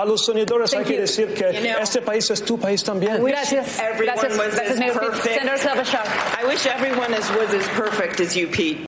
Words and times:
A 0.00 0.04
los 0.04 0.24
sonidores 0.26 0.72
Thank 0.72 0.86
hay 0.86 0.88
que 0.88 0.94
you. 0.96 1.00
decir 1.02 1.34
que 1.34 1.52
You 1.52 1.60
know, 1.72 1.78
este 1.80 2.02
país 2.02 2.28
es 2.28 2.42
tu 2.42 2.58
país 2.58 2.82
también. 2.82 3.22
Gracias. 3.22 3.78
Everyone 3.78 4.16
Gracias. 4.16 4.36
was 4.36 4.54
Gracias, 4.56 4.80
as 4.80 4.92
perfect. 4.98 5.38
Senator 5.38 5.58
Klobuchar. 5.68 6.40
I 6.42 6.44
wish 6.48 6.66
everyone 6.66 7.14
is, 7.14 7.30
was 7.30 7.54
as 7.54 7.66
perfect 7.68 8.18
as 8.18 8.34
you, 8.34 8.48
Pete. 8.48 8.84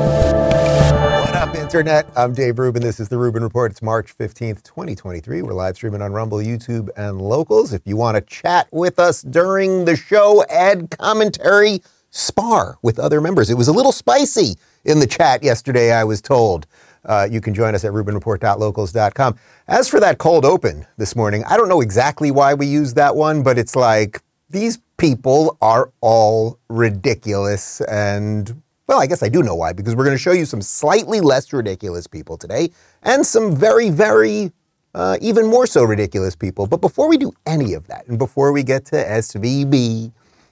What 0.00 1.34
up, 1.34 1.54
Internet? 1.56 2.06
I'm 2.16 2.32
Dave 2.32 2.58
Rubin. 2.58 2.82
This 2.82 3.00
is 3.00 3.08
the 3.08 3.18
Rubin 3.18 3.42
Report. 3.42 3.72
It's 3.72 3.82
March 3.82 4.16
15th, 4.16 4.62
2023. 4.62 5.42
We're 5.42 5.52
live 5.52 5.74
streaming 5.76 6.00
on 6.02 6.12
Rumble, 6.12 6.38
YouTube, 6.38 6.88
and 6.96 7.20
locals. 7.20 7.72
If 7.72 7.82
you 7.84 7.96
want 7.96 8.14
to 8.16 8.20
chat 8.20 8.68
with 8.70 8.98
us 9.00 9.22
during 9.22 9.84
the 9.84 9.96
show, 9.96 10.44
add 10.48 10.90
commentary, 10.96 11.82
spar 12.10 12.78
with 12.82 12.98
other 12.98 13.20
members. 13.20 13.50
It 13.50 13.56
was 13.56 13.68
a 13.68 13.72
little 13.72 13.92
spicy 13.92 14.56
in 14.84 15.00
the 15.00 15.06
chat 15.06 15.42
yesterday, 15.42 15.92
I 15.92 16.04
was 16.04 16.20
told. 16.20 16.66
Uh, 17.04 17.28
you 17.30 17.40
can 17.40 17.54
join 17.54 17.74
us 17.74 17.84
at 17.84 17.92
rubinreport.locals.com. 17.92 19.38
As 19.68 19.88
for 19.88 20.00
that 20.00 20.18
cold 20.18 20.44
open 20.44 20.86
this 20.96 21.14
morning, 21.14 21.44
I 21.44 21.56
don't 21.56 21.68
know 21.68 21.80
exactly 21.80 22.30
why 22.30 22.54
we 22.54 22.66
used 22.66 22.96
that 22.96 23.14
one, 23.14 23.42
but 23.42 23.58
it's 23.58 23.76
like 23.76 24.20
these 24.50 24.78
people 24.96 25.56
are 25.60 25.90
all 26.00 26.58
ridiculous 26.68 27.80
and 27.82 28.62
well, 28.88 29.00
I 29.00 29.06
guess 29.06 29.22
I 29.22 29.28
do 29.28 29.42
know 29.42 29.54
why, 29.54 29.74
because 29.74 29.94
we're 29.94 30.04
going 30.04 30.16
to 30.16 30.22
show 30.22 30.32
you 30.32 30.46
some 30.46 30.62
slightly 30.62 31.20
less 31.20 31.52
ridiculous 31.52 32.06
people 32.06 32.38
today 32.38 32.70
and 33.02 33.24
some 33.24 33.54
very, 33.54 33.90
very, 33.90 34.50
uh, 34.94 35.18
even 35.20 35.46
more 35.46 35.66
so 35.66 35.84
ridiculous 35.84 36.34
people. 36.34 36.66
But 36.66 36.80
before 36.80 37.06
we 37.06 37.18
do 37.18 37.30
any 37.44 37.74
of 37.74 37.86
that, 37.88 38.06
and 38.08 38.18
before 38.18 38.50
we 38.50 38.62
get 38.62 38.86
to 38.86 38.96
SVB, 38.96 40.10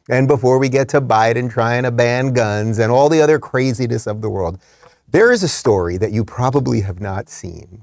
and 0.09 0.28
before 0.28 0.59
we 0.59 0.69
get 0.69 0.88
to 0.91 1.01
Biden 1.01 1.51
trying 1.51 1.83
to 1.84 1.91
ban 1.91 2.33
guns 2.33 2.78
and 2.78 2.92
all 2.92 3.09
the 3.09 3.20
other 3.20 3.38
craziness 3.38 4.06
of 4.06 4.23
the 4.23 4.30
world, 4.30 4.60
there 5.09 5.33
is 5.33 5.42
a 5.42 5.48
story 5.48 5.97
that 5.98 6.12
you 6.12 6.24
probably 6.24 6.80
have 6.83 7.01
not 7.01 7.28
seen 7.28 7.83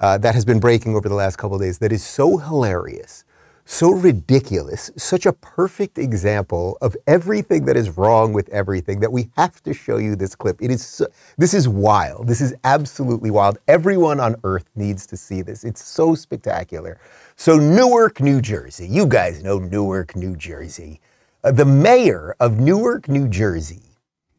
uh, 0.00 0.18
that 0.18 0.34
has 0.34 0.44
been 0.44 0.60
breaking 0.60 0.96
over 0.96 1.08
the 1.08 1.14
last 1.14 1.36
couple 1.36 1.58
days 1.58 1.78
that 1.78 1.92
is 1.92 2.04
so 2.04 2.36
hilarious, 2.36 3.24
so 3.64 3.90
ridiculous, 3.92 4.90
such 4.96 5.26
a 5.26 5.32
perfect 5.34 5.98
example 5.98 6.76
of 6.82 6.96
everything 7.06 7.64
that 7.66 7.76
is 7.76 7.96
wrong 7.96 8.32
with 8.32 8.48
everything 8.50 9.00
that 9.00 9.12
we 9.12 9.30
have 9.36 9.62
to 9.62 9.72
show 9.72 9.98
you 9.98 10.16
this 10.16 10.34
clip. 10.34 10.60
It 10.60 10.70
is 10.70 10.84
so, 10.84 11.06
this 11.38 11.54
is 11.54 11.68
wild. 11.68 12.26
This 12.26 12.40
is 12.40 12.54
absolutely 12.64 13.30
wild. 13.30 13.58
Everyone 13.68 14.20
on 14.20 14.36
earth 14.44 14.68
needs 14.74 15.06
to 15.06 15.16
see 15.16 15.42
this. 15.42 15.64
It's 15.64 15.84
so 15.84 16.14
spectacular. 16.14 16.98
So 17.36 17.56
Newark, 17.58 18.20
New 18.20 18.40
Jersey. 18.40 18.88
You 18.88 19.06
guys 19.06 19.42
know 19.42 19.58
Newark, 19.58 20.16
New 20.16 20.36
Jersey. 20.36 21.00
Uh, 21.44 21.50
the 21.50 21.64
mayor 21.64 22.36
of 22.38 22.60
Newark, 22.60 23.08
New 23.08 23.26
Jersey 23.26 23.82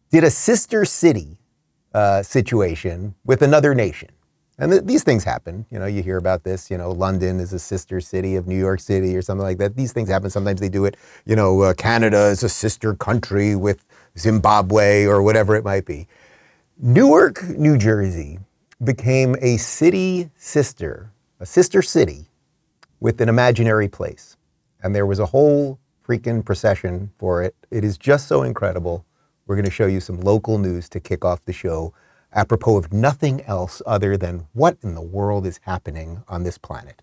did 0.10 0.24
a 0.24 0.30
sister 0.30 0.86
city 0.86 1.38
uh, 1.94 2.24
situation 2.24 3.14
with 3.26 3.42
another 3.42 3.76
nation. 3.76 4.08
And 4.58 4.72
th- 4.72 4.84
these 4.86 5.04
things 5.04 5.26
happen. 5.26 5.66
You 5.70 5.80
know, 5.80 5.86
you 5.86 6.02
hear 6.02 6.16
about 6.16 6.46
this. 6.46 6.72
You 6.72 6.78
know, 6.78 6.92
London 6.92 7.42
is 7.42 7.52
a 7.52 7.60
sister 7.60 8.00
city 8.00 8.38
of 8.38 8.48
New 8.48 8.58
York 8.58 8.80
City 8.80 9.18
or 9.18 9.22
something 9.22 9.44
like 9.44 9.58
that. 9.58 9.76
These 9.76 9.92
things 9.92 10.08
happen. 10.08 10.30
Sometimes 10.30 10.62
they 10.62 10.70
do 10.70 10.86
it. 10.86 10.96
You 11.26 11.36
know, 11.36 11.60
uh, 11.62 11.74
Canada 11.74 12.28
is 12.28 12.42
a 12.42 12.48
sister 12.48 12.94
country 12.94 13.58
with 13.58 13.84
Zimbabwe 14.18 15.06
or 15.06 15.22
whatever 15.22 15.58
it 15.58 15.66
might 15.66 15.86
be. 15.86 16.08
Newark, 16.78 17.44
New 17.50 17.78
Jersey 17.78 18.40
became 18.82 19.36
a 19.42 19.58
city 19.58 20.30
sister, 20.38 21.12
a 21.42 21.46
sister 21.46 21.82
city 21.82 22.28
with 23.02 23.20
an 23.20 23.28
imaginary 23.28 23.90
place. 23.90 24.38
And 24.82 24.96
there 24.96 25.06
was 25.06 25.20
a 25.20 25.26
whole 25.26 25.80
freaking 26.08 26.44
procession 26.44 27.12
for 27.20 27.44
it. 27.44 27.56
It 27.72 27.84
is 27.84 27.98
just 27.98 28.28
so 28.28 28.44
incredible. 28.44 29.06
We're 29.46 29.56
going 29.56 29.66
to 29.66 29.72
show 29.72 29.86
you 29.86 30.00
some 30.00 30.20
local 30.20 30.58
news 30.58 30.90
to 30.90 31.00
kick 31.00 31.24
off 31.24 31.46
the 31.46 31.54
show, 31.54 31.94
apropos 32.34 32.78
of 32.78 32.92
nothing 32.92 33.44
else 33.44 33.82
other 33.86 34.18
than 34.18 34.48
what 34.54 34.78
in 34.82 34.96
the 34.96 35.02
world 35.02 35.46
is 35.46 35.60
happening 35.64 36.24
on 36.28 36.44
this 36.44 36.58
planet. 36.58 37.03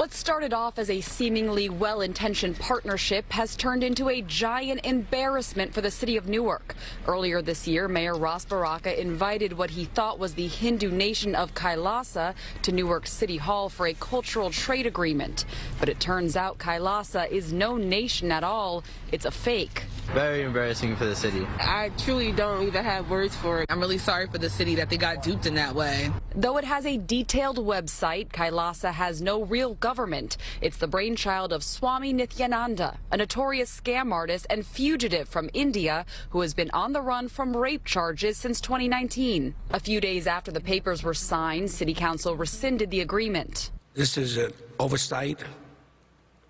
What 0.00 0.14
started 0.14 0.54
off 0.54 0.78
as 0.78 0.88
a 0.88 1.02
seemingly 1.02 1.68
well 1.68 2.00
intentioned 2.00 2.58
partnership 2.58 3.30
has 3.32 3.54
turned 3.54 3.84
into 3.84 4.08
a 4.08 4.22
giant 4.22 4.86
embarrassment 4.86 5.74
for 5.74 5.82
the 5.82 5.90
city 5.90 6.16
of 6.16 6.26
Newark. 6.26 6.74
Earlier 7.06 7.42
this 7.42 7.68
year, 7.68 7.86
Mayor 7.86 8.16
Ras 8.16 8.46
Baraka 8.46 8.98
invited 8.98 9.52
what 9.52 9.68
he 9.68 9.84
thought 9.84 10.18
was 10.18 10.32
the 10.32 10.46
Hindu 10.46 10.90
nation 10.90 11.34
of 11.34 11.52
Kailasa 11.52 12.34
to 12.62 12.72
Newark 12.72 13.06
City 13.06 13.36
Hall 13.36 13.68
for 13.68 13.86
a 13.86 13.92
cultural 13.92 14.48
trade 14.48 14.86
agreement. 14.86 15.44
But 15.78 15.90
it 15.90 16.00
turns 16.00 16.34
out 16.34 16.56
Kailasa 16.56 17.30
is 17.30 17.52
no 17.52 17.76
nation 17.76 18.32
at 18.32 18.42
all, 18.42 18.82
it's 19.12 19.26
a 19.26 19.30
fake. 19.30 19.82
Very 20.14 20.42
embarrassing 20.42 20.96
for 20.96 21.04
the 21.04 21.14
city. 21.14 21.46
I 21.60 21.92
truly 21.96 22.32
don't 22.32 22.66
even 22.66 22.84
have 22.84 23.08
words 23.08 23.36
for 23.36 23.62
it. 23.62 23.66
I'm 23.70 23.78
really 23.78 23.96
sorry 23.96 24.26
for 24.26 24.38
the 24.38 24.50
city 24.50 24.74
that 24.74 24.90
they 24.90 24.96
got 24.96 25.22
duped 25.22 25.46
in 25.46 25.54
that 25.54 25.72
way. 25.72 26.10
Though 26.34 26.56
it 26.56 26.64
has 26.64 26.84
a 26.84 26.96
detailed 26.96 27.58
website, 27.58 28.30
Kailasa 28.30 28.92
has 28.92 29.22
no 29.22 29.44
real 29.44 29.74
government. 29.74 30.36
It's 30.60 30.78
the 30.78 30.88
brainchild 30.88 31.52
of 31.52 31.62
Swami 31.62 32.12
Nithyananda, 32.12 32.96
a 33.12 33.16
notorious 33.16 33.80
scam 33.80 34.12
artist 34.12 34.48
and 34.50 34.66
fugitive 34.66 35.28
from 35.28 35.48
India 35.54 36.04
who 36.30 36.40
has 36.40 36.54
been 36.54 36.72
on 36.72 36.92
the 36.92 37.02
run 37.02 37.28
from 37.28 37.56
rape 37.56 37.84
charges 37.84 38.36
since 38.36 38.60
2019. 38.60 39.54
A 39.70 39.78
few 39.78 40.00
days 40.00 40.26
after 40.26 40.50
the 40.50 40.60
papers 40.60 41.04
were 41.04 41.14
signed, 41.14 41.70
City 41.70 41.94
Council 41.94 42.34
rescinded 42.34 42.90
the 42.90 43.00
agreement. 43.00 43.70
This 43.94 44.16
is 44.16 44.36
an 44.38 44.52
oversight. 44.80 45.38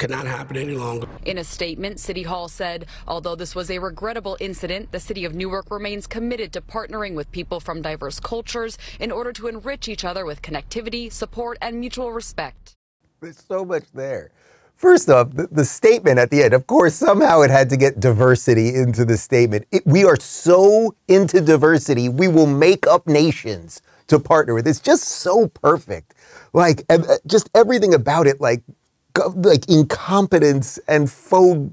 Cannot 0.01 0.27
happen 0.27 0.57
any 0.57 0.75
longer. 0.75 1.07
In 1.27 1.37
a 1.37 1.45
statement, 1.45 2.01
City 2.01 2.23
Hall 2.23 2.49
said, 2.49 2.87
although 3.07 3.35
this 3.35 3.55
was 3.55 3.71
a 3.71 3.79
regrettable 3.79 4.35
incident, 4.41 4.91
the 4.93 4.99
city 4.99 5.27
of 5.27 5.35
Newark 5.35 5.71
remains 5.71 6.07
committed 6.07 6.55
to 6.55 6.63
partnering 6.63 7.15
with 7.15 7.31
people 7.33 7.61
from 7.61 7.83
diverse 7.83 8.19
cultures 8.19 8.79
in 8.99 9.13
order 9.13 9.31
to 9.35 9.47
enrich 9.47 9.89
each 9.89 10.03
other 10.03 10.25
with 10.25 10.41
connectivity, 10.41 11.13
support, 11.13 11.59
and 11.61 11.79
mutual 11.79 12.13
respect. 12.13 12.73
There's 13.21 13.45
so 13.47 13.63
much 13.63 13.85
there. 13.93 14.31
First 14.75 15.11
off, 15.11 15.33
the, 15.33 15.49
the 15.53 15.67
statement 15.67 16.19
at 16.19 16.31
the 16.31 16.45
end, 16.45 16.55
of 16.55 16.67
course, 16.67 16.95
somehow 16.95 17.43
it 17.43 17.51
had 17.51 17.69
to 17.69 17.77
get 17.77 18.01
diversity 18.01 18.75
into 18.75 19.05
the 19.05 19.19
statement. 19.19 19.67
It, 19.71 19.87
we 19.87 20.05
are 20.05 20.19
so 20.19 20.95
into 21.09 21.43
diversity, 21.43 22.09
we 22.09 22.27
will 22.27 22.47
make 22.47 22.87
up 22.87 23.07
nations 23.07 23.83
to 24.07 24.19
partner 24.19 24.55
with. 24.55 24.67
It's 24.67 24.81
just 24.81 25.05
so 25.05 25.49
perfect. 25.49 26.15
Like, 26.55 26.85
uh, 26.89 27.17
just 27.27 27.51
everything 27.55 27.93
about 27.93 28.27
it, 28.27 28.41
like, 28.41 28.63
go- 28.67 28.80
like 29.37 29.69
incompetence 29.69 30.79
and 30.89 31.11
faux 31.11 31.71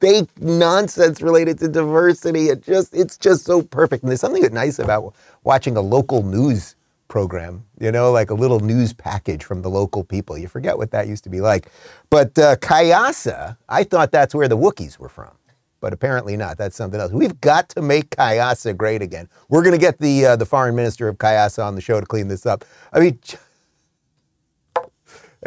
fake 0.00 0.28
nonsense 0.40 1.22
related 1.22 1.58
to 1.60 1.68
diversity. 1.68 2.48
It 2.48 2.62
just 2.62 2.94
it's 2.94 3.16
just 3.18 3.44
so 3.44 3.62
perfect. 3.62 4.02
And 4.02 4.10
there's 4.10 4.20
something 4.20 4.42
nice 4.52 4.78
about 4.78 5.14
watching 5.44 5.76
a 5.76 5.80
local 5.80 6.22
news 6.22 6.76
program, 7.08 7.64
you 7.80 7.92
know, 7.92 8.12
like 8.12 8.30
a 8.30 8.34
little 8.34 8.60
news 8.60 8.92
package 8.92 9.44
from 9.44 9.62
the 9.62 9.70
local 9.70 10.04
people. 10.04 10.36
You 10.36 10.48
forget 10.48 10.76
what 10.78 10.90
that 10.92 11.08
used 11.08 11.24
to 11.24 11.30
be 11.30 11.40
like. 11.40 11.70
But 12.10 12.38
uh, 12.38 12.56
Kayasa, 12.56 13.56
I 13.68 13.84
thought 13.84 14.12
that's 14.12 14.34
where 14.34 14.48
the 14.48 14.58
Wookiees 14.58 14.98
were 14.98 15.08
from. 15.08 15.30
But 15.80 15.92
apparently 15.92 16.36
not. 16.36 16.58
That's 16.58 16.74
something 16.76 17.00
else. 17.00 17.12
We've 17.12 17.40
got 17.40 17.68
to 17.70 17.82
make 17.82 18.10
Kayasa 18.10 18.76
great 18.76 19.02
again. 19.02 19.28
We're 19.48 19.62
going 19.62 19.74
to 19.74 19.80
get 19.80 19.98
the 19.98 20.26
uh, 20.26 20.36
the 20.36 20.46
foreign 20.46 20.74
minister 20.74 21.06
of 21.06 21.18
Kayasa 21.18 21.64
on 21.64 21.76
the 21.76 21.80
show 21.80 22.00
to 22.00 22.06
clean 22.06 22.28
this 22.28 22.46
up. 22.46 22.64
I 22.92 23.00
mean, 23.00 23.20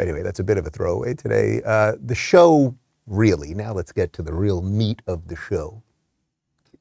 Anyway, 0.00 0.22
that's 0.22 0.40
a 0.40 0.44
bit 0.44 0.56
of 0.56 0.66
a 0.66 0.70
throwaway 0.70 1.14
today. 1.14 1.60
Uh, 1.64 1.92
the 2.02 2.14
show, 2.14 2.74
really, 3.06 3.54
now 3.54 3.72
let's 3.72 3.92
get 3.92 4.12
to 4.14 4.22
the 4.22 4.32
real 4.32 4.62
meat 4.62 5.02
of 5.06 5.28
the 5.28 5.36
show. 5.36 5.82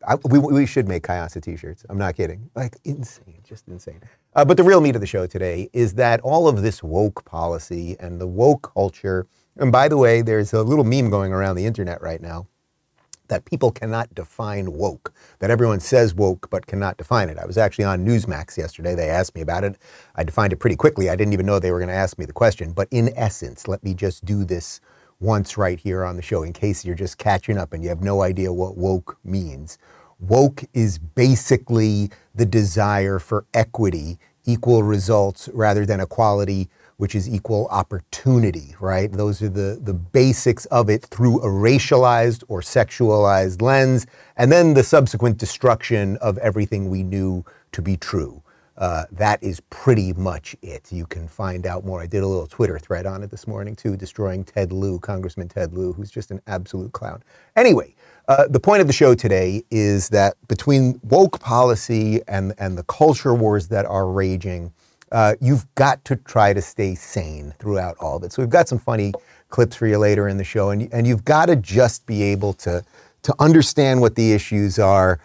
I, 0.07 0.15
we, 0.23 0.39
we 0.39 0.65
should 0.65 0.87
make 0.87 1.03
Kayasa 1.03 1.41
t 1.41 1.57
shirts. 1.57 1.85
I'm 1.89 1.97
not 1.97 2.15
kidding. 2.15 2.49
Like, 2.55 2.77
insane, 2.85 3.41
just 3.43 3.67
insane. 3.67 4.01
Uh, 4.33 4.45
but 4.45 4.55
the 4.55 4.63
real 4.63 4.79
meat 4.79 4.95
of 4.95 5.01
the 5.01 5.07
show 5.07 5.27
today 5.27 5.69
is 5.73 5.93
that 5.95 6.21
all 6.21 6.47
of 6.47 6.61
this 6.61 6.81
woke 6.81 7.25
policy 7.25 7.97
and 7.99 8.21
the 8.21 8.27
woke 8.27 8.71
culture, 8.73 9.27
and 9.57 9.71
by 9.71 9.89
the 9.89 9.97
way, 9.97 10.21
there's 10.21 10.53
a 10.53 10.63
little 10.63 10.85
meme 10.85 11.09
going 11.09 11.33
around 11.33 11.57
the 11.57 11.65
internet 11.65 12.01
right 12.01 12.21
now 12.21 12.47
that 13.29 13.45
people 13.45 13.71
cannot 13.71 14.13
define 14.13 14.73
woke, 14.73 15.13
that 15.39 15.49
everyone 15.49 15.79
says 15.79 16.13
woke 16.13 16.49
but 16.49 16.67
cannot 16.67 16.97
define 16.97 17.29
it. 17.29 17.37
I 17.39 17.45
was 17.45 17.57
actually 17.57 17.85
on 17.85 18.05
Newsmax 18.05 18.57
yesterday. 18.57 18.95
They 18.95 19.09
asked 19.09 19.35
me 19.35 19.41
about 19.41 19.63
it. 19.63 19.77
I 20.15 20.23
defined 20.23 20.53
it 20.53 20.57
pretty 20.57 20.75
quickly. 20.75 21.09
I 21.09 21.15
didn't 21.15 21.33
even 21.33 21.45
know 21.45 21.59
they 21.59 21.71
were 21.71 21.79
going 21.79 21.89
to 21.89 21.95
ask 21.95 22.17
me 22.19 22.25
the 22.25 22.33
question. 22.33 22.73
But 22.73 22.89
in 22.91 23.11
essence, 23.15 23.67
let 23.67 23.83
me 23.83 23.93
just 23.93 24.25
do 24.25 24.43
this 24.43 24.81
once 25.19 25.57
right 25.57 25.79
here 25.79 26.03
on 26.03 26.15
the 26.15 26.21
show 26.21 26.43
in 26.43 26.53
case 26.53 26.85
you're 26.85 26.95
just 26.95 27.17
catching 27.17 27.57
up 27.57 27.73
and 27.73 27.83
you 27.83 27.89
have 27.89 28.01
no 28.03 28.21
idea 28.21 28.51
what 28.51 28.77
woke 28.77 29.17
means. 29.23 29.77
Woke 30.19 30.63
is 30.73 30.97
basically 30.97 32.11
the 32.35 32.45
desire 32.45 33.19
for 33.19 33.45
equity, 33.53 34.19
equal 34.45 34.83
results 34.83 35.49
rather 35.53 35.85
than 35.85 35.99
equality, 35.99 36.69
which 36.99 37.15
is 37.15 37.29
equal 37.29 37.65
opportunity, 37.71 38.75
right? 38.81 39.09
Those 39.09 39.41
are 39.41 39.47
the, 39.47 39.79
the 39.81 39.93
basics 39.93 40.65
of 40.65 40.89
it 40.89 41.05
through 41.05 41.39
a 41.39 41.47
racialized 41.47 42.43
or 42.49 42.59
sexualized 42.59 43.61
lens, 43.61 44.05
and 44.35 44.51
then 44.51 44.73
the 44.73 44.83
subsequent 44.83 45.37
destruction 45.37 46.17
of 46.17 46.37
everything 46.39 46.89
we 46.89 47.03
knew 47.03 47.45
to 47.71 47.81
be 47.81 47.95
true. 47.95 48.43
Uh, 48.77 49.05
that 49.13 49.41
is 49.41 49.61
pretty 49.69 50.11
much 50.11 50.57
it. 50.61 50.91
You 50.91 51.05
can 51.05 51.29
find 51.29 51.65
out 51.65 51.85
more. 51.85 52.01
I 52.01 52.05
did 52.05 52.21
a 52.21 52.27
little 52.27 52.47
Twitter 52.47 52.77
thread 52.77 53.05
on 53.05 53.23
it 53.23 53.31
this 53.31 53.47
morning 53.47 53.77
too, 53.77 53.95
destroying 53.95 54.43
Ted 54.43 54.73
Lieu, 54.73 54.99
Congressman 54.99 55.47
Ted 55.47 55.73
Lieu, 55.73 55.93
who's 55.93 56.11
just 56.11 56.31
an 56.31 56.41
absolute 56.47 56.91
clown. 56.91 57.23
Anyway, 57.55 57.95
uh, 58.27 58.45
the 58.49 58.59
point 58.59 58.81
of 58.81 58.87
the 58.87 58.93
show 58.93 59.15
today 59.15 59.63
is 59.71 60.09
that 60.09 60.35
between 60.49 60.99
woke 61.03 61.39
policy 61.39 62.21
and, 62.27 62.53
and 62.57 62.77
the 62.77 62.83
culture 62.83 63.33
wars 63.33 63.69
that 63.69 63.85
are 63.85 64.09
raging, 64.09 64.73
uh, 65.11 65.35
you've 65.41 65.65
got 65.75 66.03
to 66.05 66.15
try 66.15 66.53
to 66.53 66.61
stay 66.61 66.95
sane 66.95 67.53
throughout 67.59 67.97
all 67.99 68.17
of 68.17 68.23
it. 68.23 68.31
So 68.31 68.41
we've 68.41 68.49
got 68.49 68.67
some 68.67 68.79
funny 68.79 69.13
clips 69.49 69.75
for 69.75 69.87
you 69.87 69.97
later 69.97 70.27
in 70.27 70.37
the 70.37 70.43
show, 70.43 70.69
and, 70.69 70.91
and 70.93 71.07
you've 71.07 71.25
got 71.25 71.47
to 71.47 71.55
just 71.55 72.05
be 72.05 72.23
able 72.23 72.53
to, 72.53 72.83
to 73.23 73.35
understand 73.39 74.01
what 74.01 74.15
the 74.15 74.33
issues 74.33 74.79
are 74.79 75.19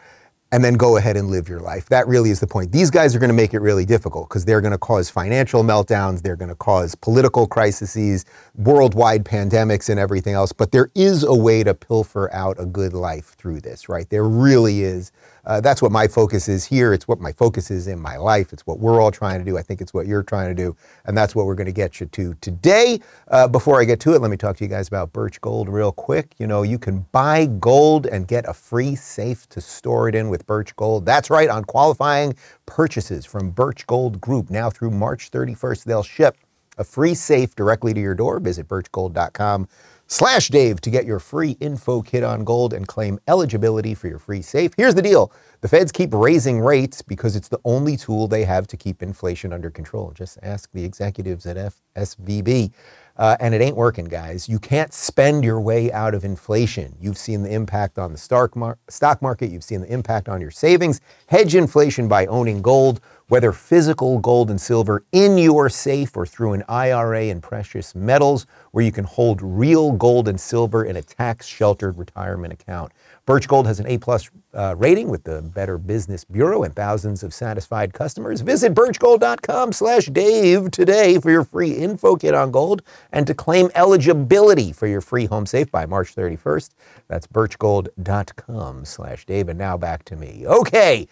and 0.55 0.63
then 0.63 0.75
go 0.75 0.97
ahead 0.97 1.17
and 1.17 1.31
live 1.31 1.49
your 1.49 1.59
life. 1.59 1.89
That 1.89 2.07
really 2.07 2.31
is 2.31 2.39
the 2.39 2.47
point. 2.47 2.71
These 2.71 2.89
guys 2.89 3.17
are 3.17 3.19
going 3.19 3.29
to 3.29 3.35
make 3.35 3.55
it 3.55 3.59
really 3.59 3.85
difficult 3.85 4.29
because 4.29 4.45
they're 4.45 4.61
going 4.61 4.71
to 4.71 4.79
cause 4.79 5.11
financial 5.11 5.65
meltdowns, 5.65 6.23
they're 6.23 6.37
going 6.37 6.49
to 6.49 6.55
cause 6.55 6.95
political 6.95 7.49
crises, 7.49 8.25
worldwide 8.55 9.25
pandemics, 9.25 9.89
and 9.89 9.99
everything 9.99 10.35
else. 10.35 10.53
But 10.53 10.71
there 10.71 10.93
is 10.95 11.25
a 11.25 11.35
way 11.35 11.65
to 11.65 11.75
pilfer 11.75 12.33
out 12.33 12.55
a 12.61 12.67
good 12.67 12.93
life 12.93 13.35
through 13.37 13.63
this, 13.63 13.89
right? 13.89 14.09
There 14.09 14.23
really 14.23 14.85
is. 14.85 15.11
Uh, 15.47 15.61
that's 15.61 15.83
what 15.83 15.93
my 15.93 16.09
focus 16.09 16.49
is 16.49 16.65
here. 16.65 16.93
It's 16.93 17.07
what 17.07 17.21
my 17.21 17.33
focus 17.33 17.71
is 17.71 17.87
in 17.87 18.01
my 18.01 18.17
life. 18.17 18.53
It's 18.53 18.67
what 18.67 18.79
we're 18.79 19.01
all 19.01 19.11
trying 19.11 19.39
to 19.39 19.45
do. 19.45 19.59
I 19.59 19.63
think 19.63 19.81
it's 19.81 19.93
what 19.95 20.07
you're 20.07 20.23
trying 20.23 20.49
to 20.49 20.55
do. 20.55 20.77
And 21.05 21.17
that's 21.17 21.35
what 21.35 21.47
we're 21.47 21.55
going 21.55 21.67
to 21.67 21.73
get 21.73 22.01
you 22.01 22.07
to 22.07 22.35
today. 22.41 23.01
Uh, 23.29 23.49
before 23.49 23.81
I 23.81 23.85
get 23.85 24.01
to 24.01 24.15
it, 24.15 24.21
let 24.21 24.31
me 24.31 24.37
talk 24.37 24.57
to 24.59 24.65
you 24.65 24.71
guys 24.71 24.89
about 24.89 25.13
Birch 25.13 25.41
Gold 25.41 25.69
real 25.69 25.93
quick. 25.93 26.35
You 26.39 26.47
know, 26.47 26.63
you 26.63 26.79
can 26.79 27.07
buy 27.13 27.47
gold 27.47 28.07
and 28.07 28.27
get 28.27 28.49
a 28.49 28.55
free 28.55 28.95
safe 28.95 29.49
to 29.51 29.61
store 29.61 30.09
it 30.09 30.15
in 30.15 30.29
with 30.29 30.47
Birch 30.47 30.75
Gold. 30.77 31.07
That's 31.07 31.31
right, 31.31 31.49
on 31.49 31.65
qualifying 31.65 32.35
purchases 32.67 33.27
from 33.27 33.51
Birch 33.51 33.87
Gold 33.87 34.21
Group 34.21 34.51
now 34.51 34.71
through 34.71 34.91
March 34.91 35.31
31st, 35.31 35.85
they'll 35.85 36.03
ship 36.03 36.37
a 36.79 36.85
free 36.85 37.15
safe 37.15 37.55
directly 37.55 37.95
to 37.95 38.01
your 38.01 38.15
door. 38.15 38.41
Visit 38.41 38.69
birchgold.com 38.69 39.69
slash 40.15 40.49
Dave 40.49 40.81
to 40.83 40.91
get 40.91 41.07
your 41.07 41.19
free 41.19 41.57
info 41.59 42.01
kit 42.01 42.23
on 42.23 42.45
gold 42.45 42.73
and 42.73 42.87
claim 42.87 43.19
eligibility 43.27 43.95
for 43.95 44.07
your 44.07 44.21
free 44.21 44.43
safe. 44.43 44.71
Here's 44.77 44.95
the 44.95 45.03
deal. 45.03 45.33
The 45.61 45.69
feds 45.69 45.91
keep 45.91 46.15
raising 46.15 46.61
rates 46.61 47.03
because 47.03 47.35
it's 47.35 47.49
the 47.49 47.59
only 47.65 47.97
tool 47.97 48.29
they 48.29 48.45
have 48.45 48.69
to 48.69 48.77
keep 48.77 49.03
inflation 49.03 49.53
under 49.53 49.71
control. 49.71 50.13
Just 50.15 50.39
ask 50.43 50.71
the 50.73 50.85
executives 50.85 51.47
at 51.47 51.57
F- 51.57 51.81
SVB. 51.97 52.73
Uh, 53.17 53.37
and 53.41 53.55
it 53.55 53.61
ain't 53.61 53.77
working, 53.77 54.05
guys. 54.05 54.49
You 54.49 54.59
can't 54.59 54.93
spend 54.93 55.45
your 55.45 55.61
way 55.61 55.91
out 55.93 56.15
of 56.15 56.25
inflation. 56.25 56.95
You've 57.01 57.19
seen 57.19 57.43
the 57.43 57.53
impact 57.53 57.99
on 57.99 58.13
the 58.13 58.19
stock, 58.19 58.55
mar- 58.55 58.79
stock 58.89 59.21
market. 59.23 59.51
You've 59.51 59.65
seen 59.65 59.81
the 59.81 59.93
impact 59.93 60.29
on 60.29 60.41
your 60.41 60.51
savings. 60.51 61.01
Hedge 61.29 61.55
inflation 61.55 62.09
by 62.09 62.27
owning 62.27 62.63
gold, 62.63 63.01
whether 63.35 63.51
physical 63.51 64.21
gold 64.21 64.49
and 64.49 64.61
silver 64.61 65.05
in 65.11 65.37
your 65.37 65.69
safe 65.69 66.17
or 66.17 66.25
through 66.25 66.53
an 66.53 66.63
IRA 66.69 67.23
and 67.23 67.43
precious 67.43 67.93
metals, 67.93 68.47
where 68.71 68.85
you 68.85 68.93
can 68.93 69.03
hold 69.03 69.43
real 69.43 69.91
gold 69.91 70.29
and 70.29 70.41
silver 70.41 70.85
in 70.85 70.95
a 70.95 71.03
tax-sheltered 71.03 71.99
retirement 71.99 72.53
account. 72.53 72.93
Birch 73.27 73.49
Gold 73.49 73.67
has 73.67 73.81
an 73.81 73.89
A-plus 73.89 74.31
uh, 74.53 74.77
rating 74.79 75.09
with 75.09 75.25
the 75.25 75.43
Better 75.43 75.79
Business 75.79 76.25
Bureau 76.25 76.63
and 76.63 76.77
thousands 76.77 77.25
of 77.25 77.35
satisfied 77.35 77.93
customers. 77.93 78.41
Visit 78.41 78.73
birchgold.com 78.73 79.73
slash 79.73 80.07
Dave 80.07 80.71
today 80.71 81.19
for 81.19 81.33
your 81.33 81.43
free 81.43 81.73
info 81.73 82.15
kit 82.15 82.35
on 82.35 82.53
gold 82.53 82.83
and 83.11 83.27
to 83.27 83.35
claim 83.35 83.69
eligibility 83.75 84.71
for 84.71 84.87
your 84.87 85.01
free 85.01 85.27
home 85.27 85.47
safe 85.47 85.73
by 85.73 85.87
March 85.87 86.15
31st. 86.15 86.71
That's 87.09 87.27
birchgold.com 87.27 88.85
slash 88.85 89.27
Dave. 89.27 89.49
And 89.49 89.59
now 89.59 89.77
back 89.77 90.05
to 90.05 90.15
me. 90.15 90.47
Okay, 90.47 91.09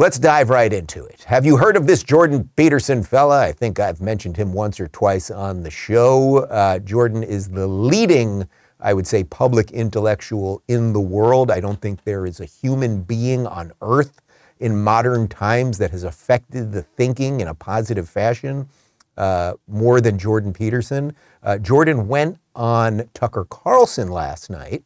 let's 0.00 0.18
dive 0.18 0.48
right 0.48 0.72
into 0.72 1.04
it. 1.04 1.24
Have 1.24 1.44
you 1.44 1.58
heard 1.58 1.76
of 1.76 1.86
this 1.86 2.02
Jordan 2.02 2.48
Peterson 2.56 3.02
fella? 3.02 3.42
I 3.42 3.52
think 3.52 3.78
I've 3.78 4.00
mentioned 4.00 4.34
him 4.34 4.54
once 4.54 4.80
or 4.80 4.88
twice 4.88 5.30
on 5.30 5.62
the 5.62 5.70
show. 5.70 6.38
Uh, 6.38 6.78
Jordan 6.78 7.22
is 7.22 7.50
the 7.50 7.66
leading 7.66 8.48
I 8.82 8.94
would 8.94 9.06
say, 9.06 9.24
public 9.24 9.70
intellectual 9.72 10.62
in 10.66 10.94
the 10.94 11.00
world. 11.00 11.50
I 11.50 11.60
don't 11.60 11.80
think 11.82 12.04
there 12.04 12.24
is 12.24 12.40
a 12.40 12.46
human 12.46 13.02
being 13.02 13.46
on 13.46 13.72
earth 13.82 14.22
in 14.58 14.82
modern 14.82 15.28
times 15.28 15.76
that 15.78 15.90
has 15.90 16.02
affected 16.02 16.72
the 16.72 16.82
thinking 16.82 17.40
in 17.40 17.48
a 17.48 17.54
positive 17.54 18.08
fashion 18.08 18.68
uh, 19.18 19.52
more 19.68 20.00
than 20.00 20.18
Jordan 20.18 20.54
Peterson. 20.54 21.14
Uh, 21.42 21.58
Jordan 21.58 22.08
went 22.08 22.38
on 22.54 23.08
Tucker 23.12 23.46
Carlson 23.50 24.08
last 24.08 24.48
night. 24.48 24.82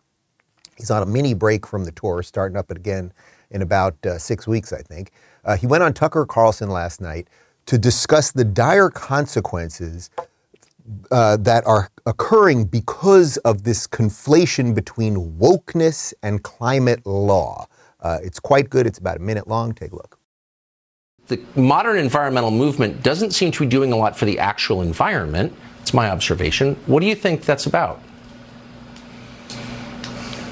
He's 0.77 0.91
on 0.91 1.03
a 1.03 1.07
mini 1.07 1.35
break 1.35 1.65
from 1.65 1.85
the 1.85 1.93
tour, 1.93 2.23
starting 2.25 2.57
up 2.57 2.71
again 2.73 3.13
in 3.55 3.63
about 3.63 3.95
uh, 4.05 4.19
six 4.19 4.47
weeks, 4.47 4.73
I 4.73 4.83
think. 4.83 5.13
Uh, 5.45 5.57
he 5.57 5.67
went 5.67 5.83
on 5.83 5.95
Tucker 5.95 6.27
Carlson 6.27 6.69
last 6.69 7.01
night 7.01 7.29
to 7.67 7.79
discuss 7.79 8.33
the 8.33 8.45
dire 8.45 8.91
consequences 8.91 10.11
uh, 11.11 11.39
that 11.39 11.67
are 11.67 11.89
occurring 12.05 12.65
because 12.65 13.39
of 13.39 13.63
this 13.63 13.87
conflation 13.87 14.75
between 14.75 15.39
wokeness 15.39 16.13
and 16.23 16.43
climate 16.43 17.07
law. 17.07 17.67
Uh, 18.01 18.19
it's 18.23 18.39
quite 18.39 18.69
good. 18.69 18.87
It's 18.87 18.99
about 18.99 19.17
a 19.17 19.21
minute 19.21 19.49
long. 19.49 19.73
Take 19.73 19.93
a 19.93 19.97
look. 19.97 20.19
The 21.29 21.41
modern 21.57 21.97
environmental 21.97 22.51
movement 22.51 23.03
doesn't 23.03 23.31
seem 23.31 23.51
to 23.53 23.61
be 23.61 23.67
doing 23.67 23.93
a 23.93 23.97
lot 23.97 24.15
for 24.15 24.27
the 24.27 24.39
actual 24.39 24.83
environment. 24.83 25.55
It's 25.81 25.95
my 25.95 26.11
observation. 26.11 26.75
What 26.85 27.01
do 27.01 27.07
you 27.07 27.15
think 27.15 27.43
that's 27.43 27.65
about? 27.65 28.03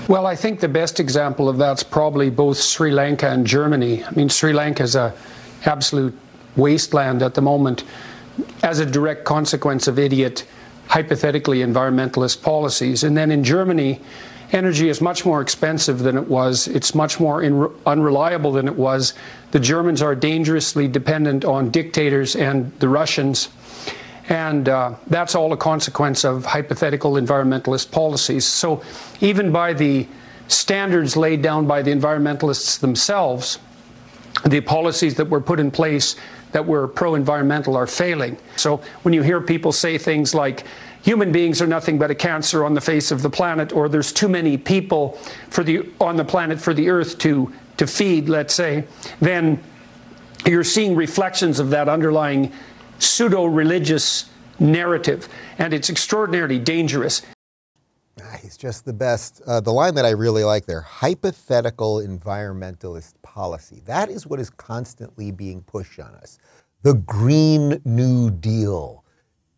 Well, 0.08 0.26
I 0.26 0.34
think 0.34 0.58
the 0.58 0.68
best 0.68 0.98
example 0.98 1.48
of 1.48 1.58
that's 1.58 1.84
probably 1.84 2.28
both 2.28 2.58
Sri 2.58 2.90
Lanka 2.90 3.28
and 3.28 3.46
Germany. 3.46 4.02
I 4.02 4.10
mean, 4.10 4.28
Sri 4.28 4.52
Lanka 4.52 4.82
is 4.82 4.96
a 4.96 5.14
absolute 5.64 6.18
wasteland 6.56 7.22
at 7.22 7.34
the 7.34 7.40
moment 7.40 7.84
as 8.64 8.80
a 8.80 8.86
direct 8.86 9.24
consequence 9.24 9.86
of 9.86 10.00
idiot, 10.00 10.44
hypothetically 10.88 11.58
environmentalist 11.58 12.42
policies. 12.42 13.04
And 13.04 13.16
then 13.16 13.30
in 13.30 13.44
Germany, 13.44 14.00
energy 14.50 14.88
is 14.88 15.00
much 15.00 15.24
more 15.24 15.40
expensive 15.40 16.00
than 16.00 16.16
it 16.16 16.26
was. 16.26 16.66
It's 16.66 16.96
much 16.96 17.20
more 17.20 17.40
in, 17.40 17.70
unreliable 17.86 18.50
than 18.50 18.66
it 18.66 18.76
was. 18.76 19.14
The 19.52 19.60
Germans 19.60 20.02
are 20.02 20.16
dangerously 20.16 20.88
dependent 20.88 21.44
on 21.44 21.70
dictators 21.70 22.34
and 22.34 22.72
the 22.80 22.88
Russians. 22.88 23.50
And 24.32 24.66
uh, 24.66 24.94
that's 25.08 25.34
all 25.34 25.52
a 25.52 25.58
consequence 25.58 26.24
of 26.24 26.46
hypothetical 26.46 27.12
environmentalist 27.12 27.90
policies. 27.90 28.46
So, 28.46 28.82
even 29.20 29.52
by 29.52 29.74
the 29.74 30.08
standards 30.48 31.18
laid 31.18 31.42
down 31.42 31.66
by 31.66 31.82
the 31.82 31.90
environmentalists 31.90 32.80
themselves, 32.80 33.58
the 34.46 34.62
policies 34.62 35.16
that 35.16 35.28
were 35.28 35.42
put 35.42 35.60
in 35.60 35.70
place 35.70 36.16
that 36.52 36.66
were 36.66 36.88
pro 36.88 37.14
environmental 37.14 37.76
are 37.76 37.86
failing. 37.86 38.38
So 38.56 38.78
when 39.02 39.12
you 39.12 39.20
hear 39.20 39.38
people 39.42 39.70
say 39.70 39.98
things 39.98 40.34
like, 40.34 40.64
human 41.02 41.30
beings 41.30 41.60
are 41.60 41.66
nothing 41.66 41.98
but 41.98 42.10
a 42.10 42.14
cancer 42.14 42.64
on 42.64 42.72
the 42.72 42.80
face 42.80 43.10
of 43.10 43.20
the 43.20 43.30
planet, 43.30 43.74
or 43.74 43.86
there's 43.86 44.12
too 44.12 44.28
many 44.28 44.56
people 44.56 45.18
the, 45.54 45.90
on 46.00 46.16
the 46.16 46.24
planet 46.24 46.58
for 46.58 46.72
the 46.72 46.88
earth 46.88 47.18
to, 47.18 47.52
to 47.76 47.86
feed, 47.86 48.30
let's 48.30 48.54
say, 48.54 48.84
then 49.20 49.62
you're 50.46 50.64
seeing 50.64 50.96
reflections 50.96 51.60
of 51.60 51.70
that 51.70 51.88
underlying 51.88 52.50
pseudo 53.02 53.44
religious 53.44 54.30
narrative. 54.58 55.28
And 55.58 55.72
it's 55.74 55.90
extraordinarily 55.90 56.58
dangerous. 56.58 57.22
Ah, 58.20 58.36
he's 58.42 58.56
just 58.56 58.84
the 58.84 58.92
best. 58.92 59.40
Uh, 59.46 59.60
the 59.60 59.72
line 59.72 59.94
that 59.94 60.04
I 60.04 60.10
really 60.10 60.44
like 60.44 60.66
there 60.66 60.82
hypothetical 60.82 61.96
environmentalist 61.96 63.14
policy. 63.22 63.82
That 63.86 64.10
is 64.10 64.26
what 64.26 64.38
is 64.38 64.50
constantly 64.50 65.30
being 65.30 65.62
pushed 65.62 65.98
on 65.98 66.14
us. 66.16 66.38
The 66.82 66.94
Green 66.94 67.80
New 67.84 68.30
Deal. 68.30 69.04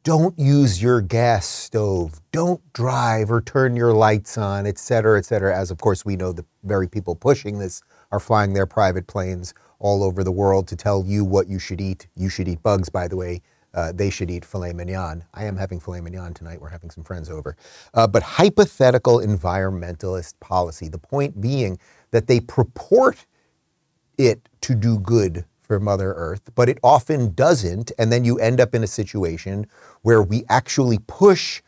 Don't 0.05 0.39
use 0.39 0.83
your 0.83 1.01
gas 1.01 1.47
stove. 1.47 2.21
Don't 2.31 2.61
drive 2.75 3.31
or 3.31 3.41
turn 3.41 3.75
your 3.75 3.95
lights 3.95 4.37
on, 4.37 4.67
et 4.67 4.79
cetera, 4.79 5.19
et 5.19 5.25
cetera. 5.25 5.59
As 5.59 5.71
of 5.71 5.79
course 5.79 6.05
we 6.05 6.15
know, 6.15 6.33
the 6.33 6.45
very 6.63 6.87
people 6.87 7.17
pushing 7.17 7.59
this 7.59 7.83
are 8.13 8.21
flying 8.21 8.53
their 8.53 8.67
private 8.67 9.07
planes 9.07 9.55
all 9.85 10.03
over 10.03 10.25
the 10.25 10.33
world 10.33 10.67
to 10.67 10.75
tell 10.75 11.05
you 11.07 11.27
what 11.27 11.47
you 11.47 11.59
should 11.59 11.79
eat. 11.79 12.09
You 12.17 12.31
should 12.31 12.49
eat 12.49 12.63
bugs, 12.63 12.89
by 12.89 13.07
the 13.07 13.17
way. 13.17 13.43
Uh, 13.75 13.93
they 13.93 14.09
should 14.09 14.31
eat 14.31 14.43
filet 14.43 14.73
mignon. 14.73 15.25
I 15.35 15.45
am 15.45 15.59
having 15.59 15.79
filet 15.79 16.01
mignon 16.01 16.33
tonight. 16.33 16.59
We're 16.59 16.71
having 16.71 16.89
some 16.89 17.05
friends 17.05 17.29
over. 17.29 17.55
Uh, 17.93 18.07
but 18.07 18.23
hypothetical 18.23 19.19
environmentalist 19.19 20.41
policy, 20.41 20.89
the 20.89 20.97
point 20.97 21.39
being 21.39 21.79
that 22.13 22.29
they 22.29 22.41
purport 22.41 23.27
it 24.17 24.49
to 24.63 24.75
do 24.75 24.99
good 24.99 25.45
for 25.61 25.79
Mother 25.79 26.15
Earth, 26.15 26.51
but 26.55 26.71
it 26.71 26.79
often 26.83 27.35
doesn't. 27.35 27.93
And 27.99 28.11
then 28.11 28.25
you 28.25 28.39
end 28.39 28.63
up 28.63 28.75
in 28.75 28.85
a 28.85 28.87
situation 28.87 29.67
where 30.01 30.23
we 30.23 30.45
actually 30.49 30.99
push 31.07 31.61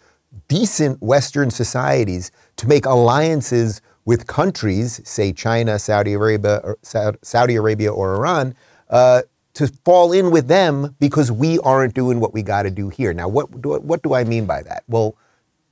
decent 0.49 1.03
Western 1.03 1.51
societies 1.51 2.31
to 2.57 2.67
make 2.67 2.87
alliances 2.87 3.83
with 4.07 4.27
countries, 4.27 5.01
say 5.05 5.33
China, 5.33 5.79
Saudi 5.79 6.15
Arabia, 6.15 6.61
or, 6.65 6.79
Saudi 7.23 7.57
Arabia 7.57 7.93
or 7.93 8.15
Iran, 8.15 8.55
uh, 8.89 9.23
to 9.53 9.67
fall 9.85 10.13
in 10.13 10.31
with 10.31 10.49
them 10.49 10.95
because 11.01 11.31
we 11.31 11.59
aren't 11.59 11.93
doing 11.93 12.21
what 12.21 12.33
we 12.33 12.43
got 12.43 12.63
to 12.63 12.71
do 12.71 12.89
here. 12.89 13.13
Now, 13.13 13.29
what 13.29 13.61
do, 13.61 13.75
what 13.75 14.03
do 14.03 14.15
I 14.15 14.25
mean 14.25 14.47
by 14.47 14.63
that? 14.63 14.85
Well, 14.87 15.17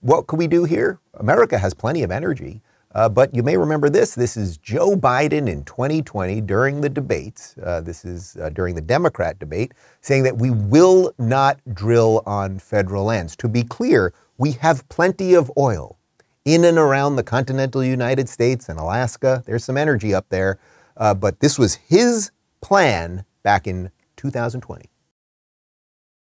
what 0.00 0.26
can 0.26 0.38
we 0.38 0.46
do 0.46 0.64
here? 0.64 0.98
America 1.14 1.56
has 1.58 1.72
plenty 1.72 2.02
of 2.02 2.10
energy. 2.10 2.60
Uh, 2.94 3.08
but 3.08 3.34
you 3.34 3.42
may 3.42 3.56
remember 3.56 3.90
this. 3.90 4.14
This 4.14 4.36
is 4.36 4.56
Joe 4.56 4.94
Biden 4.94 5.48
in 5.48 5.64
2020 5.64 6.40
during 6.42 6.80
the 6.80 6.88
debates. 6.88 7.56
Uh, 7.62 7.80
this 7.80 8.04
is 8.04 8.36
uh, 8.36 8.50
during 8.50 8.76
the 8.76 8.80
Democrat 8.80 9.38
debate, 9.40 9.72
saying 10.00 10.22
that 10.22 10.38
we 10.38 10.50
will 10.50 11.12
not 11.18 11.58
drill 11.74 12.22
on 12.24 12.60
federal 12.60 13.04
lands. 13.04 13.34
To 13.36 13.48
be 13.48 13.64
clear, 13.64 14.12
we 14.38 14.52
have 14.52 14.88
plenty 14.88 15.34
of 15.34 15.50
oil 15.58 15.98
in 16.44 16.64
and 16.64 16.78
around 16.78 17.16
the 17.16 17.22
continental 17.22 17.82
United 17.82 18.28
States 18.28 18.68
and 18.68 18.78
Alaska. 18.78 19.42
There's 19.46 19.64
some 19.64 19.76
energy 19.76 20.14
up 20.14 20.28
there. 20.28 20.58
Uh, 20.96 21.14
but 21.14 21.40
this 21.40 21.58
was 21.58 21.74
his 21.74 22.30
plan 22.60 23.24
back 23.42 23.66
in 23.66 23.90
2020. 24.16 24.88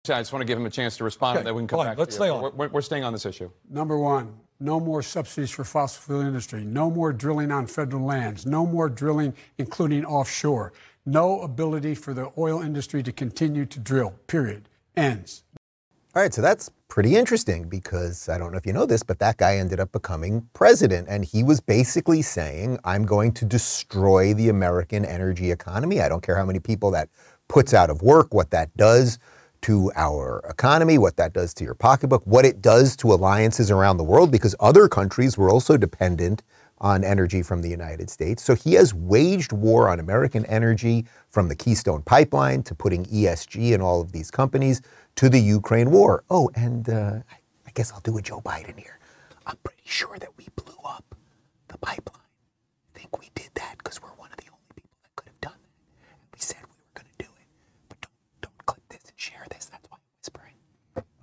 I 0.07 0.21
just 0.21 0.33
want 0.33 0.43
to 0.43 0.47
give 0.47 0.59
him 0.59 0.67
a 0.67 0.71
chance 0.71 0.99
to 0.99 1.05
respond, 1.05 1.37
Okay, 1.37 1.41
and 1.41 1.47
then 1.47 1.55
we 1.55 1.61
can 1.63 1.69
come 1.69 1.79
fine. 1.79 1.87
back. 1.89 1.99
Let's 1.99 2.17
to 2.17 2.25
you. 2.25 2.29
stay 2.29 2.35
on. 2.35 2.57
We're, 2.57 2.69
we're 2.69 2.83
staying 2.83 3.05
on 3.05 3.13
this 3.15 3.25
issue. 3.25 3.51
Number 3.71 3.97
one, 3.99 4.39
no 4.61 4.79
more 4.79 5.03
subsidies 5.03 5.51
for 5.51 5.65
fossil 5.65 6.03
fuel 6.03 6.21
industry. 6.21 6.63
No 6.63 6.91
more 6.91 7.13
drilling 7.13 7.51
on 7.51 7.67
federal 7.67 8.05
lands. 8.05 8.45
No 8.45 8.67
more 8.67 8.91
drilling, 8.91 9.35
including 9.57 10.05
offshore. 10.05 10.75
No 11.07 11.41
ability 11.41 11.95
for 11.95 12.13
the 12.13 12.31
oil 12.37 12.61
industry 12.61 13.03
to 13.03 13.13
continue 13.13 13.65
to 13.65 13.81
drill. 13.81 14.15
Period. 14.27 14.69
Ends. 14.95 15.44
All 16.17 16.23
right, 16.23 16.33
so 16.33 16.43
that's 16.43 16.71
pretty 16.87 17.17
interesting 17.17 17.69
because 17.69 18.29
I 18.29 18.39
don't 18.39 18.53
know 18.53 18.59
if 18.59 18.65
you 18.65 18.73
know 18.73 18.87
this, 18.87 19.03
but 19.03 19.19
that 19.19 19.37
guy 19.37 19.57
ended 19.57 19.81
up 19.81 19.91
becoming 19.91 20.49
president. 20.53 21.09
And 21.11 21.25
he 21.25 21.43
was 21.43 21.61
basically 21.61 22.23
saying, 22.23 22.79
I'm 22.85 23.05
going 23.05 23.33
to 23.33 23.45
destroy 23.45 24.33
the 24.33 24.49
American 24.49 25.05
energy 25.05 25.51
economy. 25.51 26.01
I 26.01 26.09
don't 26.09 26.23
care 26.23 26.37
how 26.37 26.45
many 26.45 26.61
people 26.61 26.93
that 26.93 27.09
puts 27.49 27.75
out 27.75 27.91
of 27.91 28.01
work, 28.01 28.33
what 28.33 28.53
that 28.53 28.77
does 28.77 29.19
to 29.63 29.91
our 29.97 30.41
economy, 30.49 30.99
what 30.99 31.17
that 31.17 31.33
does 31.33 31.53
to 31.55 31.65
your 31.65 31.75
pocketbook, 31.75 32.25
what 32.25 32.45
it 32.45 32.63
does 32.63 32.95
to 32.99 33.13
alliances 33.13 33.73
around 33.73 33.97
the 33.97 34.05
world, 34.05 34.31
because 34.31 34.55
other 34.61 34.87
countries 34.87 35.37
were 35.37 35.51
also 35.51 35.77
dependent 35.77 36.45
on 36.79 37.03
energy 37.03 37.43
from 37.43 37.63
the 37.63 37.69
United 37.69 38.09
States. 38.09 38.43
So 38.43 38.55
he 38.55 38.75
has 38.75 38.95
waged 38.95 39.53
war 39.53 39.89
on 39.89 39.99
American 39.99 40.45
energy 40.47 41.07
from 41.31 41.49
the 41.49 41.57
Keystone 41.57 42.03
Pipeline 42.03 42.63
to 42.65 42.75
putting 42.75 43.05
ESG 43.07 43.73
in 43.73 43.81
all 43.81 44.01
of 44.01 44.13
these 44.13 44.31
companies 44.31 44.83
to 45.17 45.29
the 45.29 45.39
Ukraine 45.41 45.91
war. 45.91 46.25
Oh, 46.31 46.51
and 46.55 46.89
uh, 46.89 47.19
I 47.67 47.71
guess 47.75 47.93
I'll 47.93 48.01
do 48.01 48.19
a 48.19 48.23
Joe 48.23 48.41
Biden 48.41 48.79
here. 48.79 48.99
I'm 49.47 49.57
pretty 49.63 49.83
sure 49.85 50.19
that 50.19 50.31
we 50.37 50.47
blew 50.57 50.77
up 50.85 51.15
the 51.69 51.79
pipeline. 51.79 52.21
I 52.95 52.99
think 52.99 53.19
we 53.19 53.31
did 53.35 53.51
that 53.55 53.77
because 53.79 54.03
we're 54.03 54.09
one 54.11 54.31
of 54.31 54.37
the 54.39 54.51
only 54.51 54.65
people 54.75 54.97
that 55.03 55.15
could 55.17 55.29
have 55.29 55.41
done 55.41 55.59
that. 55.63 56.17
We 56.33 56.39
said 56.41 56.59
we 56.63 56.77
were 56.81 57.03
going 57.03 57.11
to 57.19 57.25
do 57.25 57.31
it, 57.41 57.47
but 57.89 58.01
don't 58.01 58.13
don't 58.41 58.67
click 58.67 58.83
this 58.89 59.03
and 59.09 59.19
share 59.19 59.45
this. 59.51 59.67
That's 59.67 59.89
why 59.91 59.97
I'm 59.99 60.19
whispering. 60.19 60.55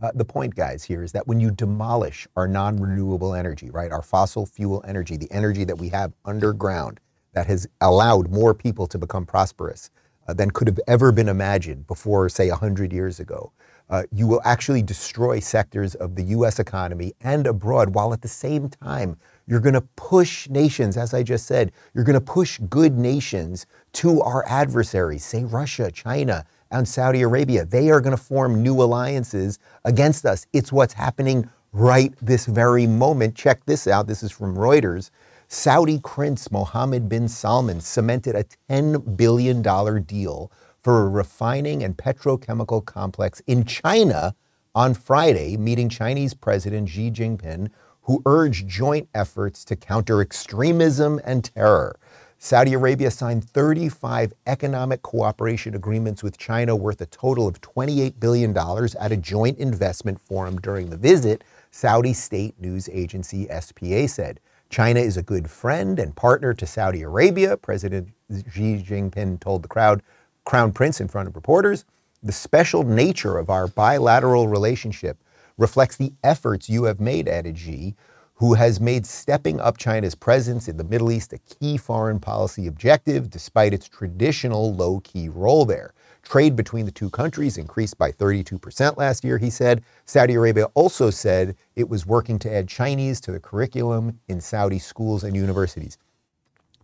Uh, 0.01 0.11
the 0.15 0.25
point, 0.25 0.55
guys, 0.55 0.83
here 0.83 1.03
is 1.03 1.11
that 1.13 1.27
when 1.27 1.39
you 1.39 1.51
demolish 1.51 2.27
our 2.35 2.47
non 2.47 2.77
renewable 2.77 3.33
energy, 3.33 3.69
right, 3.69 3.91
our 3.91 4.01
fossil 4.03 4.45
fuel 4.45 4.83
energy, 4.87 5.17
the 5.17 5.31
energy 5.31 5.63
that 5.63 5.77
we 5.77 5.89
have 5.89 6.13
underground 6.25 6.99
that 7.33 7.47
has 7.47 7.67
allowed 7.81 8.29
more 8.31 8.53
people 8.53 8.87
to 8.87 8.97
become 8.97 9.25
prosperous 9.25 9.89
uh, 10.27 10.33
than 10.33 10.51
could 10.51 10.67
have 10.67 10.79
ever 10.87 11.11
been 11.11 11.29
imagined 11.29 11.87
before, 11.87 12.29
say, 12.29 12.49
100 12.49 12.93
years 12.93 13.19
ago, 13.19 13.51
uh, 13.91 14.03
you 14.11 14.25
will 14.25 14.41
actually 14.45 14.81
destroy 14.81 15.39
sectors 15.39 15.95
of 15.95 16.15
the 16.15 16.23
US 16.23 16.59
economy 16.59 17.13
and 17.21 17.45
abroad, 17.45 17.93
while 17.93 18.13
at 18.13 18.21
the 18.21 18.27
same 18.27 18.69
time, 18.69 19.17
you're 19.47 19.59
going 19.59 19.73
to 19.75 19.81
push 19.97 20.47
nations, 20.49 20.95
as 20.95 21.13
I 21.13 21.23
just 21.23 21.45
said, 21.45 21.73
you're 21.93 22.05
going 22.05 22.17
to 22.17 22.21
push 22.21 22.57
good 22.69 22.97
nations 22.97 23.65
to 23.93 24.21
our 24.21 24.47
adversaries, 24.47 25.25
say 25.25 25.43
Russia, 25.43 25.91
China, 25.91 26.45
and 26.71 26.87
Saudi 26.87 27.21
Arabia. 27.21 27.65
They 27.65 27.89
are 27.91 27.99
going 27.99 28.15
to 28.15 28.23
form 28.23 28.63
new 28.63 28.81
alliances 28.81 29.59
against 29.83 30.25
us. 30.25 30.47
It's 30.53 30.71
what's 30.71 30.93
happening 30.93 31.49
right 31.73 32.13
this 32.21 32.45
very 32.45 32.87
moment. 32.87 33.35
Check 33.35 33.65
this 33.65 33.87
out. 33.87 34.07
This 34.07 34.23
is 34.23 34.31
from 34.31 34.55
Reuters. 34.55 35.11
Saudi 35.49 35.99
Prince 35.99 36.49
Mohammed 36.49 37.09
bin 37.09 37.27
Salman 37.27 37.81
cemented 37.81 38.35
a 38.35 38.45
$10 38.69 39.17
billion 39.17 39.61
deal 40.03 40.49
for 40.81 41.03
a 41.03 41.09
refining 41.09 41.83
and 41.83 41.97
petrochemical 41.97 42.83
complex 42.83 43.41
in 43.47 43.63
China 43.63 44.35
on 44.73 44.93
Friday, 44.93 45.57
meeting 45.57 45.89
Chinese 45.89 46.33
President 46.33 46.89
Xi 46.89 47.11
Jinping, 47.11 47.69
who 48.03 48.21
urged 48.25 48.67
joint 48.67 49.07
efforts 49.13 49.63
to 49.65 49.75
counter 49.75 50.21
extremism 50.21 51.19
and 51.23 51.43
terror. 51.43 51.97
Saudi 52.39 52.73
Arabia 52.73 53.11
signed 53.11 53.43
35 53.43 54.33
economic 54.47 55.03
cooperation 55.03 55.75
agreements 55.75 56.23
with 56.23 56.39
China 56.39 56.75
worth 56.75 56.99
a 56.99 57.05
total 57.05 57.47
of 57.47 57.61
$28 57.61 58.19
billion 58.19 58.57
at 58.57 59.11
a 59.11 59.17
joint 59.17 59.59
investment 59.59 60.19
forum 60.19 60.57
during 60.57 60.89
the 60.89 60.97
visit, 60.97 61.43
Saudi 61.69 62.13
state 62.13 62.59
news 62.59 62.89
agency 62.91 63.47
SPA 63.59 64.07
said. 64.07 64.39
China 64.71 64.99
is 64.99 65.17
a 65.17 65.21
good 65.21 65.49
friend 65.51 65.99
and 65.99 66.15
partner 66.15 66.53
to 66.55 66.65
Saudi 66.65 67.03
Arabia, 67.03 67.57
President 67.57 68.09
Xi 68.51 68.81
Jinping 68.81 69.39
told 69.39 69.61
the 69.61 69.67
crowd, 69.67 70.01
Crown 70.45 70.71
Prince 70.71 70.99
in 70.99 71.07
front 71.07 71.27
of 71.27 71.35
reporters. 71.35 71.85
The 72.23 72.31
special 72.31 72.83
nature 72.83 73.37
of 73.37 73.49
our 73.49 73.67
bilateral 73.67 74.47
relationship 74.47 75.17
reflects 75.57 75.97
the 75.97 76.13
efforts 76.23 76.69
you 76.69 76.85
have 76.85 76.99
made, 76.99 77.27
added 77.27 77.57
Xi, 77.57 77.95
who 78.35 78.55
has 78.55 78.79
made 78.79 79.05
stepping 79.05 79.59
up 79.59 79.77
China's 79.77 80.15
presence 80.15 80.67
in 80.67 80.77
the 80.77 80.83
Middle 80.83 81.11
East 81.11 81.31
a 81.31 81.37
key 81.37 81.77
foreign 81.77 82.19
policy 82.19 82.65
objective 82.65 83.29
despite 83.29 83.71
its 83.71 83.87
traditional 83.87 84.73
low 84.73 84.99
key 85.01 85.29
role 85.29 85.63
there. 85.63 85.93
Trade 86.23 86.55
between 86.55 86.85
the 86.85 86.91
two 86.91 87.09
countries 87.11 87.59
increased 87.59 87.99
by 87.99 88.11
32% 88.11 88.97
last 88.97 89.23
year, 89.23 89.37
he 89.37 89.51
said. 89.51 89.83
Saudi 90.05 90.33
Arabia 90.33 90.65
also 90.73 91.11
said 91.11 91.55
it 91.75 91.87
was 91.87 92.07
working 92.07 92.39
to 92.39 92.51
add 92.51 92.67
Chinese 92.67 93.21
to 93.21 93.31
the 93.31 93.39
curriculum 93.39 94.19
in 94.27 94.41
Saudi 94.41 94.79
schools 94.79 95.23
and 95.23 95.35
universities. 95.35 95.99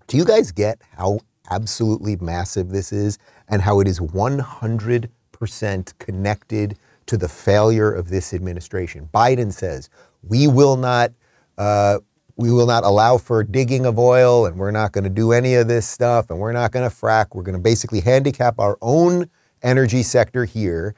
Do 0.08 0.18
you 0.18 0.26
guys 0.26 0.52
get 0.52 0.80
how 0.96 1.20
absolutely 1.50 2.16
massive 2.18 2.70
this 2.70 2.92
is 2.92 3.18
and 3.48 3.62
how 3.62 3.80
it 3.80 3.88
is 3.88 4.00
100% 4.00 5.98
connected 6.00 6.78
to 7.06 7.18
the 7.18 7.28
failure 7.28 7.92
of 7.92 8.10
this 8.10 8.34
administration? 8.34 9.10
Biden 9.14 9.52
says, 9.52 9.90
we 10.24 10.48
will 10.48 10.78
not. 10.78 11.12
Uh, 11.58 12.00
we 12.40 12.52
will 12.52 12.68
not 12.68 12.84
allow 12.84 13.18
for 13.18 13.44
digging 13.44 13.88
of 13.88 13.98
oil 13.98 14.46
and 14.46 14.58
we're 14.58 14.70
not 14.70 14.92
going 14.92 15.04
to 15.04 15.10
do 15.10 15.32
any 15.32 15.56
of 15.56 15.68
this 15.68 15.88
stuff 15.88 16.30
and 16.30 16.38
we're 16.40 16.52
not 16.54 16.72
going 16.72 16.88
to 16.88 16.96
frack. 16.96 17.34
We're 17.34 17.42
going 17.42 17.58
to 17.58 17.62
basically 17.62 18.00
handicap 18.00 18.60
our 18.60 18.78
own 18.80 19.28
energy 19.64 20.04
sector 20.04 20.46
here 20.46 20.94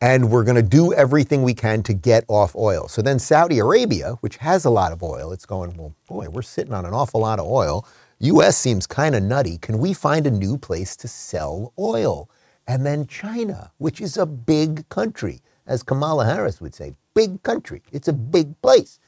and 0.00 0.30
we're 0.30 0.44
going 0.44 0.56
to 0.56 0.62
do 0.62 0.92
everything 0.94 1.42
we 1.42 1.54
can 1.54 1.82
to 1.82 1.92
get 1.92 2.24
off 2.28 2.56
oil. 2.56 2.88
So 2.88 3.02
then 3.02 3.18
Saudi 3.18 3.58
Arabia, 3.58 4.16
which 4.20 4.38
has 4.38 4.64
a 4.64 4.70
lot 4.70 4.92
of 4.92 5.02
oil, 5.02 5.32
it's 5.32 5.44
going, 5.44 5.76
well, 5.76 5.94
boy, 6.08 6.28
we're 6.30 6.42
sitting 6.42 6.72
on 6.72 6.86
an 6.86 6.94
awful 6.94 7.20
lot 7.20 7.38
of 7.38 7.46
oil. 7.46 7.86
US 8.22 8.58
seems 8.58 8.86
kind 8.86 9.14
of 9.14 9.22
nutty. 9.22 9.56
Can 9.56 9.78
we 9.78 9.94
find 9.94 10.26
a 10.26 10.30
new 10.30 10.58
place 10.58 10.94
to 10.96 11.08
sell 11.08 11.72
oil? 11.78 12.28
And 12.66 12.84
then 12.84 13.06
China, 13.06 13.72
which 13.78 13.98
is 13.98 14.18
a 14.18 14.26
big 14.26 14.86
country, 14.90 15.40
as 15.66 15.82
Kamala 15.82 16.26
Harris 16.26 16.60
would 16.60 16.74
say, 16.74 16.92
big 17.14 17.42
country. 17.42 17.82
It's 17.92 18.08
a 18.08 18.12
big 18.12 18.60
place. 18.60 18.98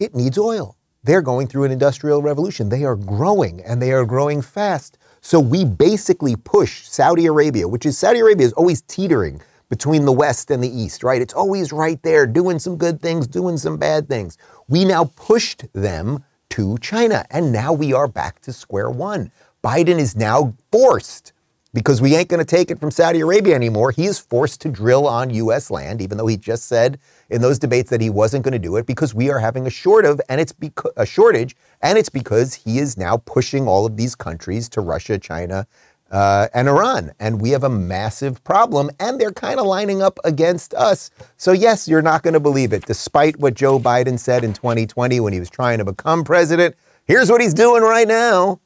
It 0.00 0.16
needs 0.16 0.38
oil. 0.38 0.76
They're 1.04 1.22
going 1.22 1.46
through 1.46 1.64
an 1.64 1.70
industrial 1.70 2.20
revolution. 2.20 2.68
They 2.68 2.82
are 2.84 2.96
growing 2.96 3.62
and 3.62 3.80
they 3.80 3.92
are 3.92 4.04
growing 4.04 4.42
fast. 4.42 4.98
So 5.20 5.38
we 5.38 5.64
basically 5.64 6.34
push 6.34 6.84
Saudi 6.84 7.26
Arabia, 7.26 7.68
which 7.68 7.86
is 7.86 7.96
Saudi 7.96 8.18
Arabia 8.18 8.46
is 8.46 8.52
always 8.54 8.82
teetering 8.82 9.40
between 9.68 10.04
the 10.04 10.12
West 10.12 10.50
and 10.50 10.62
the 10.62 10.68
East, 10.68 11.04
right? 11.04 11.22
It's 11.22 11.34
always 11.34 11.72
right 11.72 12.02
there, 12.02 12.26
doing 12.26 12.58
some 12.58 12.76
good 12.76 13.00
things, 13.00 13.28
doing 13.28 13.56
some 13.56 13.76
bad 13.76 14.08
things. 14.08 14.36
We 14.66 14.84
now 14.84 15.12
pushed 15.14 15.72
them 15.72 16.24
to 16.56 16.78
China, 16.78 17.22
and 17.30 17.52
now 17.52 17.70
we 17.70 17.92
are 17.92 18.08
back 18.08 18.40
to 18.40 18.50
square 18.50 18.90
one. 18.90 19.30
Biden 19.62 19.98
is 19.98 20.16
now 20.16 20.54
forced, 20.72 21.34
because 21.74 22.00
we 22.00 22.16
ain't 22.16 22.30
going 22.30 22.42
to 22.42 22.46
take 22.46 22.70
it 22.70 22.80
from 22.80 22.90
Saudi 22.90 23.20
Arabia 23.20 23.54
anymore. 23.54 23.90
He 23.90 24.06
is 24.06 24.18
forced 24.18 24.62
to 24.62 24.70
drill 24.70 25.06
on 25.06 25.28
U.S. 25.28 25.70
land, 25.70 26.00
even 26.00 26.16
though 26.16 26.26
he 26.26 26.38
just 26.38 26.64
said 26.64 26.98
in 27.28 27.42
those 27.42 27.58
debates 27.58 27.90
that 27.90 28.00
he 28.00 28.08
wasn't 28.08 28.42
going 28.42 28.52
to 28.52 28.58
do 28.58 28.76
it 28.76 28.86
because 28.86 29.14
we 29.14 29.28
are 29.28 29.38
having 29.38 29.66
a 29.66 29.70
short 29.70 30.06
of, 30.06 30.18
and 30.30 30.40
it's 30.40 30.54
beca- 30.54 30.92
a 30.96 31.04
shortage, 31.04 31.54
and 31.82 31.98
it's 31.98 32.08
because 32.08 32.54
he 32.54 32.78
is 32.78 32.96
now 32.96 33.18
pushing 33.18 33.68
all 33.68 33.84
of 33.84 33.98
these 33.98 34.14
countries 34.14 34.70
to 34.70 34.80
Russia, 34.80 35.18
China, 35.18 35.66
uh, 36.10 36.48
and 36.54 36.68
Iran. 36.68 37.12
And 37.18 37.40
we 37.40 37.50
have 37.50 37.64
a 37.64 37.68
massive 37.68 38.42
problem, 38.44 38.90
and 39.00 39.20
they're 39.20 39.32
kind 39.32 39.58
of 39.58 39.66
lining 39.66 40.02
up 40.02 40.18
against 40.24 40.74
us. 40.74 41.10
So, 41.36 41.52
yes, 41.52 41.88
you're 41.88 42.02
not 42.02 42.22
going 42.22 42.34
to 42.34 42.40
believe 42.40 42.72
it. 42.72 42.86
Despite 42.86 43.38
what 43.38 43.54
Joe 43.54 43.78
Biden 43.78 44.18
said 44.18 44.44
in 44.44 44.52
2020 44.52 45.20
when 45.20 45.32
he 45.32 45.40
was 45.40 45.50
trying 45.50 45.78
to 45.78 45.84
become 45.84 46.24
president, 46.24 46.76
here's 47.04 47.30
what 47.30 47.40
he's 47.40 47.54
doing 47.54 47.82
right 47.82 48.08
now. 48.08 48.60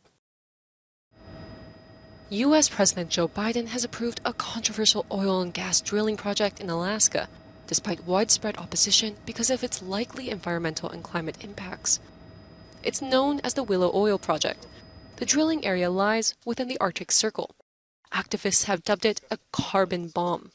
U.S. 2.31 2.69
President 2.69 3.11
Joe 3.11 3.27
Biden 3.27 3.67
has 3.69 3.83
approved 3.83 4.21
a 4.25 4.33
controversial 4.33 5.05
oil 5.11 5.41
and 5.41 5.53
gas 5.53 5.81
drilling 5.81 6.17
project 6.17 6.61
in 6.61 6.71
Alaska, 6.71 7.29
despite 7.67 8.07
widespread 8.07 8.57
opposition 8.57 9.17
because 9.27 9.51
of 9.51 9.65
its 9.65 9.83
likely 9.83 10.31
environmental 10.31 10.89
and 10.89 11.03
climate 11.03 11.43
impacts. 11.43 11.99
It's 12.85 13.03
known 13.03 13.41
as 13.43 13.55
the 13.55 13.65
Willow 13.65 13.91
Oil 13.93 14.17
Project. 14.17 14.65
The 15.21 15.27
drilling 15.27 15.67
area 15.67 15.91
lies 15.91 16.35
within 16.47 16.67
the 16.67 16.79
Arctic 16.79 17.13
Circle. 17.13 17.55
Activists 18.11 18.65
have 18.65 18.83
dubbed 18.83 19.05
it 19.05 19.21
a 19.31 19.37
carbon 19.53 20.09
bomb. 20.09 20.51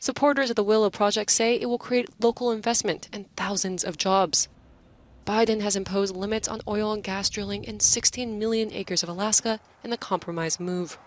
Supporters 0.00 0.50
of 0.50 0.56
the 0.56 0.64
Willow 0.64 0.90
Project 0.90 1.30
say 1.30 1.54
it 1.54 1.66
will 1.66 1.78
create 1.78 2.08
local 2.20 2.50
investment 2.50 3.08
and 3.12 3.26
thousands 3.36 3.84
of 3.84 3.96
jobs. 3.96 4.48
Biden 5.24 5.60
has 5.60 5.76
imposed 5.76 6.16
limits 6.16 6.48
on 6.48 6.62
oil 6.66 6.92
and 6.92 7.04
gas 7.04 7.30
drilling 7.30 7.62
in 7.62 7.78
16 7.78 8.40
million 8.40 8.72
acres 8.72 9.04
of 9.04 9.08
Alaska 9.08 9.60
in 9.84 9.92
a 9.92 9.96
compromise 9.96 10.58
move. 10.58 10.98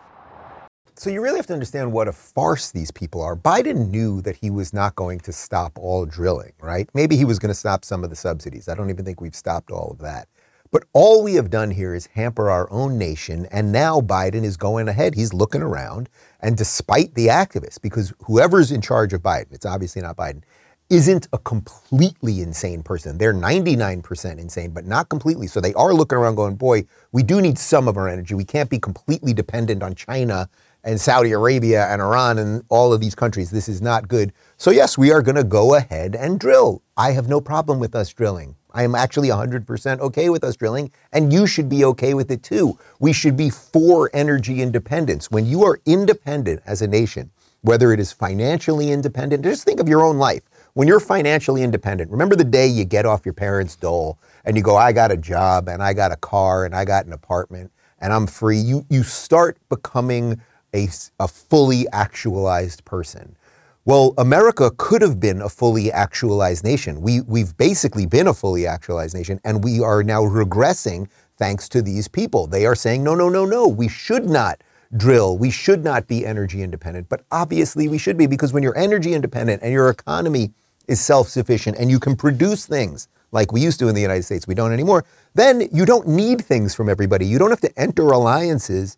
So 0.95 1.09
you 1.09 1.19
really 1.19 1.35
have 1.35 1.47
to 1.47 1.53
understand 1.53 1.91
what 1.91 2.07
a 2.07 2.13
farce 2.13 2.71
these 2.71 2.91
people 2.91 3.21
are. 3.21 3.35
Biden 3.35 3.89
knew 3.89 4.21
that 4.21 4.37
he 4.37 4.49
was 4.49 4.71
not 4.71 4.95
going 4.95 5.19
to 5.19 5.33
stop 5.33 5.77
all 5.77 6.05
drilling, 6.05 6.53
right? 6.61 6.89
Maybe 6.93 7.17
he 7.17 7.25
was 7.25 7.39
going 7.39 7.49
to 7.49 7.53
stop 7.53 7.83
some 7.83 8.05
of 8.05 8.09
the 8.09 8.15
subsidies. 8.15 8.69
I 8.69 8.75
don't 8.75 8.89
even 8.89 9.03
think 9.03 9.19
we've 9.19 9.35
stopped 9.35 9.69
all 9.69 9.91
of 9.91 9.97
that. 9.97 10.29
But 10.75 10.87
all 10.91 11.23
we 11.23 11.35
have 11.35 11.49
done 11.49 11.71
here 11.71 11.95
is 11.95 12.07
hamper 12.07 12.51
our 12.51 12.69
own 12.69 12.97
nation. 12.97 13.45
And 13.49 13.71
now 13.71 14.01
Biden 14.01 14.43
is 14.43 14.57
going 14.57 14.89
ahead. 14.89 15.15
He's 15.15 15.33
looking 15.33 15.61
around. 15.61 16.09
And 16.41 16.57
despite 16.57 17.15
the 17.15 17.27
activists, 17.27 17.81
because 17.81 18.11
whoever's 18.25 18.73
in 18.73 18.81
charge 18.81 19.13
of 19.13 19.21
Biden, 19.21 19.53
it's 19.53 19.65
obviously 19.65 20.01
not 20.01 20.17
Biden, 20.17 20.43
isn't 20.89 21.29
a 21.31 21.37
completely 21.37 22.41
insane 22.41 22.83
person. 22.83 23.17
They're 23.17 23.33
99% 23.33 24.37
insane, 24.37 24.71
but 24.71 24.85
not 24.85 25.07
completely. 25.07 25.47
So 25.47 25.61
they 25.61 25.73
are 25.75 25.93
looking 25.93 26.17
around 26.17 26.35
going, 26.35 26.57
boy, 26.57 26.83
we 27.13 27.23
do 27.23 27.39
need 27.39 27.57
some 27.57 27.87
of 27.87 27.95
our 27.95 28.09
energy. 28.09 28.35
We 28.35 28.43
can't 28.43 28.69
be 28.69 28.77
completely 28.77 29.33
dependent 29.33 29.81
on 29.81 29.95
China 29.95 30.49
and 30.83 30.99
Saudi 30.99 31.31
Arabia 31.31 31.87
and 31.87 32.01
Iran 32.01 32.37
and 32.37 32.65
all 32.67 32.91
of 32.91 32.99
these 32.99 33.15
countries. 33.15 33.49
This 33.49 33.69
is 33.69 33.81
not 33.81 34.09
good. 34.09 34.33
So, 34.57 34.71
yes, 34.71 34.97
we 34.97 35.13
are 35.13 35.21
going 35.21 35.35
to 35.37 35.45
go 35.45 35.75
ahead 35.75 36.15
and 36.15 36.37
drill. 36.37 36.83
I 36.97 37.11
have 37.11 37.29
no 37.29 37.39
problem 37.39 37.79
with 37.79 37.95
us 37.95 38.11
drilling. 38.11 38.57
I 38.75 38.83
am 38.83 38.93
actually 38.93 39.29
100% 39.29 39.99
okay 40.01 40.29
with 40.29 40.43
us 40.43 40.57
drilling, 40.57 40.91
and 41.13 41.31
you 41.31 41.47
should 41.47 41.69
be 41.69 41.85
okay 41.85 42.13
with 42.13 42.29
it 42.29 42.43
too. 42.43 42.77
We 42.99 43.13
should 43.13 43.37
be 43.37 43.49
for 43.49 44.11
energy 44.13 44.61
independence. 44.61 45.31
When 45.31 45.45
you 45.45 45.63
are 45.63 45.79
independent 45.85 46.61
as 46.65 46.81
a 46.81 46.87
nation, 46.87 47.31
whether 47.61 47.93
it 47.93 48.01
is 48.01 48.11
financially 48.11 48.91
independent, 48.91 49.45
just 49.45 49.63
think 49.63 49.79
of 49.79 49.87
your 49.87 50.03
own 50.03 50.17
life. 50.17 50.43
When 50.73 50.89
you're 50.89 50.99
financially 50.99 51.63
independent, 51.63 52.11
remember 52.11 52.35
the 52.35 52.43
day 52.43 52.67
you 52.67 52.83
get 52.83 53.05
off 53.05 53.25
your 53.25 53.33
parents' 53.33 53.77
dole 53.77 54.19
and 54.43 54.57
you 54.57 54.61
go, 54.61 54.75
I 54.75 54.91
got 54.91 55.09
a 55.09 55.17
job 55.17 55.69
and 55.69 55.81
I 55.81 55.93
got 55.93 56.11
a 56.11 56.17
car 56.17 56.65
and 56.65 56.75
I 56.75 56.83
got 56.83 57.05
an 57.05 57.13
apartment 57.13 57.71
and 58.01 58.11
I'm 58.11 58.27
free. 58.27 58.57
You, 58.57 58.85
you 58.89 59.03
start 59.03 59.57
becoming 59.69 60.41
a, 60.75 60.89
a 61.21 61.29
fully 61.29 61.87
actualized 61.93 62.83
person. 62.83 63.37
Well, 63.87 64.15
America 64.17 64.71
could 64.77 65.03
have 65.03 65.19
been 65.19 65.43
a 65.43 65.49
fully 65.49 65.91
actualized 65.91 66.63
nation. 66.63 67.01
We, 67.01 67.21
we've 67.21 67.55
basically 67.55 68.07
been 68.07 68.25
a 68.25 68.33
fully 68.33 68.65
actualized 68.65 69.13
nation, 69.13 69.39
and 69.43 69.63
we 69.63 69.79
are 69.79 70.01
now 70.01 70.23
regressing 70.23 71.07
thanks 71.37 71.69
to 71.69 71.83
these 71.83 72.07
people. 72.07 72.47
They 72.47 72.65
are 72.65 72.73
saying, 72.73 73.03
no, 73.03 73.13
no, 73.13 73.29
no, 73.29 73.45
no, 73.45 73.67
we 73.67 73.87
should 73.87 74.27
not 74.27 74.63
drill. 74.97 75.37
We 75.37 75.51
should 75.51 75.83
not 75.83 76.07
be 76.07 76.25
energy 76.25 76.63
independent. 76.63 77.09
But 77.09 77.25
obviously, 77.31 77.87
we 77.87 77.99
should 77.99 78.17
be 78.17 78.25
because 78.25 78.53
when 78.53 78.63
you're 78.63 78.75
energy 78.75 79.13
independent 79.13 79.61
and 79.61 79.71
your 79.71 79.91
economy 79.91 80.51
is 80.87 80.99
self 80.99 81.29
sufficient 81.29 81.77
and 81.77 81.91
you 81.91 81.99
can 81.99 82.15
produce 82.15 82.65
things 82.65 83.07
like 83.31 83.51
we 83.51 83.61
used 83.61 83.77
to 83.81 83.87
in 83.87 83.93
the 83.93 84.01
United 84.01 84.23
States, 84.23 84.47
we 84.47 84.55
don't 84.55 84.73
anymore, 84.73 85.05
then 85.35 85.69
you 85.71 85.85
don't 85.85 86.07
need 86.07 86.43
things 86.43 86.73
from 86.73 86.89
everybody. 86.89 87.27
You 87.27 87.37
don't 87.37 87.51
have 87.51 87.61
to 87.61 87.79
enter 87.79 88.07
alliances 88.07 88.97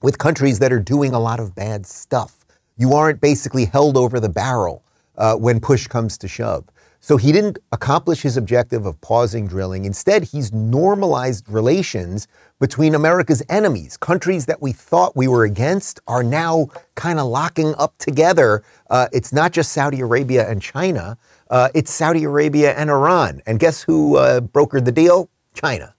with 0.00 0.16
countries 0.18 0.60
that 0.60 0.72
are 0.72 0.78
doing 0.78 1.12
a 1.12 1.18
lot 1.18 1.40
of 1.40 1.56
bad 1.56 1.86
stuff 1.86 2.45
you 2.76 2.92
aren't 2.92 3.20
basically 3.20 3.64
held 3.64 3.96
over 3.96 4.20
the 4.20 4.28
barrel 4.28 4.82
uh, 5.16 5.34
when 5.34 5.60
push 5.60 5.86
comes 5.86 6.18
to 6.18 6.28
shove. 6.28 6.64
So 7.00 7.16
he 7.16 7.30
didn't 7.30 7.58
accomplish 7.70 8.22
his 8.22 8.36
objective 8.36 8.84
of 8.84 9.00
pausing 9.00 9.46
drilling. 9.46 9.84
Instead, 9.84 10.24
he's 10.24 10.52
normalized 10.52 11.48
relations 11.48 12.26
between 12.58 12.94
America's 12.94 13.42
enemies. 13.48 13.96
Countries 13.96 14.46
that 14.46 14.60
we 14.60 14.72
thought 14.72 15.14
we 15.14 15.28
were 15.28 15.44
against 15.44 16.00
are 16.08 16.24
now 16.24 16.68
kind 16.96 17.20
of 17.20 17.26
locking 17.26 17.74
up 17.78 17.96
together. 17.98 18.64
Uh, 18.90 19.06
it's 19.12 19.32
not 19.32 19.52
just 19.52 19.72
Saudi 19.72 20.00
Arabia 20.00 20.50
and 20.50 20.60
China, 20.60 21.16
uh, 21.50 21.68
it's 21.74 21.92
Saudi 21.92 22.24
Arabia 22.24 22.74
and 22.74 22.90
Iran. 22.90 23.40
And 23.46 23.60
guess 23.60 23.82
who 23.82 24.16
uh, 24.16 24.40
brokered 24.40 24.84
the 24.84 24.92
deal? 24.92 25.30
China. 25.54 25.95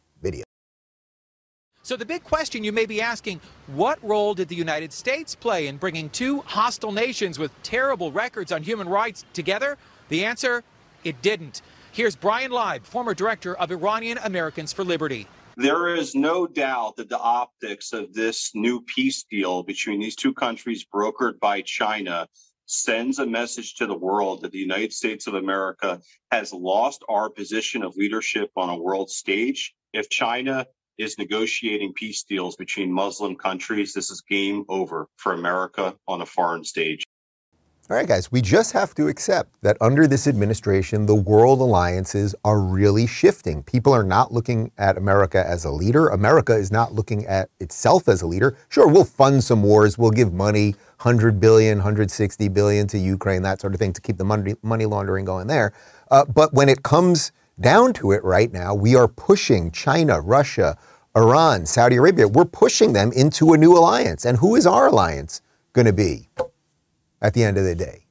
So 1.87 1.95
the 1.95 2.05
big 2.05 2.25
question 2.25 2.65
you 2.65 2.73
may 2.73 2.85
be 2.85 3.01
asking, 3.01 3.39
what 3.67 4.03
role 4.03 4.33
did 4.33 4.49
the 4.49 4.55
United 4.57 4.91
States 4.91 5.35
play 5.35 5.67
in 5.67 5.77
bringing 5.77 6.09
two 6.09 6.41
hostile 6.41 6.91
nations 6.91 7.39
with 7.39 7.49
terrible 7.63 8.11
records 8.11 8.51
on 8.51 8.61
human 8.61 8.89
rights 8.89 9.23
together? 9.31 9.77
The 10.09 10.25
answer, 10.25 10.65
it 11.05 11.21
didn't. 11.21 11.61
Here's 11.93 12.17
Bryan 12.17 12.51
Leib, 12.51 12.83
former 12.83 13.13
director 13.13 13.55
of 13.55 13.71
Iranian 13.71 14.17
Americans 14.17 14.73
for 14.73 14.83
Liberty. 14.83 15.27
There 15.55 15.95
is 15.95 16.13
no 16.13 16.45
doubt 16.45 16.97
that 16.97 17.07
the 17.07 17.19
optics 17.19 17.93
of 17.93 18.13
this 18.13 18.51
new 18.53 18.81
peace 18.81 19.23
deal 19.31 19.63
between 19.63 20.01
these 20.01 20.17
two 20.17 20.33
countries, 20.33 20.85
brokered 20.93 21.39
by 21.39 21.61
China, 21.61 22.27
sends 22.65 23.19
a 23.19 23.25
message 23.25 23.75
to 23.75 23.85
the 23.85 23.97
world 23.97 24.41
that 24.41 24.51
the 24.51 24.59
United 24.59 24.91
States 24.91 25.25
of 25.25 25.35
America 25.35 26.01
has 26.31 26.51
lost 26.51 27.01
our 27.07 27.29
position 27.29 27.81
of 27.81 27.95
leadership 27.95 28.51
on 28.57 28.67
a 28.67 28.77
world 28.77 29.09
stage. 29.09 29.73
If 29.93 30.09
China 30.09 30.67
is 30.97 31.17
negotiating 31.17 31.93
peace 31.93 32.23
deals 32.23 32.55
between 32.55 32.91
Muslim 32.91 33.35
countries. 33.35 33.93
This 33.93 34.09
is 34.09 34.21
game 34.21 34.65
over 34.69 35.07
for 35.17 35.33
America 35.33 35.95
on 36.07 36.21
a 36.21 36.25
foreign 36.25 36.63
stage. 36.63 37.03
All 37.89 37.95
right, 37.95 38.05
guys, 38.05 38.29
we 38.33 38.41
just 38.41 38.73
have 38.73 38.93
to 38.95 39.07
accept 39.07 39.61
that 39.61 39.77
under 39.79 40.07
this 40.07 40.27
administration, 40.27 41.05
the 41.05 41.15
world 41.15 41.61
alliances 41.61 42.35
are 42.43 42.59
really 42.59 43.07
shifting. 43.07 43.63
People 43.63 43.93
are 43.93 44.03
not 44.03 44.33
looking 44.33 44.73
at 44.77 44.97
America 44.97 45.41
as 45.47 45.63
a 45.63 45.71
leader. 45.71 46.09
America 46.09 46.53
is 46.53 46.69
not 46.69 46.91
looking 46.91 47.25
at 47.27 47.49
itself 47.61 48.09
as 48.09 48.21
a 48.21 48.27
leader. 48.27 48.57
Sure, 48.67 48.89
we'll 48.89 49.05
fund 49.05 49.41
some 49.41 49.63
wars, 49.63 49.97
we'll 49.97 50.11
give 50.11 50.33
money, 50.33 50.71
100 50.99 51.39
billion, 51.39 51.77
160 51.77 52.49
billion 52.49 52.87
to 52.87 52.97
Ukraine, 52.97 53.41
that 53.43 53.61
sort 53.61 53.73
of 53.73 53.79
thing, 53.79 53.93
to 53.93 54.01
keep 54.01 54.17
the 54.17 54.25
money, 54.25 54.55
money 54.63 54.85
laundering 54.85 55.23
going 55.23 55.47
there. 55.47 55.71
Uh, 56.11 56.25
but 56.25 56.53
when 56.53 56.67
it 56.67 56.83
comes 56.83 57.31
down 57.59 57.93
to 57.93 58.11
it 58.11 58.23
right 58.23 58.51
now, 58.51 58.73
we 58.73 58.95
are 58.95 59.07
pushing 59.07 59.71
China, 59.71 60.21
Russia, 60.21 60.77
Iran, 61.15 61.65
Saudi 61.65 61.95
Arabia, 61.95 62.27
we're 62.27 62.45
pushing 62.45 62.93
them 62.93 63.11
into 63.13 63.53
a 63.53 63.57
new 63.57 63.75
alliance. 63.75 64.25
And 64.25 64.37
who 64.37 64.55
is 64.55 64.67
our 64.67 64.87
alliance 64.87 65.41
going 65.73 65.87
to 65.87 65.93
be 65.93 66.29
at 67.21 67.33
the 67.33 67.43
end 67.43 67.57
of 67.57 67.63
the 67.63 67.75
day? 67.75 68.05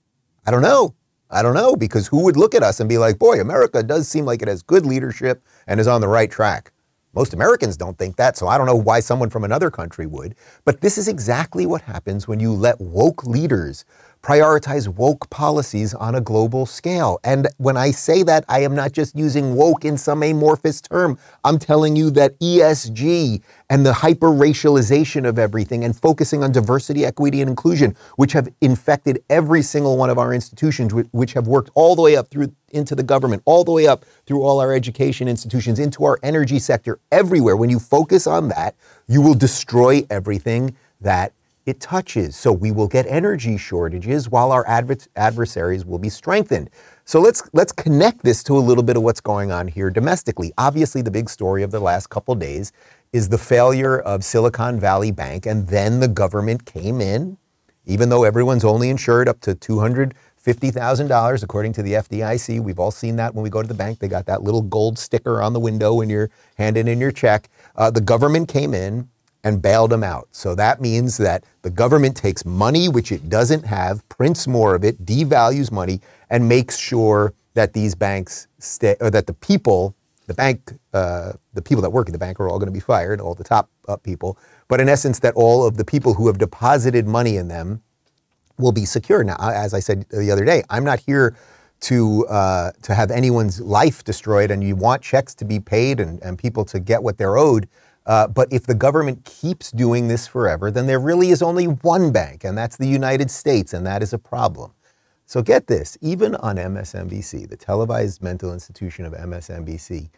I 0.46 0.50
don't 0.50 0.62
know. 0.62 0.94
I 1.30 1.42
don't 1.42 1.54
know 1.54 1.74
because 1.74 2.06
who 2.06 2.22
would 2.24 2.36
look 2.36 2.54
at 2.54 2.62
us 2.62 2.80
and 2.80 2.88
be 2.88 2.98
like, 2.98 3.18
boy, 3.18 3.40
America 3.40 3.82
does 3.82 4.08
seem 4.08 4.24
like 4.24 4.42
it 4.42 4.48
has 4.48 4.62
good 4.62 4.86
leadership 4.86 5.42
and 5.66 5.80
is 5.80 5.88
on 5.88 6.00
the 6.00 6.08
right 6.08 6.30
track. 6.30 6.72
Most 7.14 7.32
Americans 7.32 7.76
don't 7.76 7.96
think 7.96 8.16
that, 8.16 8.36
so 8.36 8.46
I 8.46 8.58
don't 8.58 8.66
know 8.66 8.76
why 8.76 9.00
someone 9.00 9.30
from 9.30 9.42
another 9.42 9.70
country 9.70 10.06
would. 10.06 10.34
But 10.64 10.82
this 10.82 10.98
is 10.98 11.08
exactly 11.08 11.64
what 11.64 11.80
happens 11.80 12.28
when 12.28 12.40
you 12.40 12.52
let 12.52 12.80
woke 12.80 13.24
leaders 13.24 13.84
prioritize 14.26 14.88
woke 14.88 15.30
policies 15.30 15.94
on 15.94 16.16
a 16.16 16.20
global 16.20 16.66
scale. 16.66 17.20
And 17.22 17.46
when 17.58 17.76
I 17.76 17.92
say 17.92 18.24
that, 18.24 18.44
I 18.48 18.58
am 18.58 18.74
not 18.74 18.90
just 18.90 19.14
using 19.14 19.54
woke 19.54 19.84
in 19.84 19.96
some 19.96 20.20
amorphous 20.24 20.80
term. 20.80 21.16
I'm 21.44 21.60
telling 21.60 21.94
you 21.94 22.10
that 22.10 22.36
ESG 22.40 23.40
and 23.70 23.86
the 23.86 23.92
hyper 23.92 24.30
racialization 24.30 25.28
of 25.28 25.38
everything 25.38 25.84
and 25.84 25.94
focusing 25.94 26.42
on 26.42 26.50
diversity, 26.50 27.04
equity, 27.04 27.40
and 27.40 27.48
inclusion, 27.48 27.94
which 28.16 28.32
have 28.32 28.48
infected 28.60 29.22
every 29.30 29.62
single 29.62 29.96
one 29.96 30.10
of 30.10 30.18
our 30.18 30.34
institutions, 30.34 30.92
which 30.92 31.32
have 31.34 31.46
worked 31.46 31.70
all 31.76 31.94
the 31.94 32.02
way 32.02 32.16
up 32.16 32.26
through 32.26 32.52
into 32.70 32.96
the 32.96 33.04
government, 33.04 33.44
all 33.44 33.62
the 33.62 33.70
way 33.70 33.86
up 33.86 34.04
through 34.26 34.42
all 34.42 34.58
our 34.58 34.74
education 34.74 35.28
institutions, 35.28 35.78
into 35.78 36.04
our 36.04 36.18
energy 36.24 36.58
sector, 36.58 36.98
everywhere. 37.12 37.56
When 37.56 37.70
you 37.70 37.78
focus 37.78 38.26
on 38.26 38.48
that, 38.48 38.74
you 39.06 39.22
will 39.22 39.34
destroy 39.34 40.04
everything 40.10 40.74
that 41.00 41.32
it 41.66 41.80
touches. 41.80 42.36
So 42.36 42.52
we 42.52 42.72
will 42.72 42.88
get 42.88 43.06
energy 43.08 43.58
shortages 43.58 44.30
while 44.30 44.52
our 44.52 44.66
adver- 44.68 44.98
adversaries 45.16 45.84
will 45.84 45.98
be 45.98 46.08
strengthened. 46.08 46.70
So 47.04 47.20
let's 47.20 47.42
let's 47.52 47.72
connect 47.72 48.24
this 48.24 48.42
to 48.44 48.56
a 48.56 48.60
little 48.60 48.84
bit 48.84 48.96
of 48.96 49.02
what's 49.04 49.20
going 49.20 49.52
on 49.52 49.68
here 49.68 49.90
domestically. 49.90 50.52
Obviously, 50.58 51.02
the 51.02 51.10
big 51.10 51.30
story 51.30 51.62
of 51.62 51.72
the 51.72 51.80
last 51.80 52.08
couple 52.08 52.34
days 52.36 52.72
is 53.12 53.28
the 53.28 53.38
failure 53.38 54.00
of 54.00 54.24
Silicon 54.24 54.80
Valley 54.80 55.10
Bank, 55.12 55.46
and 55.46 55.68
then 55.68 56.00
the 56.00 56.08
government 56.08 56.66
came 56.66 57.00
in, 57.00 57.38
even 57.86 58.08
though 58.10 58.24
everyone's 58.24 58.64
only 58.64 58.90
insured 58.90 59.28
up 59.28 59.40
to 59.42 59.54
two 59.54 59.80
hundred 59.80 60.14
fifty 60.36 60.70
thousand 60.70 61.08
dollars, 61.08 61.42
according 61.42 61.72
to 61.74 61.82
the 61.82 61.94
FDIC. 61.94 62.60
We've 62.60 62.78
all 62.78 62.92
seen 62.92 63.16
that 63.16 63.34
when 63.34 63.42
we 63.42 63.50
go 63.50 63.62
to 63.62 63.68
the 63.68 63.74
bank. 63.74 64.00
They 64.00 64.08
got 64.08 64.26
that 64.26 64.42
little 64.42 64.62
gold 64.62 64.98
sticker 64.98 65.42
on 65.42 65.52
the 65.52 65.60
window 65.60 65.94
when 65.94 66.10
you're 66.10 66.30
handing 66.56 66.88
in 66.88 67.00
your 67.00 67.12
check. 67.12 67.48
Uh, 67.76 67.90
the 67.90 68.00
government 68.02 68.48
came 68.48 68.74
in 68.74 69.08
and 69.46 69.62
bailed 69.62 69.90
them 69.90 70.02
out. 70.02 70.26
So 70.32 70.56
that 70.56 70.80
means 70.80 71.16
that 71.18 71.44
the 71.62 71.70
government 71.70 72.16
takes 72.16 72.44
money 72.44 72.88
which 72.88 73.12
it 73.12 73.28
doesn't 73.28 73.64
have, 73.64 74.06
prints 74.08 74.48
more 74.48 74.74
of 74.74 74.82
it, 74.82 75.06
devalues 75.06 75.70
money, 75.70 76.00
and 76.30 76.48
makes 76.48 76.76
sure 76.76 77.32
that 77.54 77.72
these 77.72 77.94
banks 77.94 78.48
stay, 78.58 78.96
or 79.00 79.08
that 79.08 79.28
the 79.28 79.34
people, 79.34 79.94
the 80.26 80.34
bank, 80.34 80.72
uh, 80.92 81.34
the 81.54 81.62
people 81.62 81.80
that 81.80 81.90
work 81.90 82.08
at 82.08 82.12
the 82.12 82.18
bank 82.18 82.40
are 82.40 82.48
all 82.48 82.58
going 82.58 82.66
to 82.66 82.72
be 82.72 82.80
fired, 82.80 83.20
all 83.20 83.36
the 83.36 83.44
top 83.44 83.70
up 83.86 84.02
people. 84.02 84.36
But 84.66 84.80
in 84.80 84.88
essence, 84.88 85.20
that 85.20 85.34
all 85.36 85.64
of 85.64 85.76
the 85.76 85.84
people 85.84 86.14
who 86.14 86.26
have 86.26 86.38
deposited 86.38 87.06
money 87.06 87.36
in 87.36 87.46
them 87.46 87.82
will 88.58 88.72
be 88.72 88.84
secure. 88.84 89.22
Now, 89.22 89.36
as 89.38 89.72
I 89.72 89.78
said 89.78 90.06
the 90.10 90.32
other 90.32 90.44
day, 90.44 90.64
I'm 90.70 90.82
not 90.82 90.98
here 90.98 91.36
to 91.82 92.26
uh, 92.26 92.72
to 92.82 92.94
have 92.94 93.12
anyone's 93.12 93.60
life 93.60 94.02
destroyed, 94.02 94.50
and 94.50 94.64
you 94.64 94.74
want 94.74 95.02
checks 95.02 95.36
to 95.36 95.44
be 95.44 95.60
paid 95.60 96.00
and, 96.00 96.20
and 96.20 96.36
people 96.36 96.64
to 96.64 96.80
get 96.80 97.04
what 97.04 97.16
they're 97.16 97.38
owed. 97.38 97.68
Uh, 98.06 98.28
but 98.28 98.52
if 98.52 98.64
the 98.66 98.74
government 98.74 99.24
keeps 99.24 99.72
doing 99.72 100.08
this 100.08 100.26
forever, 100.28 100.70
then 100.70 100.86
there 100.86 101.00
really 101.00 101.30
is 101.30 101.42
only 101.42 101.66
one 101.66 102.12
bank, 102.12 102.44
and 102.44 102.56
that's 102.56 102.76
the 102.76 102.86
United 102.88 103.30
States, 103.30 103.74
and 103.74 103.86
that 103.86 104.02
is 104.02 104.12
a 104.12 104.18
problem. 104.18 104.72
So 105.26 105.42
get 105.42 105.66
this 105.66 105.98
even 106.00 106.36
on 106.36 106.56
MSNBC, 106.56 107.48
the 107.48 107.56
televised 107.56 108.22
mental 108.22 108.52
institution 108.52 109.04
of 109.04 109.12
MSNBC, 109.12 110.08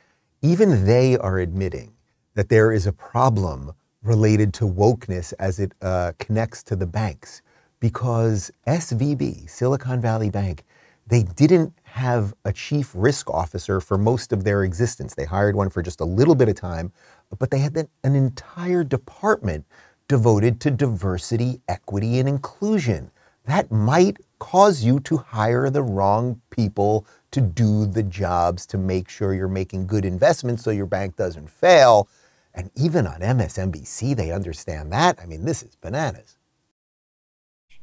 even 0.42 0.85
they 0.85 1.16
are 1.16 1.38
admitting 1.38 1.94
that 2.35 2.51
there 2.51 2.72
is 2.72 2.87
a 2.87 2.92
problem 2.92 3.72
related 4.03 4.53
to 4.55 4.64
wokeness 4.64 5.33
as 5.38 5.59
it 5.59 5.72
uh, 5.83 6.12
connects 6.18 6.62
to 6.64 6.77
the 6.77 6.87
banks 6.87 7.42
because 7.81 8.51
SVB, 8.66 9.48
Silicon 9.48 10.01
Valley 10.01 10.31
Bank, 10.31 10.64
they 11.07 11.22
didn't 11.22 11.72
have 11.85 12.35
a 12.44 12.53
chief 12.53 12.92
risk 12.94 13.31
officer 13.31 13.81
for 13.81 13.96
most 13.96 14.33
of 14.33 14.44
their 14.44 14.62
existence. 14.62 15.14
They 15.14 15.24
hired 15.24 15.57
one 15.57 15.70
for 15.70 15.83
just 15.83 16.01
a 16.01 16.05
little 16.05 16.35
bit 16.35 16.48
of 16.51 16.55
time, 16.55 16.92
but 17.38 17.50
they 17.50 17.58
had 17.58 17.76
an 17.76 18.14
entire 18.14 18.84
department 18.84 19.64
devoted 20.08 20.60
to 20.60 20.70
diversity, 20.70 21.60
equity, 21.68 22.18
and 22.18 22.28
inclusion. 22.28 23.10
That 23.44 23.70
might 23.70 24.18
cause 24.38 24.82
you 24.82 25.00
to 25.00 25.18
hire 25.18 25.68
the 25.70 25.82
wrong 25.82 26.40
people 26.50 27.06
to 27.30 27.40
do 27.40 27.86
the 27.86 28.02
jobs 28.02 28.64
to 28.66 28.78
make 28.78 29.08
sure 29.08 29.34
you're 29.34 29.48
making 29.48 29.86
good 29.86 30.04
investments 30.04 30.62
so 30.62 30.70
your 30.70 30.86
bank 30.86 31.16
doesn't 31.16 31.50
fail. 31.50 32.08
And 32.54 32.70
even 32.74 33.06
on 33.06 33.20
MSNBC, 33.20 34.16
they 34.16 34.32
understand 34.32 34.92
that. 34.92 35.18
I 35.20 35.26
mean, 35.26 35.44
this 35.44 35.62
is 35.62 35.76
bananas. 35.76 36.38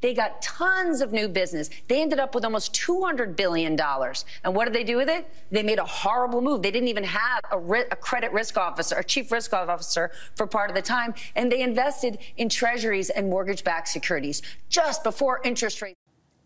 They 0.01 0.13
got 0.13 0.41
tons 0.41 1.01
of 1.01 1.12
new 1.12 1.27
business. 1.27 1.69
They 1.88 2.01
ended 2.01 2.19
up 2.19 2.36
with 2.36 2.45
almost 2.45 2.73
$200 2.73 3.36
billion. 3.36 3.79
And 3.79 4.55
what 4.55 4.65
did 4.65 4.73
they 4.73 4.84
do 4.84 4.97
with 4.97 5.10
it? 5.10 5.29
They 5.51 5.63
made 5.63 5.79
a 5.79 5.86
horrible 5.86 6.41
move. 6.41 6.62
They 6.62 6.71
didn't 6.71 6.89
even 6.89 7.05
have 7.05 7.41
a, 7.51 7.58
a, 7.58 7.95
credit 7.95 8.31
risk 8.31 8.58
officer, 8.58 8.95
a 8.97 9.03
chief 9.03 9.31
risk 9.31 9.53
officer 9.53 10.12
for 10.36 10.45
part 10.45 10.69
of 10.69 10.75
the 10.75 10.81
time. 10.81 11.13
And 11.36 11.51
they 11.51 11.62
invested 11.62 12.19
in 12.38 12.49
treasuries 12.49 13.10
and 13.10 13.29
mortgage 13.29 13.63
backed 13.63 13.88
securities 13.88 14.41
just 14.69 15.03
before 15.03 15.41
interest 15.43 15.81
rates. 15.81 15.95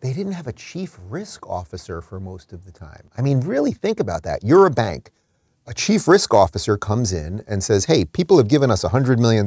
They 0.02 0.14
didn't 0.14 0.32
have 0.32 0.48
a 0.48 0.54
chief 0.54 0.98
risk 1.10 1.46
officer 1.46 2.02
for 2.02 2.20
most 2.20 2.54
of 2.54 2.64
the 2.66 2.72
time. 2.72 3.10
I 3.18 3.22
mean, 3.22 3.42
really 3.42 3.74
think 3.74 4.00
about 4.00 4.24
that. 4.24 4.44
You're 4.44 4.68
a 4.68 4.72
bank 4.72 5.12
a 5.70 5.74
chief 5.76 6.08
risk 6.08 6.34
officer 6.34 6.78
comes 6.78 7.14
in 7.14 7.44
and 7.48 7.64
says, 7.64 7.86
Hey, 7.86 8.04
people 8.04 8.38
have 8.40 8.48
given 8.48 8.72
us 8.72 8.84
$100 8.84 9.20
million. 9.20 9.46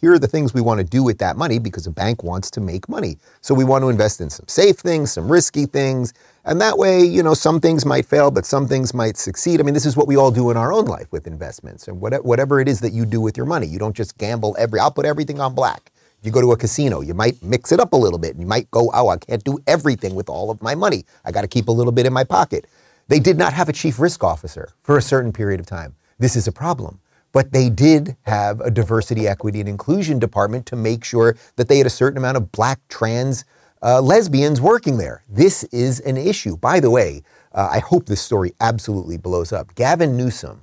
Here 0.00 0.12
are 0.12 0.18
the 0.18 0.26
things 0.26 0.52
we 0.52 0.60
want 0.60 0.78
to 0.78 0.84
do 0.84 1.04
with 1.04 1.18
that 1.18 1.36
money 1.36 1.60
because 1.60 1.86
a 1.86 1.90
bank 1.92 2.24
wants 2.24 2.50
to 2.50 2.60
make 2.60 2.88
money. 2.88 3.16
So 3.42 3.54
we 3.54 3.62
want 3.62 3.82
to 3.82 3.88
invest 3.88 4.20
in 4.20 4.28
some 4.28 4.48
safe 4.48 4.76
things, 4.78 5.12
some 5.12 5.30
risky 5.30 5.66
things. 5.66 6.14
And 6.44 6.60
that 6.60 6.78
way, 6.78 7.04
you 7.04 7.22
know, 7.22 7.34
some 7.34 7.60
things 7.60 7.86
might 7.86 8.06
fail, 8.06 8.32
but 8.32 8.44
some 8.44 8.66
things 8.66 8.92
might 8.92 9.16
succeed. 9.16 9.60
I 9.60 9.62
mean, 9.62 9.72
this 9.72 9.86
is 9.86 9.96
what 9.96 10.08
we 10.08 10.16
all 10.16 10.32
do 10.32 10.50
in 10.50 10.56
our 10.56 10.72
own 10.72 10.86
life 10.86 11.06
with 11.12 11.28
investments 11.28 11.86
and 11.86 12.00
whatever 12.00 12.58
it 12.58 12.66
is 12.66 12.80
that 12.80 12.92
you 12.92 13.06
do 13.06 13.20
with 13.20 13.36
your 13.36 13.46
money. 13.46 13.68
You 13.68 13.78
don't 13.78 13.94
just 13.94 14.18
gamble 14.18 14.56
every, 14.58 14.80
I'll 14.80 14.90
put 14.90 15.06
everything 15.06 15.38
on 15.38 15.54
black. 15.54 15.92
You 16.24 16.32
go 16.32 16.40
to 16.40 16.50
a 16.50 16.56
casino, 16.56 17.02
you 17.02 17.14
might 17.14 17.40
mix 17.40 17.70
it 17.70 17.78
up 17.78 17.92
a 17.92 17.96
little 17.96 18.18
bit 18.18 18.32
and 18.32 18.40
you 18.40 18.46
might 18.46 18.68
go, 18.72 18.90
oh, 18.94 19.08
I 19.08 19.16
can't 19.16 19.44
do 19.44 19.60
everything 19.68 20.16
with 20.16 20.28
all 20.28 20.50
of 20.50 20.60
my 20.60 20.74
money. 20.74 21.04
I 21.24 21.30
got 21.30 21.42
to 21.42 21.48
keep 21.48 21.68
a 21.68 21.72
little 21.72 21.92
bit 21.92 22.04
in 22.04 22.12
my 22.12 22.24
pocket. 22.24 22.66
They 23.08 23.20
did 23.20 23.38
not 23.38 23.52
have 23.52 23.68
a 23.68 23.72
chief 23.72 23.98
risk 23.98 24.24
officer 24.24 24.70
for 24.82 24.96
a 24.96 25.02
certain 25.02 25.32
period 25.32 25.60
of 25.60 25.66
time. 25.66 25.94
This 26.18 26.36
is 26.36 26.46
a 26.46 26.52
problem. 26.52 27.00
But 27.32 27.52
they 27.52 27.70
did 27.70 28.16
have 28.22 28.60
a 28.60 28.70
diversity, 28.70 29.26
equity, 29.26 29.60
and 29.60 29.68
inclusion 29.68 30.18
department 30.18 30.66
to 30.66 30.76
make 30.76 31.02
sure 31.02 31.36
that 31.56 31.68
they 31.68 31.78
had 31.78 31.86
a 31.86 31.90
certain 31.90 32.18
amount 32.18 32.36
of 32.36 32.52
black, 32.52 32.78
trans, 32.88 33.44
uh, 33.82 34.00
lesbians 34.00 34.60
working 34.60 34.98
there. 34.98 35.22
This 35.28 35.64
is 35.64 36.00
an 36.00 36.16
issue. 36.16 36.56
By 36.56 36.78
the 36.78 36.90
way, 36.90 37.22
uh, 37.52 37.68
I 37.72 37.78
hope 37.80 38.06
this 38.06 38.20
story 38.20 38.52
absolutely 38.60 39.16
blows 39.16 39.52
up. 39.52 39.74
Gavin 39.74 40.16
Newsom, 40.16 40.60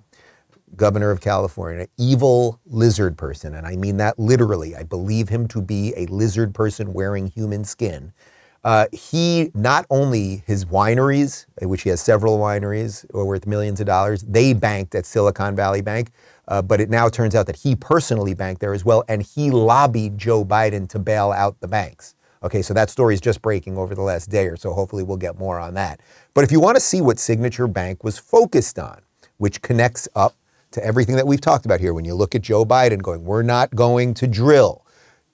governor 0.75 1.12
of 1.12 1.21
California, 1.21 1.88
evil 1.97 2.60
lizard 2.65 3.17
person, 3.17 3.56
and 3.56 3.65
I 3.65 3.75
mean 3.75 3.97
that 3.97 4.19
literally. 4.19 4.75
I 4.75 4.84
believe 4.84 5.30
him 5.30 5.47
to 5.49 5.62
be 5.62 5.93
a 5.97 6.06
lizard 6.06 6.54
person 6.54 6.93
wearing 6.93 7.28
human 7.28 7.65
skin. 7.65 8.13
Uh, 8.63 8.87
he 8.91 9.51
not 9.53 9.85
only 9.89 10.43
his 10.45 10.65
wineries, 10.65 11.45
which 11.61 11.83
he 11.83 11.89
has 11.89 12.01
several 12.01 12.37
wineries 12.37 13.05
worth 13.13 13.47
millions 13.47 13.79
of 13.79 13.87
dollars, 13.87 14.23
they 14.23 14.53
banked 14.53 14.95
at 14.95 15.05
Silicon 15.05 15.55
Valley 15.55 15.81
Bank, 15.81 16.11
uh, 16.49 16.61
but 16.61 16.81
it 16.81 16.89
now 16.89 17.07
turns 17.07 17.35
out 17.35 17.45
that 17.45 17.55
he 17.55 17.75
personally 17.75 18.33
banked 18.33 18.59
there 18.59 18.73
as 18.73 18.83
well, 18.83 19.03
and 19.07 19.23
he 19.23 19.49
lobbied 19.49 20.17
Joe 20.17 20.43
Biden 20.43 20.89
to 20.89 20.99
bail 20.99 21.31
out 21.31 21.59
the 21.61 21.67
banks. 21.67 22.15
Okay, 22.41 22.61
so 22.61 22.73
that 22.73 22.89
story 22.89 23.13
is 23.13 23.21
just 23.21 23.41
breaking 23.41 23.77
over 23.77 23.93
the 23.93 24.01
last 24.01 24.29
day 24.29 24.47
or 24.47 24.55
so. 24.55 24.73
Hopefully, 24.73 25.03
we'll 25.03 25.17
get 25.17 25.37
more 25.37 25.59
on 25.59 25.73
that. 25.75 25.99
But 26.33 26.43
if 26.43 26.51
you 26.51 26.59
want 26.59 26.75
to 26.75 26.81
see 26.81 27.01
what 27.01 27.19
Signature 27.19 27.67
Bank 27.67 28.03
was 28.03 28.17
focused 28.17 28.79
on, 28.79 29.01
which 29.37 29.61
connects 29.61 30.07
up 30.15 30.35
to 30.71 30.83
everything 30.83 31.15
that 31.15 31.27
we've 31.27 31.41
talked 31.41 31.65
about 31.65 31.79
here, 31.79 31.93
when 31.93 32.05
you 32.05 32.13
look 32.13 32.35
at 32.35 32.41
Joe 32.41 32.65
Biden 32.65 33.01
going, 33.01 33.25
we're 33.25 33.43
not 33.43 33.73
going 33.75 34.13
to 34.15 34.27
drill 34.27 34.85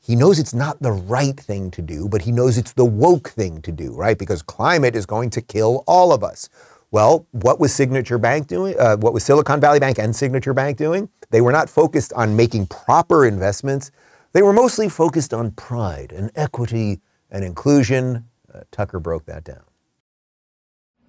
he 0.05 0.15
knows 0.15 0.37
it's 0.37 0.53
not 0.53 0.79
the 0.83 0.91
right 0.91 1.35
thing 1.35 1.71
to 1.71 1.81
do, 1.81 2.07
but 2.07 2.21
he 2.21 2.31
knows 2.31 2.59
it's 2.59 2.73
the 2.73 2.85
woke 2.85 3.29
thing 3.29 3.59
to 3.63 3.71
do, 3.71 3.91
right? 3.95 4.19
Because 4.19 4.43
climate 4.43 4.95
is 4.95 5.07
going 5.07 5.31
to 5.31 5.41
kill 5.41 5.83
all 5.87 6.13
of 6.13 6.23
us. 6.23 6.47
Well, 6.91 7.25
what 7.31 7.59
was 7.59 7.73
Signature 7.73 8.19
Bank 8.19 8.45
doing? 8.45 8.75
Uh, 8.79 8.97
what 8.97 9.13
was 9.13 9.23
Silicon 9.23 9.59
Valley 9.59 9.79
Bank 9.79 9.97
and 9.97 10.15
Signature 10.15 10.53
Bank 10.53 10.77
doing? 10.77 11.09
They 11.31 11.41
were 11.41 11.51
not 11.51 11.71
focused 11.71 12.13
on 12.13 12.35
making 12.35 12.67
proper 12.67 13.25
investments. 13.25 13.89
They 14.33 14.43
were 14.43 14.53
mostly 14.53 14.89
focused 14.89 15.33
on 15.33 15.49
pride 15.51 16.11
and 16.11 16.29
equity 16.35 17.01
and 17.31 17.43
inclusion. 17.43 18.25
Uh, 18.53 18.59
Tucker 18.69 18.99
broke 18.99 19.25
that 19.25 19.43
down. 19.43 19.63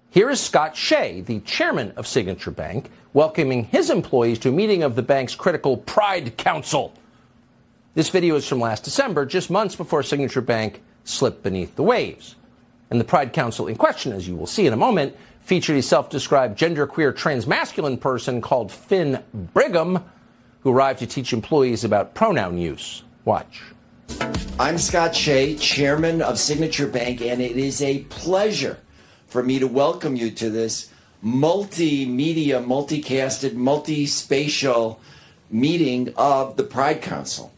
Here 0.09 0.31
is 0.31 0.39
Scott 0.39 0.75
Shay, 0.75 1.21
the 1.21 1.41
chairman 1.41 1.91
of 1.97 2.07
Signature 2.07 2.49
Bank, 2.49 2.89
welcoming 3.13 3.65
his 3.65 3.91
employees 3.91 4.39
to 4.39 4.49
a 4.49 4.51
meeting 4.51 4.81
of 4.81 4.95
the 4.95 5.03
bank's 5.03 5.35
critical 5.35 5.77
Pride 5.77 6.35
Council. 6.37 6.93
This 7.97 8.09
video 8.09 8.35
is 8.35 8.47
from 8.47 8.59
last 8.59 8.83
December, 8.83 9.25
just 9.25 9.49
months 9.49 9.75
before 9.75 10.03
Signature 10.03 10.41
Bank 10.41 10.83
slipped 11.03 11.41
beneath 11.41 11.75
the 11.75 11.81
waves. 11.81 12.35
And 12.91 12.99
the 12.99 13.03
Pride 13.03 13.33
Council 13.33 13.65
in 13.65 13.75
question, 13.75 14.13
as 14.13 14.27
you 14.27 14.35
will 14.35 14.45
see 14.45 14.67
in 14.67 14.73
a 14.73 14.77
moment, 14.77 15.15
featured 15.41 15.77
a 15.77 15.81
self 15.81 16.11
described 16.11 16.59
genderqueer 16.59 17.11
transmasculine 17.11 17.99
person 17.99 18.39
called 18.39 18.71
Finn 18.71 19.23
Brigham, 19.33 20.03
who 20.59 20.69
arrived 20.71 20.99
to 20.99 21.07
teach 21.07 21.33
employees 21.33 21.83
about 21.83 22.13
pronoun 22.13 22.59
use. 22.59 23.01
Watch. 23.25 23.63
I'm 24.59 24.77
Scott 24.77 25.15
Shay, 25.15 25.55
chairman 25.55 26.21
of 26.21 26.37
Signature 26.37 26.87
Bank, 26.87 27.19
and 27.23 27.41
it 27.41 27.57
is 27.57 27.81
a 27.81 28.03
pleasure 28.09 28.77
for 29.25 29.41
me 29.41 29.57
to 29.57 29.65
welcome 29.65 30.15
you 30.15 30.29
to 30.29 30.51
this 30.51 30.91
multimedia, 31.25 32.63
multicasted, 32.63 33.55
multi-spatial 33.55 34.99
meeting 35.49 36.13
of 36.15 36.57
the 36.57 36.63
Pride 36.63 37.01
Council. 37.01 37.51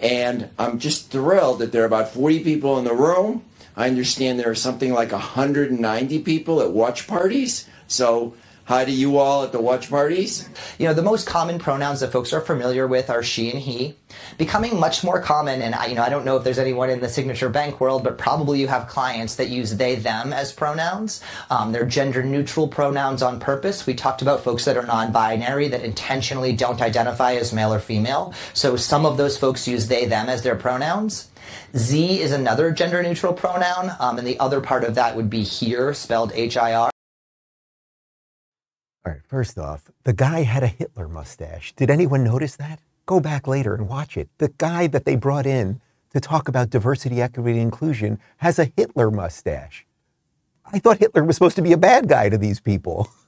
And 0.00 0.48
I'm 0.58 0.78
just 0.78 1.10
thrilled 1.10 1.58
that 1.58 1.72
there 1.72 1.82
are 1.82 1.86
about 1.86 2.08
40 2.08 2.42
people 2.42 2.78
in 2.78 2.84
the 2.84 2.94
room. 2.94 3.44
I 3.76 3.86
understand 3.86 4.40
there 4.40 4.50
are 4.50 4.54
something 4.54 4.92
like 4.92 5.12
190 5.12 6.18
people 6.20 6.60
at 6.60 6.72
watch 6.72 7.06
parties. 7.06 7.68
So 7.86 8.34
Hi 8.70 8.84
to 8.84 8.92
you 8.92 9.18
all 9.18 9.42
at 9.42 9.50
the 9.50 9.60
watch 9.60 9.90
parties. 9.90 10.48
You 10.78 10.86
know, 10.86 10.94
the 10.94 11.02
most 11.02 11.26
common 11.26 11.58
pronouns 11.58 11.98
that 11.98 12.12
folks 12.12 12.32
are 12.32 12.40
familiar 12.40 12.86
with 12.86 13.10
are 13.10 13.20
she 13.20 13.50
and 13.50 13.58
he. 13.58 13.96
Becoming 14.38 14.78
much 14.78 15.02
more 15.02 15.20
common, 15.20 15.60
and 15.60 15.74
I, 15.74 15.86
you 15.86 15.96
know, 15.96 16.04
I 16.04 16.08
don't 16.08 16.24
know 16.24 16.36
if 16.36 16.44
there's 16.44 16.56
anyone 16.60 16.88
in 16.88 17.00
the 17.00 17.08
signature 17.08 17.48
bank 17.48 17.80
world, 17.80 18.04
but 18.04 18.16
probably 18.16 18.60
you 18.60 18.68
have 18.68 18.86
clients 18.86 19.34
that 19.34 19.48
use 19.48 19.74
they, 19.76 19.96
them 19.96 20.32
as 20.32 20.52
pronouns. 20.52 21.20
Um, 21.50 21.72
they're 21.72 21.84
gender 21.84 22.22
neutral 22.22 22.68
pronouns 22.68 23.22
on 23.22 23.40
purpose. 23.40 23.86
We 23.86 23.94
talked 23.94 24.22
about 24.22 24.44
folks 24.44 24.66
that 24.66 24.76
are 24.76 24.86
non 24.86 25.10
binary 25.10 25.66
that 25.66 25.82
intentionally 25.82 26.52
don't 26.52 26.80
identify 26.80 27.32
as 27.32 27.52
male 27.52 27.74
or 27.74 27.80
female. 27.80 28.32
So 28.54 28.76
some 28.76 29.04
of 29.04 29.16
those 29.16 29.36
folks 29.36 29.66
use 29.66 29.88
they, 29.88 30.06
them 30.06 30.28
as 30.28 30.44
their 30.44 30.54
pronouns. 30.54 31.28
Z 31.74 32.20
is 32.20 32.30
another 32.30 32.70
gender 32.70 33.02
neutral 33.02 33.32
pronoun, 33.32 33.96
um, 33.98 34.18
and 34.18 34.26
the 34.28 34.38
other 34.38 34.60
part 34.60 34.84
of 34.84 34.94
that 34.94 35.16
would 35.16 35.28
be 35.28 35.42
here, 35.42 35.92
spelled 35.92 36.30
H 36.36 36.56
I 36.56 36.74
R. 36.74 36.90
All 39.06 39.12
right, 39.12 39.22
first 39.26 39.58
off, 39.58 39.90
the 40.04 40.12
guy 40.12 40.42
had 40.42 40.62
a 40.62 40.66
Hitler 40.66 41.08
mustache. 41.08 41.72
Did 41.74 41.88
anyone 41.88 42.22
notice 42.22 42.56
that? 42.56 42.80
Go 43.06 43.18
back 43.18 43.48
later 43.48 43.74
and 43.74 43.88
watch 43.88 44.18
it. 44.18 44.28
The 44.36 44.52
guy 44.58 44.88
that 44.88 45.06
they 45.06 45.16
brought 45.16 45.46
in 45.46 45.80
to 46.10 46.20
talk 46.20 46.48
about 46.48 46.68
diversity, 46.68 47.22
equity, 47.22 47.52
and 47.52 47.60
inclusion 47.60 48.18
has 48.38 48.58
a 48.58 48.70
Hitler 48.76 49.10
mustache. 49.10 49.86
I 50.70 50.78
thought 50.80 50.98
Hitler 50.98 51.24
was 51.24 51.36
supposed 51.36 51.56
to 51.56 51.62
be 51.62 51.72
a 51.72 51.78
bad 51.78 52.08
guy 52.08 52.28
to 52.28 52.36
these 52.36 52.60
people. 52.60 53.08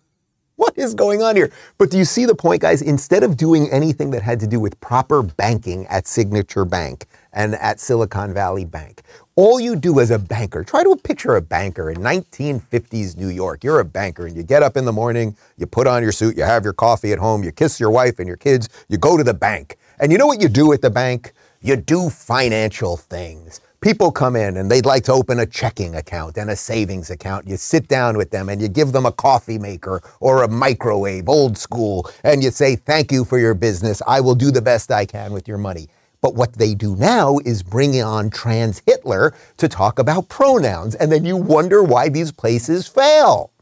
What 0.56 0.78
is 0.78 0.94
going 0.94 1.22
on 1.22 1.34
here? 1.34 1.50
But 1.78 1.90
do 1.90 1.98
you 1.98 2.04
see 2.04 2.24
the 2.24 2.36
point, 2.36 2.60
guys? 2.62 2.82
Instead 2.82 3.24
of 3.24 3.36
doing 3.36 3.68
anything 3.72 4.10
that 4.10 4.22
had 4.22 4.38
to 4.40 4.46
do 4.46 4.60
with 4.60 4.78
proper 4.80 5.22
banking 5.22 5.86
at 5.88 6.06
Signature 6.06 6.64
Bank 6.64 7.06
and 7.32 7.56
at 7.56 7.80
Silicon 7.80 8.32
Valley 8.32 8.64
Bank, 8.64 9.02
all 9.34 9.58
you 9.58 9.76
do 9.76 9.98
as 10.00 10.10
a 10.10 10.18
banker, 10.18 10.62
try 10.62 10.82
to 10.82 10.94
picture 10.96 11.36
a 11.36 11.40
banker 11.40 11.90
in 11.90 11.96
1950s 11.98 13.16
New 13.16 13.28
York. 13.28 13.64
You're 13.64 13.80
a 13.80 13.84
banker 13.84 14.26
and 14.26 14.36
you 14.36 14.42
get 14.42 14.62
up 14.62 14.76
in 14.76 14.84
the 14.84 14.92
morning, 14.92 15.36
you 15.56 15.66
put 15.66 15.86
on 15.86 16.02
your 16.02 16.12
suit, 16.12 16.36
you 16.36 16.42
have 16.42 16.64
your 16.64 16.74
coffee 16.74 17.12
at 17.12 17.18
home, 17.18 17.42
you 17.42 17.50
kiss 17.50 17.80
your 17.80 17.90
wife 17.90 18.18
and 18.18 18.28
your 18.28 18.36
kids, 18.36 18.68
you 18.88 18.98
go 18.98 19.16
to 19.16 19.24
the 19.24 19.34
bank. 19.34 19.78
And 19.98 20.12
you 20.12 20.18
know 20.18 20.26
what 20.26 20.42
you 20.42 20.48
do 20.48 20.72
at 20.72 20.82
the 20.82 20.90
bank? 20.90 21.32
You 21.62 21.76
do 21.76 22.10
financial 22.10 22.96
things. 22.96 23.60
People 23.80 24.12
come 24.12 24.36
in 24.36 24.56
and 24.58 24.70
they'd 24.70 24.86
like 24.86 25.04
to 25.04 25.12
open 25.12 25.40
a 25.40 25.46
checking 25.46 25.94
account 25.96 26.36
and 26.36 26.50
a 26.50 26.56
savings 26.56 27.10
account. 27.10 27.48
You 27.48 27.56
sit 27.56 27.88
down 27.88 28.16
with 28.16 28.30
them 28.30 28.48
and 28.48 28.60
you 28.60 28.68
give 28.68 28.92
them 28.92 29.06
a 29.06 29.12
coffee 29.12 29.58
maker 29.58 30.02
or 30.20 30.42
a 30.42 30.48
microwave, 30.48 31.28
old 31.28 31.56
school, 31.56 32.08
and 32.22 32.44
you 32.44 32.50
say, 32.50 32.76
Thank 32.76 33.10
you 33.10 33.24
for 33.24 33.38
your 33.38 33.54
business. 33.54 34.02
I 34.06 34.20
will 34.20 34.36
do 34.36 34.50
the 34.52 34.62
best 34.62 34.92
I 34.92 35.04
can 35.04 35.32
with 35.32 35.48
your 35.48 35.58
money. 35.58 35.88
But 36.22 36.36
what 36.36 36.54
they 36.54 36.74
do 36.74 36.96
now 36.96 37.38
is 37.44 37.62
bring 37.62 38.00
on 38.00 38.30
trans 38.30 38.80
Hitler 38.86 39.34
to 39.58 39.68
talk 39.68 39.98
about 39.98 40.28
pronouns. 40.28 40.94
And 40.94 41.12
then 41.12 41.24
you 41.26 41.36
wonder 41.36 41.82
why 41.82 42.08
these 42.08 42.32
places 42.32 42.86
fail. 42.86 43.52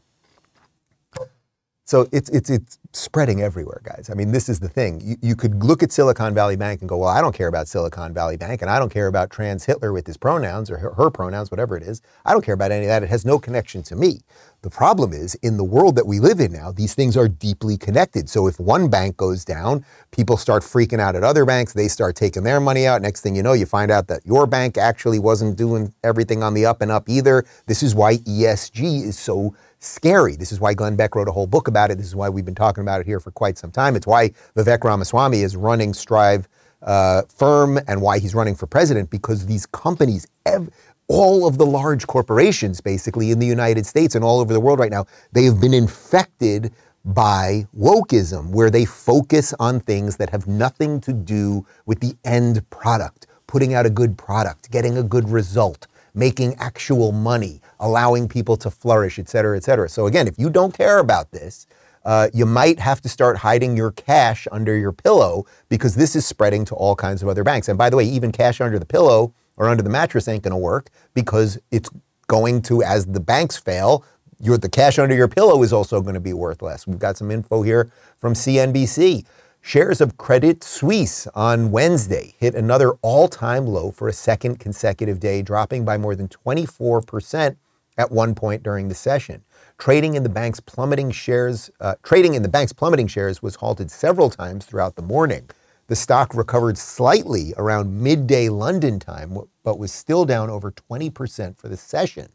So 1.85 2.07
it's, 2.11 2.29
it's, 2.29 2.49
it's 2.49 2.79
spreading 2.93 3.41
everywhere, 3.41 3.81
guys. 3.83 4.09
I 4.11 4.15
mean, 4.15 4.31
this 4.31 4.49
is 4.49 4.59
the 4.59 4.67
thing. 4.69 5.01
You, 5.01 5.15
you 5.21 5.35
could 5.35 5.63
look 5.63 5.81
at 5.81 5.91
Silicon 5.91 6.33
Valley 6.33 6.55
Bank 6.55 6.81
and 6.81 6.89
go, 6.89 6.97
well, 6.97 7.09
I 7.09 7.21
don't 7.21 7.33
care 7.33 7.47
about 7.47 7.67
Silicon 7.67 8.13
Valley 8.13 8.37
Bank, 8.37 8.61
and 8.61 8.69
I 8.69 8.79
don't 8.79 8.91
care 8.91 9.07
about 9.07 9.29
trans 9.29 9.65
Hitler 9.65 9.93
with 9.93 10.07
his 10.07 10.17
pronouns 10.17 10.69
or 10.69 10.77
her, 10.77 10.93
her 10.93 11.09
pronouns, 11.09 11.51
whatever 11.51 11.77
it 11.77 11.83
is. 11.83 12.01
I 12.25 12.33
don't 12.33 12.43
care 12.43 12.53
about 12.53 12.71
any 12.71 12.85
of 12.85 12.89
that. 12.89 13.03
It 13.03 13.09
has 13.09 13.25
no 13.25 13.39
connection 13.39 13.83
to 13.83 13.95
me. 13.95 14.21
The 14.63 14.69
problem 14.69 15.11
is, 15.11 15.35
in 15.35 15.57
the 15.57 15.63
world 15.63 15.95
that 15.95 16.05
we 16.05 16.19
live 16.19 16.39
in 16.39 16.51
now, 16.51 16.71
these 16.71 16.93
things 16.93 17.17
are 17.17 17.27
deeply 17.27 17.77
connected. 17.77 18.29
So 18.29 18.45
if 18.45 18.59
one 18.59 18.89
bank 18.89 19.17
goes 19.17 19.43
down, 19.43 19.83
people 20.11 20.37
start 20.37 20.61
freaking 20.61 20.99
out 20.99 21.15
at 21.15 21.23
other 21.23 21.45
banks. 21.45 21.73
They 21.73 21.87
start 21.87 22.15
taking 22.15 22.43
their 22.43 22.59
money 22.59 22.85
out. 22.85 23.01
Next 23.01 23.21
thing 23.21 23.35
you 23.35 23.41
know, 23.41 23.53
you 23.53 23.65
find 23.65 23.89
out 23.89 24.07
that 24.07 24.23
your 24.23 24.45
bank 24.45 24.77
actually 24.77 25.17
wasn't 25.17 25.57
doing 25.57 25.93
everything 26.03 26.43
on 26.43 26.53
the 26.53 26.67
up 26.67 26.81
and 26.81 26.91
up 26.91 27.09
either. 27.09 27.43
This 27.65 27.81
is 27.81 27.95
why 27.95 28.17
ESG 28.17 29.01
is 29.01 29.17
so 29.17 29.55
scary. 29.81 30.35
This 30.35 30.51
is 30.51 30.59
why 30.59 30.73
Glenn 30.73 30.95
Beck 30.95 31.15
wrote 31.15 31.27
a 31.27 31.31
whole 31.31 31.47
book 31.47 31.67
about 31.67 31.91
it. 31.91 31.97
This 31.97 32.07
is 32.07 32.15
why 32.15 32.29
we've 32.29 32.45
been 32.45 32.55
talking 32.55 32.83
about 32.83 33.01
it 33.01 33.07
here 33.07 33.19
for 33.19 33.31
quite 33.31 33.57
some 33.57 33.71
time. 33.71 33.95
It's 33.95 34.07
why 34.07 34.29
Vivek 34.55 34.83
Ramaswamy 34.83 35.41
is 35.41 35.55
running 35.55 35.93
Strive 35.93 36.47
uh, 36.83 37.23
firm 37.35 37.79
and 37.87 38.01
why 38.01 38.19
he's 38.19 38.35
running 38.35 38.55
for 38.55 38.67
president 38.67 39.09
because 39.09 39.45
these 39.47 39.65
companies, 39.67 40.27
ev- 40.45 40.69
all 41.07 41.47
of 41.47 41.57
the 41.57 41.65
large 41.65 42.07
corporations 42.07 42.79
basically 42.81 43.31
in 43.31 43.39
the 43.39 43.47
United 43.47 43.85
States 43.85 44.15
and 44.15 44.23
all 44.23 44.39
over 44.39 44.53
the 44.53 44.59
world 44.59 44.79
right 44.79 44.91
now, 44.91 45.05
they 45.33 45.43
have 45.45 45.59
been 45.59 45.73
infected 45.73 46.71
by 47.05 47.67
wokeism, 47.77 48.49
where 48.51 48.69
they 48.69 48.85
focus 48.85 49.53
on 49.59 49.79
things 49.81 50.17
that 50.17 50.29
have 50.29 50.47
nothing 50.47 51.01
to 51.01 51.13
do 51.13 51.65
with 51.85 51.99
the 51.99 52.15
end 52.23 52.67
product, 52.69 53.27
putting 53.47 53.73
out 53.73 53.85
a 53.85 53.89
good 53.89 54.17
product, 54.17 54.71
getting 54.71 54.97
a 54.97 55.03
good 55.03 55.29
result, 55.29 55.87
making 56.13 56.55
actual 56.59 57.11
money, 57.11 57.61
allowing 57.81 58.29
people 58.29 58.55
to 58.57 58.71
flourish, 58.71 59.19
et 59.19 59.27
cetera, 59.27 59.57
et 59.57 59.63
cetera. 59.63 59.89
So 59.89 60.07
again, 60.07 60.27
if 60.27 60.39
you 60.39 60.49
don't 60.49 60.73
care 60.73 60.99
about 60.99 61.31
this, 61.31 61.67
uh, 62.05 62.29
you 62.33 62.45
might 62.45 62.79
have 62.79 63.01
to 63.01 63.09
start 63.09 63.37
hiding 63.37 63.75
your 63.77 63.91
cash 63.91 64.47
under 64.51 64.77
your 64.77 64.91
pillow 64.91 65.45
because 65.69 65.95
this 65.95 66.15
is 66.15 66.25
spreading 66.25 66.65
to 66.65 66.75
all 66.75 66.95
kinds 66.95 67.21
of 67.21 67.29
other 67.29 67.43
banks. 67.43 67.67
And 67.67 67.77
by 67.77 67.89
the 67.89 67.97
way, 67.97 68.05
even 68.05 68.31
cash 68.31 68.61
under 68.61 68.79
the 68.79 68.85
pillow 68.85 69.33
or 69.57 69.69
under 69.69 69.83
the 69.83 69.89
mattress 69.89 70.27
ain't 70.27 70.43
going 70.43 70.51
to 70.51 70.57
work 70.57 70.89
because 71.13 71.59
it's 71.69 71.89
going 72.27 72.61
to, 72.63 72.81
as 72.83 73.05
the 73.05 73.19
banks 73.19 73.57
fail, 73.57 74.03
your, 74.39 74.57
the 74.57 74.69
cash 74.69 74.97
under 74.97 75.13
your 75.13 75.27
pillow 75.27 75.61
is 75.61 75.71
also 75.71 76.01
going 76.01 76.15
to 76.15 76.21
be 76.21 76.33
worth 76.33 76.61
less. 76.61 76.87
We've 76.87 76.97
got 76.97 77.17
some 77.17 77.29
info 77.29 77.61
here 77.61 77.91
from 78.17 78.33
CNBC. 78.33 79.25
Shares 79.63 80.01
of 80.01 80.17
Credit 80.17 80.63
Suisse 80.63 81.27
on 81.35 81.69
Wednesday 81.69 82.33
hit 82.39 82.55
another 82.55 82.93
all 83.03 83.27
time 83.27 83.67
low 83.67 83.91
for 83.91 84.07
a 84.07 84.13
second 84.13 84.59
consecutive 84.59 85.19
day, 85.19 85.43
dropping 85.43 85.85
by 85.85 85.99
more 85.99 86.15
than 86.15 86.27
24% 86.27 87.57
at 87.97 88.11
one 88.11 88.35
point 88.35 88.63
during 88.63 88.87
the 88.87 88.95
session. 88.95 89.43
Trading 89.77 90.15
in 90.15 90.23
the 90.23 90.29
bank's 90.29 90.59
plummeting 90.59 91.11
shares, 91.11 91.71
uh, 91.81 91.95
trading 92.03 92.35
in 92.35 92.43
the 92.43 92.49
bank's 92.49 92.73
plummeting 92.73 93.07
shares 93.07 93.41
was 93.41 93.55
halted 93.55 93.91
several 93.91 94.29
times 94.29 94.65
throughout 94.65 94.95
the 94.95 95.01
morning. 95.01 95.49
The 95.87 95.95
stock 95.95 96.35
recovered 96.35 96.77
slightly 96.77 97.53
around 97.57 98.01
midday 98.01 98.49
London 98.49 98.99
time, 98.99 99.37
but 99.63 99.79
was 99.79 99.91
still 99.91 100.25
down 100.25 100.49
over 100.49 100.71
20% 100.71 101.57
for 101.57 101.69
the 101.69 101.77
session. 101.77 102.29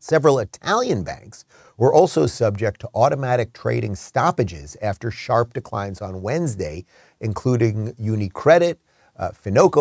Several 0.00 0.38
Italian 0.40 1.04
banks 1.04 1.44
were 1.78 1.94
also 1.94 2.26
subject 2.26 2.80
to 2.82 2.90
automatic 2.94 3.52
trading 3.54 3.96
stoppages 3.96 4.76
after 4.82 5.10
sharp 5.10 5.54
declines 5.54 6.02
on 6.02 6.22
Wednesday, 6.22 6.84
including 7.20 7.94
Unicredit, 7.94 8.76
uh, 9.18 9.32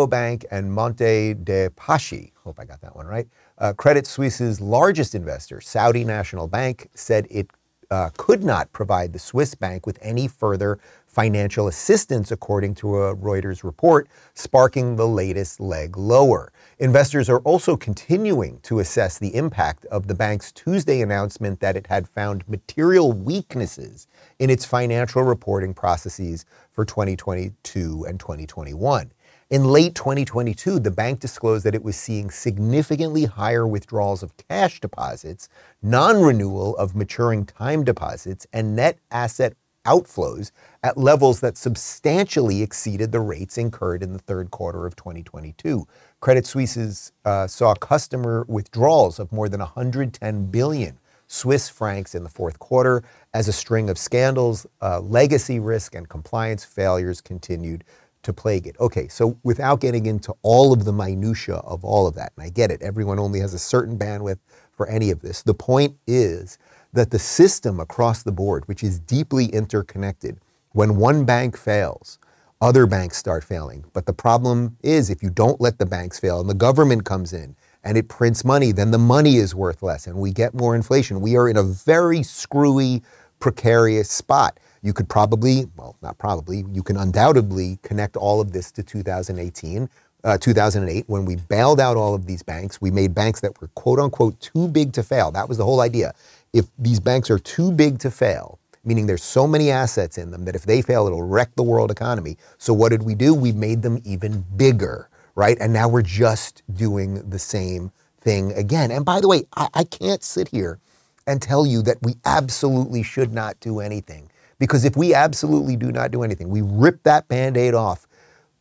Bank, 0.07 0.45
and 0.51 0.73
Monte 0.73 1.35
dei 1.35 1.69
Paschi. 1.69 2.31
Hope 2.43 2.59
I 2.59 2.65
got 2.65 2.81
that 2.81 2.95
one 2.95 3.07
right. 3.07 3.27
Uh, 3.63 3.71
Credit 3.71 4.05
Suisse's 4.05 4.59
largest 4.59 5.15
investor, 5.15 5.61
Saudi 5.61 6.03
National 6.03 6.47
Bank, 6.47 6.89
said 6.95 7.25
it 7.31 7.49
uh, 7.89 8.09
could 8.17 8.43
not 8.43 8.69
provide 8.73 9.13
the 9.13 9.19
Swiss 9.19 9.55
bank 9.55 9.85
with 9.85 9.97
any 10.01 10.27
further 10.27 10.79
financial 11.07 11.69
assistance, 11.69 12.29
according 12.29 12.75
to 12.75 12.97
a 12.97 13.15
Reuters 13.15 13.63
report, 13.63 14.09
sparking 14.33 14.97
the 14.97 15.07
latest 15.07 15.61
leg 15.61 15.95
lower. 15.95 16.51
Investors 16.77 17.29
are 17.29 17.39
also 17.39 17.77
continuing 17.77 18.59
to 18.63 18.79
assess 18.79 19.17
the 19.17 19.33
impact 19.33 19.85
of 19.85 20.07
the 20.07 20.15
bank's 20.15 20.51
Tuesday 20.51 20.99
announcement 20.99 21.61
that 21.61 21.77
it 21.77 21.87
had 21.87 22.09
found 22.09 22.43
material 22.49 23.13
weaknesses 23.13 24.07
in 24.39 24.49
its 24.49 24.65
financial 24.65 25.23
reporting 25.23 25.73
processes 25.73 26.43
for 26.73 26.83
2022 26.83 28.03
and 28.09 28.19
2021. 28.19 29.12
In 29.53 29.65
late 29.65 29.93
2022, 29.93 30.79
the 30.79 30.89
bank 30.89 31.19
disclosed 31.19 31.63
that 31.63 31.75
it 31.75 31.83
was 31.83 31.95
seeing 31.95 32.31
significantly 32.31 33.25
higher 33.25 33.67
withdrawals 33.67 34.23
of 34.23 34.35
cash 34.49 34.81
deposits, 34.81 35.47
non 35.83 36.23
renewal 36.23 36.75
of 36.77 36.95
maturing 36.95 37.45
time 37.45 37.83
deposits, 37.83 38.47
and 38.51 38.75
net 38.75 38.97
asset 39.11 39.53
outflows 39.85 40.49
at 40.81 40.97
levels 40.97 41.39
that 41.41 41.55
substantially 41.55 42.63
exceeded 42.63 43.11
the 43.11 43.19
rates 43.19 43.59
incurred 43.59 44.01
in 44.01 44.13
the 44.13 44.17
third 44.17 44.49
quarter 44.49 44.87
of 44.87 44.95
2022. 44.95 45.85
Credit 46.19 46.47
Suisse 46.47 47.11
uh, 47.23 47.45
saw 47.45 47.75
customer 47.75 48.45
withdrawals 48.47 49.19
of 49.19 49.31
more 49.31 49.49
than 49.49 49.59
110 49.59 50.47
billion 50.47 50.97
Swiss 51.27 51.69
francs 51.69 52.15
in 52.15 52.23
the 52.23 52.29
fourth 52.29 52.59
quarter 52.59 53.03
as 53.33 53.47
a 53.47 53.53
string 53.53 53.89
of 53.89 53.97
scandals, 53.97 54.65
uh, 54.81 54.99
legacy 54.99 55.59
risk, 55.59 55.95
and 55.95 56.09
compliance 56.09 56.65
failures 56.65 57.21
continued 57.21 57.83
to 58.23 58.33
plague 58.33 58.67
it. 58.67 58.75
Okay, 58.79 59.07
so 59.07 59.37
without 59.43 59.79
getting 59.79 60.05
into 60.05 60.33
all 60.41 60.73
of 60.73 60.85
the 60.85 60.93
minutia 60.93 61.55
of 61.57 61.85
all 61.85 62.07
of 62.07 62.15
that, 62.15 62.33
and 62.35 62.45
I 62.45 62.49
get 62.49 62.71
it, 62.71 62.81
everyone 62.81 63.19
only 63.19 63.39
has 63.39 63.53
a 63.53 63.59
certain 63.59 63.97
bandwidth 63.97 64.39
for 64.71 64.87
any 64.87 65.11
of 65.11 65.21
this. 65.21 65.43
The 65.43 65.53
point 65.53 65.95
is 66.07 66.57
that 66.93 67.11
the 67.11 67.19
system 67.19 67.79
across 67.79 68.23
the 68.23 68.31
board, 68.31 68.67
which 68.67 68.83
is 68.83 68.99
deeply 68.99 69.45
interconnected, 69.45 70.39
when 70.71 70.97
one 70.97 71.25
bank 71.25 71.57
fails, 71.57 72.19
other 72.61 72.85
banks 72.85 73.17
start 73.17 73.43
failing. 73.43 73.83
But 73.93 74.05
the 74.05 74.13
problem 74.13 74.77
is 74.81 75.09
if 75.09 75.21
you 75.21 75.29
don't 75.29 75.59
let 75.59 75.77
the 75.77 75.85
banks 75.85 76.19
fail 76.19 76.39
and 76.39 76.49
the 76.49 76.53
government 76.53 77.03
comes 77.03 77.33
in 77.33 77.55
and 77.83 77.97
it 77.97 78.07
prints 78.07 78.45
money, 78.45 78.71
then 78.71 78.91
the 78.91 78.97
money 78.97 79.35
is 79.35 79.53
worth 79.53 79.83
less 79.83 80.07
and 80.07 80.17
we 80.17 80.31
get 80.31 80.53
more 80.53 80.73
inflation. 80.73 81.19
We 81.19 81.35
are 81.35 81.49
in 81.49 81.57
a 81.57 81.63
very 81.63 82.23
screwy, 82.23 83.03
precarious 83.39 84.09
spot. 84.09 84.59
You 84.83 84.93
could 84.93 85.09
probably, 85.09 85.65
well, 85.77 85.95
not 86.01 86.17
probably, 86.17 86.65
you 86.73 86.83
can 86.83 86.97
undoubtedly 86.97 87.79
connect 87.83 88.17
all 88.17 88.41
of 88.41 88.51
this 88.51 88.71
to 88.73 88.83
2018. 88.83 89.89
Uh, 90.25 90.37
2008, 90.37 91.05
when 91.07 91.25
we 91.25 91.37
bailed 91.37 91.79
out 91.79 91.97
all 91.97 92.13
of 92.13 92.25
these 92.25 92.43
banks, 92.43 92.81
we 92.81 92.91
made 92.91 93.15
banks 93.15 93.39
that 93.41 93.59
were 93.61 93.69
quote 93.75 93.99
unquote 93.99 94.39
too 94.41 94.67
big 94.67 94.93
to 94.93 95.03
fail. 95.03 95.31
That 95.31 95.49
was 95.49 95.57
the 95.57 95.65
whole 95.65 95.81
idea. 95.81 96.13
If 96.53 96.65
these 96.77 96.99
banks 96.99 97.29
are 97.31 97.39
too 97.39 97.71
big 97.71 97.99
to 97.99 98.11
fail, 98.11 98.59
meaning 98.83 99.07
there's 99.07 99.23
so 99.23 99.47
many 99.47 99.71
assets 99.71 100.17
in 100.17 100.31
them 100.31 100.45
that 100.45 100.55
if 100.55 100.63
they 100.63 100.81
fail, 100.81 101.07
it'll 101.07 101.23
wreck 101.23 101.55
the 101.55 101.63
world 101.63 101.89
economy. 101.91 102.37
So 102.57 102.73
what 102.73 102.89
did 102.89 103.03
we 103.03 103.15
do? 103.15 103.33
We 103.33 103.53
made 103.53 103.81
them 103.81 104.01
even 104.05 104.45
bigger, 104.57 105.09
right? 105.35 105.57
And 105.59 105.73
now 105.73 105.87
we're 105.87 106.01
just 106.01 106.61
doing 106.73 107.29
the 107.29 107.39
same 107.39 107.91
thing 108.19 108.51
again. 108.53 108.91
And 108.91 109.05
by 109.05 109.21
the 109.21 109.27
way, 109.27 109.45
I, 109.55 109.69
I 109.73 109.83
can't 109.85 110.23
sit 110.23 110.49
here 110.49 110.79
and 111.25 111.41
tell 111.41 111.65
you 111.65 111.81
that 111.83 111.97
we 112.01 112.15
absolutely 112.25 113.03
should 113.03 113.33
not 113.33 113.59
do 113.61 113.79
anything. 113.79 114.29
Because 114.63 114.85
if 114.85 114.95
we 114.95 115.13
absolutely 115.13 115.75
do 115.75 115.91
not 115.91 116.11
do 116.11 116.23
anything, 116.23 116.47
we 116.47 116.61
rip 116.61 117.03
that 117.03 117.27
band 117.27 117.57
aid 117.57 117.73
off, 117.73 118.07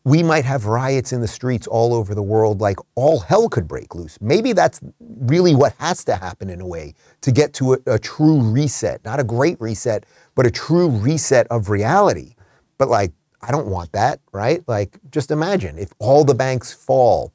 we 0.03 0.21
might 0.21 0.45
have 0.45 0.67
riots 0.67 1.13
in 1.13 1.21
the 1.21 1.29
streets 1.29 1.69
all 1.69 1.95
over 1.95 2.13
the 2.13 2.23
world, 2.25 2.61
like 2.61 2.79
all 2.97 3.21
hell 3.21 3.49
could 3.49 3.69
break 3.69 3.95
loose. 3.95 4.19
Maybe 4.21 4.53
that's 4.53 4.81
really 4.99 5.55
what 5.55 5.75
has 5.79 6.05
to 6.07 6.17
happen 6.17 6.51
in 6.51 6.61
a 6.61 6.67
way 6.67 6.95
to 7.21 7.31
get 7.31 7.53
to 7.55 7.75
a, 7.75 7.79
a, 7.87 7.99
true 8.01 8.41
reset, 8.41 9.05
not 9.05 9.21
a 9.21 9.23
great 9.23 9.61
reset, 9.61 10.05
but 10.35 10.45
a 10.45 10.51
true 10.51 10.89
reset 10.89 11.47
of 11.53 11.71
reality. 11.71 12.35
But 12.79 12.89
like, 12.89 13.13
I 13.41 13.53
don't 13.53 13.69
want 13.69 13.93
that, 13.93 14.19
right? 14.33 14.65
Like, 14.67 14.99
just 15.13 15.31
imagine 15.31 15.79
if 15.79 15.93
all 16.01 16.25
the 16.25 16.35
banks 16.35 16.73
fall, 16.73 17.33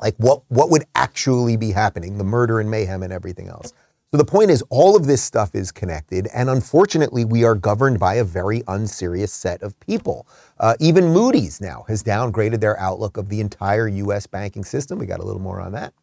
like 0.00 0.14
what, 0.16 0.40
what 0.48 0.70
would 0.70 0.84
actually 0.94 1.58
be 1.58 1.72
happening, 1.72 2.16
the 2.16 2.24
murder 2.24 2.60
and 2.60 2.70
mayhem 2.70 3.02
and 3.02 3.12
everything 3.12 3.48
else. 3.48 3.74
So 4.14 4.18
the 4.18 4.24
point 4.24 4.52
is, 4.52 4.62
all 4.70 4.94
of 4.94 5.06
this 5.06 5.24
stuff 5.24 5.56
is 5.56 5.72
connected, 5.72 6.28
and 6.32 6.48
unfortunately, 6.48 7.24
we 7.24 7.42
are 7.42 7.56
governed 7.56 7.98
by 7.98 8.14
a 8.14 8.22
very 8.22 8.62
unserious 8.68 9.32
set 9.32 9.60
of 9.60 9.80
people. 9.80 10.28
Uh, 10.60 10.76
even 10.78 11.06
Moody's 11.06 11.60
now 11.60 11.84
has 11.88 12.04
downgraded 12.04 12.60
their 12.60 12.78
outlook 12.78 13.16
of 13.16 13.28
the 13.28 13.40
entire 13.40 13.88
U.S. 13.88 14.28
banking 14.28 14.62
system. 14.62 15.00
We 15.00 15.06
got 15.06 15.18
a 15.18 15.24
little 15.24 15.42
more 15.42 15.60
on 15.60 15.72
that. 15.72 15.94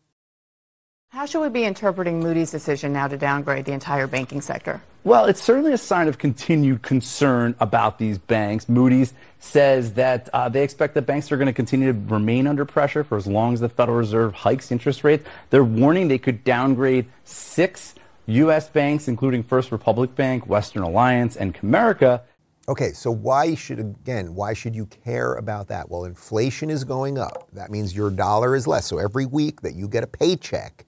How 1.08 1.26
should 1.26 1.40
we 1.40 1.48
be 1.48 1.64
interpreting 1.64 2.20
Moody's 2.20 2.52
decision 2.52 2.92
now 2.92 3.08
to 3.08 3.16
downgrade 3.16 3.64
the 3.64 3.72
entire 3.72 4.08
banking 4.08 4.42
sector? 4.42 4.82
Well, 5.06 5.24
it's 5.26 5.42
certainly 5.42 5.72
a 5.72 5.78
sign 5.78 6.10
of 6.10 6.18
continued 6.18 6.82
concern 6.82 7.56
about 7.62 7.98
these 7.98 8.18
banks. 8.18 8.68
Moody's 8.68 9.14
says 9.40 9.94
that 9.94 10.28
uh, 10.34 10.50
they 10.50 10.64
expect 10.64 10.96
that 10.96 11.04
banks 11.04 11.32
are 11.32 11.38
going 11.38 11.48
to 11.48 11.54
continue 11.54 11.94
to 11.94 12.00
remain 12.14 12.46
under 12.46 12.66
pressure 12.66 13.06
for 13.06 13.18
as 13.18 13.26
long 13.26 13.54
as 13.54 13.62
the 13.62 13.70
Federal 13.70 14.00
Reserve 14.00 14.34
hikes 14.34 14.70
interest 14.70 15.06
rates. 15.06 15.26
They're 15.50 15.64
warning 15.64 16.10
they 16.10 16.18
could 16.18 16.44
downgrade 16.44 17.06
six 17.24 17.96
U.S. 18.28 18.70
banks, 18.70 19.08
including 19.08 19.44
First 19.44 19.72
Republic 19.72 20.16
Bank, 20.16 20.48
Western 20.48 20.84
Alliance, 20.84 21.36
and 21.36 21.54
Comerica. 21.54 22.22
Okay, 22.70 22.92
so 22.92 23.12
why 23.12 23.56
should, 23.56 23.80
again, 23.80 24.36
why 24.36 24.54
should 24.54 24.76
you 24.76 24.86
care 24.86 25.34
about 25.36 25.68
that? 25.68 25.90
Well, 25.90 26.06
inflation 26.06 26.70
is 26.70 26.84
going 26.84 27.18
up. 27.18 27.48
That 27.54 27.72
means 27.72 27.96
your 27.96 28.12
dollar 28.12 28.56
is 28.56 28.68
less. 28.68 28.86
So 28.86 28.98
every 28.98 29.26
week 29.26 29.62
that 29.62 29.74
you 29.74 29.88
get 29.88 30.04
a 30.04 30.08
paycheck, 30.08 30.86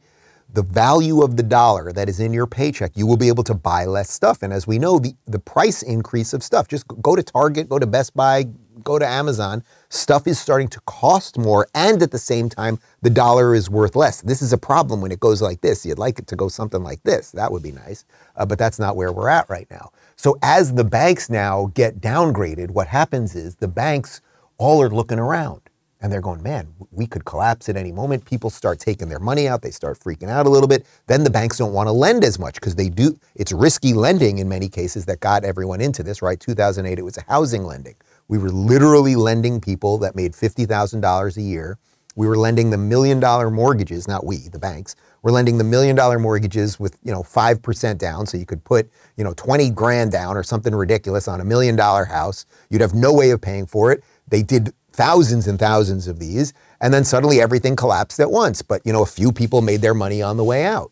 the 0.54 0.62
value 0.62 1.24
of 1.24 1.36
the 1.36 1.43
dollar 1.43 1.91
that 1.93 2.08
is 2.08 2.19
in 2.19 2.32
your 2.32 2.46
paycheck, 2.46 2.91
you 2.96 3.08
will 3.08 3.17
be 3.17 3.28
able 3.28 3.43
to 3.46 3.56
buy 3.56 3.86
less 3.86 4.12
stuff. 4.12 4.43
And 4.43 4.54
as 4.54 4.67
we 4.67 4.78
know, 4.78 5.00
the, 5.00 5.15
the 5.26 5.39
price 5.39 5.82
increase 5.82 6.32
of 6.32 6.43
stuff, 6.43 6.67
just 6.67 6.86
go 6.88 7.15
to 7.15 7.24
Target, 7.24 7.67
go 7.67 7.80
to 7.80 7.88
Best 7.88 8.13
Buy, 8.13 8.46
go 8.84 9.00
to 9.00 9.08
Amazon, 9.08 9.63
stuff 9.89 10.28
is 10.28 10.39
starting 10.39 10.67
to 10.69 10.80
cost 10.82 11.38
more. 11.38 11.67
And 11.76 12.02
at 12.02 12.12
the 12.12 12.19
same 12.19 12.50
time, 12.50 12.80
the 13.02 13.10
dollar 13.10 13.56
is 13.56 13.69
worth 13.69 13.96
less. 13.96 14.22
This 14.22 14.41
is 14.41 14.54
a 14.54 14.58
problem 14.58 15.02
when 15.02 15.12
it 15.12 15.19
goes 15.19 15.41
like 15.41 15.62
this. 15.62 15.86
You'd 15.86 16.00
like 16.00 16.19
it 16.19 16.28
to 16.28 16.36
go 16.36 16.48
something 16.48 16.84
like 16.84 17.04
this. 17.04 17.32
That 17.32 17.52
would 17.52 17.63
be 17.63 17.72
nice. 17.72 18.06
Uh, 18.36 18.46
but 18.46 18.60
that's 18.60 18.80
not 18.80 18.96
where 18.96 19.12
we're 19.12 19.30
at 19.30 19.50
right 19.50 19.67
now. 19.72 19.91
So 20.15 20.38
as 20.41 20.74
the 20.74 20.84
banks 20.84 21.30
now 21.30 21.72
get 21.74 22.02
downgraded, 22.02 22.72
what 22.72 22.88
happens 22.88 23.36
is 23.36 23.56
the 23.56 23.67
banks 23.67 24.22
all 24.58 24.82
are 24.82 24.89
looking 24.89 25.19
around 25.19 25.62
and 26.04 26.12
they're 26.12 26.22
going, 26.22 26.43
man, 26.43 26.67
we 26.91 27.08
could 27.08 27.24
collapse 27.24 27.69
at 27.69 27.78
any 27.78 27.93
moment. 27.93 28.26
People 28.26 28.50
start 28.50 28.78
taking 28.78 29.08
their 29.08 29.19
money 29.19 29.48
out. 29.48 29.62
They 29.62 29.72
start 29.72 29.98
freaking 29.98 30.30
out 30.30 30.46
a 30.46 30.50
little 30.50 30.67
bit. 30.67 30.86
Then 31.08 31.24
the 31.24 31.30
banks 31.30 31.58
don't 31.58 31.72
want 31.72 31.88
to 31.88 31.93
lend 31.93 32.26
as 32.26 32.38
much 32.38 32.56
because 32.56 32.76
they 32.76 32.89
do. 32.89 33.17
It's 33.36 33.54
risky 33.54 33.93
lending 33.93 34.39
in 34.39 34.50
many 34.50 34.67
cases 34.67 35.06
that 35.06 35.22
got 35.22 35.46
everyone 35.46 35.80
into 35.80 36.04
this, 36.04 36.22
right? 36.22 36.38
2008, 36.38 37.00
it 37.00 37.04
was 37.04 37.17
a 37.17 37.24
housing 37.30 37.63
lending. 37.63 37.96
We 38.27 38.38
were 38.38 38.49
literally 38.49 39.15
lending 39.15 39.62
people 39.62 39.97
that 39.99 40.15
made 40.15 40.33
$50,000 40.33 41.38
a 41.38 41.41
year. 41.41 41.77
We 42.15 42.27
were 42.27 42.38
lending 42.38 42.69
the 42.69 42.77
million 42.77 43.19
dollar 43.19 43.49
mortgages, 43.49 44.07
not 44.07 44.25
we, 44.25 44.49
the 44.49 44.59
banks. 44.59 44.95
We're 45.23 45.31
lending 45.31 45.57
the 45.57 45.63
million 45.63 45.95
dollar 45.95 46.19
mortgages 46.19 46.79
with, 46.79 46.97
you 47.03 47.12
know, 47.12 47.23
5% 47.23 47.97
down. 47.97 48.25
So 48.27 48.38
you 48.38 48.45
could 48.45 48.63
put, 48.63 48.89
you 49.17 49.23
know, 49.23 49.33
20 49.36 49.69
grand 49.71 50.12
down 50.12 50.38
or 50.38 50.43
something 50.43 50.75
ridiculous 50.75 51.27
on 51.27 51.41
a 51.41 51.45
million 51.45 51.75
dollar 51.75 52.05
house. 52.05 52.45
You'd 52.69 52.81
have 52.81 52.93
no 52.93 53.13
way 53.13 53.31
of 53.31 53.41
paying 53.41 53.65
for 53.65 53.91
it. 53.91 54.03
They 54.27 54.43
did 54.43 54.73
thousands 54.91 55.47
and 55.47 55.57
thousands 55.59 56.07
of 56.07 56.19
these, 56.19 56.53
and 56.81 56.93
then 56.93 57.03
suddenly 57.03 57.41
everything 57.41 57.75
collapsed 57.75 58.19
at 58.19 58.31
once. 58.31 58.62
But 58.62 58.81
you 58.86 58.93
know, 58.93 59.01
a 59.01 59.07
few 59.07 59.31
people 59.31 59.62
made 59.62 59.81
their 59.81 59.95
money 59.95 60.21
on 60.21 60.38
the 60.38 60.43
way 60.43 60.65
out. 60.65 60.91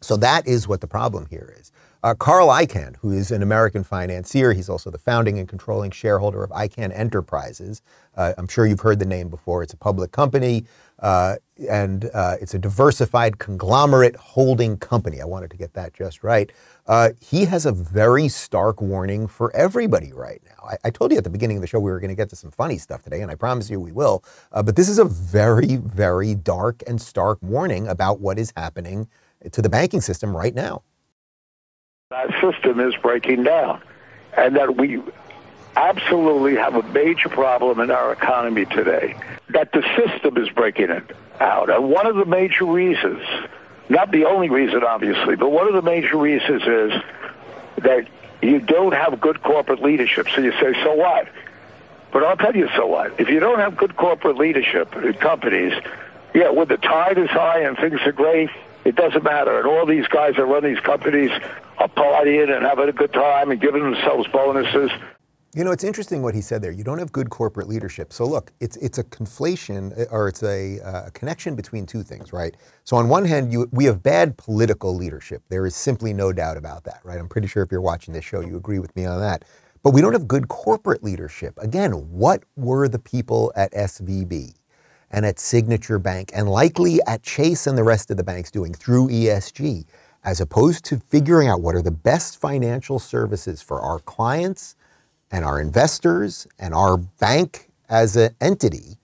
So 0.00 0.16
that 0.18 0.46
is 0.46 0.68
what 0.68 0.80
the 0.80 0.86
problem 0.86 1.26
here 1.30 1.54
is. 1.58 1.72
Uh, 2.04 2.14
Carl 2.14 2.48
Icahn, 2.48 2.94
who 2.96 3.10
is 3.10 3.32
an 3.32 3.42
American 3.42 3.82
financier, 3.82 4.52
he's 4.52 4.68
also 4.68 4.88
the 4.88 4.98
founding 4.98 5.38
and 5.40 5.48
controlling 5.48 5.90
shareholder 5.90 6.44
of 6.44 6.50
Icahn 6.50 6.96
Enterprises. 6.96 7.82
Uh, 8.16 8.34
I'm 8.38 8.46
sure 8.46 8.66
you've 8.66 8.80
heard 8.80 9.00
the 9.00 9.04
name 9.04 9.28
before. 9.28 9.64
It's 9.64 9.72
a 9.72 9.76
public 9.76 10.12
company. 10.12 10.64
Uh, 11.00 11.36
and 11.68 12.08
uh, 12.14 12.36
it's 12.40 12.54
a 12.54 12.58
diversified 12.58 13.38
conglomerate 13.38 14.14
holding 14.16 14.76
company. 14.76 15.20
I 15.20 15.24
wanted 15.24 15.50
to 15.50 15.56
get 15.56 15.74
that 15.74 15.92
just 15.92 16.22
right. 16.22 16.50
Uh, 16.86 17.10
he 17.20 17.44
has 17.46 17.66
a 17.66 17.72
very 17.72 18.28
stark 18.28 18.80
warning 18.80 19.26
for 19.26 19.54
everybody 19.54 20.12
right 20.12 20.40
now. 20.44 20.68
I, 20.68 20.76
I 20.84 20.90
told 20.90 21.10
you 21.10 21.18
at 21.18 21.24
the 21.24 21.30
beginning 21.30 21.56
of 21.56 21.60
the 21.62 21.66
show 21.66 21.80
we 21.80 21.90
were 21.90 22.00
going 22.00 22.10
to 22.10 22.16
get 22.16 22.30
to 22.30 22.36
some 22.36 22.52
funny 22.52 22.78
stuff 22.78 23.02
today, 23.02 23.22
and 23.22 23.30
I 23.30 23.34
promise 23.34 23.70
you 23.70 23.80
we 23.80 23.92
will. 23.92 24.24
Uh, 24.52 24.62
but 24.62 24.76
this 24.76 24.88
is 24.88 24.98
a 24.98 25.04
very, 25.04 25.76
very 25.76 26.36
dark 26.36 26.82
and 26.86 27.00
stark 27.00 27.38
warning 27.42 27.88
about 27.88 28.20
what 28.20 28.38
is 28.38 28.52
happening 28.56 29.08
to 29.50 29.62
the 29.62 29.68
banking 29.68 30.00
system 30.00 30.36
right 30.36 30.54
now. 30.54 30.82
That 32.10 32.30
system 32.40 32.80
is 32.80 32.94
breaking 33.02 33.42
down, 33.42 33.82
and 34.34 34.56
that 34.56 34.78
we 34.78 34.98
absolutely 35.76 36.54
have 36.54 36.74
a 36.74 36.82
major 36.84 37.28
problem 37.28 37.80
in 37.80 37.90
our 37.90 38.12
economy 38.12 38.64
today 38.64 39.14
that 39.50 39.72
the 39.72 39.82
system 39.94 40.38
is 40.38 40.48
breaking 40.48 40.88
it 40.88 41.14
out. 41.38 41.68
And 41.68 41.90
one 41.90 42.06
of 42.06 42.16
the 42.16 42.24
major 42.24 42.64
reasons, 42.64 43.22
not 43.90 44.10
the 44.10 44.24
only 44.24 44.48
reason, 44.48 44.82
obviously, 44.84 45.36
but 45.36 45.50
one 45.50 45.68
of 45.68 45.74
the 45.74 45.82
major 45.82 46.16
reasons 46.16 46.62
is 46.62 47.02
that 47.82 48.08
you 48.40 48.60
don't 48.60 48.92
have 48.92 49.20
good 49.20 49.42
corporate 49.42 49.82
leadership. 49.82 50.28
So 50.34 50.40
you 50.40 50.52
say, 50.52 50.72
so 50.82 50.94
what? 50.94 51.28
But 52.10 52.24
I'll 52.24 52.38
tell 52.38 52.56
you 52.56 52.70
so 52.74 52.86
what. 52.86 53.20
If 53.20 53.28
you 53.28 53.38
don't 53.38 53.58
have 53.58 53.76
good 53.76 53.96
corporate 53.96 54.38
leadership 54.38 54.96
in 54.96 55.12
companies, 55.12 55.74
yeah, 56.32 56.48
when 56.48 56.68
the 56.68 56.78
tide 56.78 57.18
is 57.18 57.28
high 57.28 57.64
and 57.64 57.76
things 57.76 58.00
are 58.06 58.12
great, 58.12 58.48
it 58.88 58.96
doesn't 58.96 59.22
matter. 59.22 59.58
And 59.58 59.66
all 59.66 59.84
these 59.84 60.06
guys 60.08 60.34
that 60.36 60.46
run 60.46 60.64
these 60.64 60.80
companies 60.80 61.30
are 61.76 61.88
partying 61.88 62.54
and 62.54 62.64
having 62.64 62.88
a 62.88 62.92
good 62.92 63.12
time 63.12 63.50
and 63.50 63.60
giving 63.60 63.82
themselves 63.82 64.26
bonuses. 64.32 64.90
You 65.54 65.64
know, 65.64 65.72
it's 65.72 65.84
interesting 65.84 66.22
what 66.22 66.34
he 66.34 66.40
said 66.40 66.62
there. 66.62 66.72
You 66.72 66.84
don't 66.84 66.98
have 66.98 67.12
good 67.12 67.28
corporate 67.28 67.68
leadership. 67.68 68.12
So 68.12 68.24
look, 68.26 68.52
it's 68.60 68.76
it's 68.76 68.96
a 68.98 69.04
conflation 69.04 70.06
or 70.10 70.28
it's 70.28 70.42
a, 70.42 70.80
uh, 70.80 71.06
a 71.06 71.10
connection 71.10 71.54
between 71.54 71.84
two 71.84 72.02
things, 72.02 72.32
right? 72.32 72.56
So 72.84 72.96
on 72.96 73.08
one 73.08 73.24
hand, 73.24 73.52
you, 73.52 73.68
we 73.72 73.84
have 73.84 74.02
bad 74.02 74.36
political 74.38 74.94
leadership. 74.94 75.42
There 75.48 75.66
is 75.66 75.76
simply 75.76 76.12
no 76.12 76.32
doubt 76.32 76.56
about 76.56 76.84
that, 76.84 77.00
right? 77.04 77.18
I'm 77.18 77.28
pretty 77.28 77.48
sure 77.48 77.62
if 77.62 77.70
you're 77.70 77.80
watching 77.80 78.14
this 78.14 78.24
show, 78.24 78.40
you 78.40 78.56
agree 78.56 78.78
with 78.78 78.94
me 78.96 79.04
on 79.04 79.20
that. 79.20 79.44
But 79.82 79.92
we 79.92 80.00
don't 80.00 80.12
have 80.12 80.28
good 80.28 80.48
corporate 80.48 81.02
leadership. 81.02 81.54
Again, 81.58 81.92
what 81.92 82.42
were 82.56 82.88
the 82.88 82.98
people 82.98 83.52
at 83.54 83.72
SVB 83.72 84.57
and 85.10 85.26
at 85.26 85.38
Signature 85.38 85.98
Bank 85.98 86.30
and 86.34 86.48
likely 86.48 87.00
at 87.06 87.22
Chase 87.22 87.66
and 87.66 87.78
the 87.78 87.84
rest 87.84 88.10
of 88.10 88.16
the 88.16 88.24
banks 88.24 88.50
doing 88.50 88.74
through 88.74 89.08
ESG, 89.08 89.84
as 90.24 90.40
opposed 90.40 90.84
to 90.86 90.98
figuring 90.98 91.48
out 91.48 91.62
what 91.62 91.74
are 91.74 91.82
the 91.82 91.90
best 91.90 92.40
financial 92.40 92.98
services 92.98 93.62
for 93.62 93.80
our 93.80 94.00
clients? 94.00 94.74
and 95.30 95.44
our 95.44 95.60
investors 95.60 96.46
and 96.58 96.74
our 96.74 96.96
bank 96.96 97.70
as 97.88 98.16
an 98.16 98.34
entity, 98.40 98.98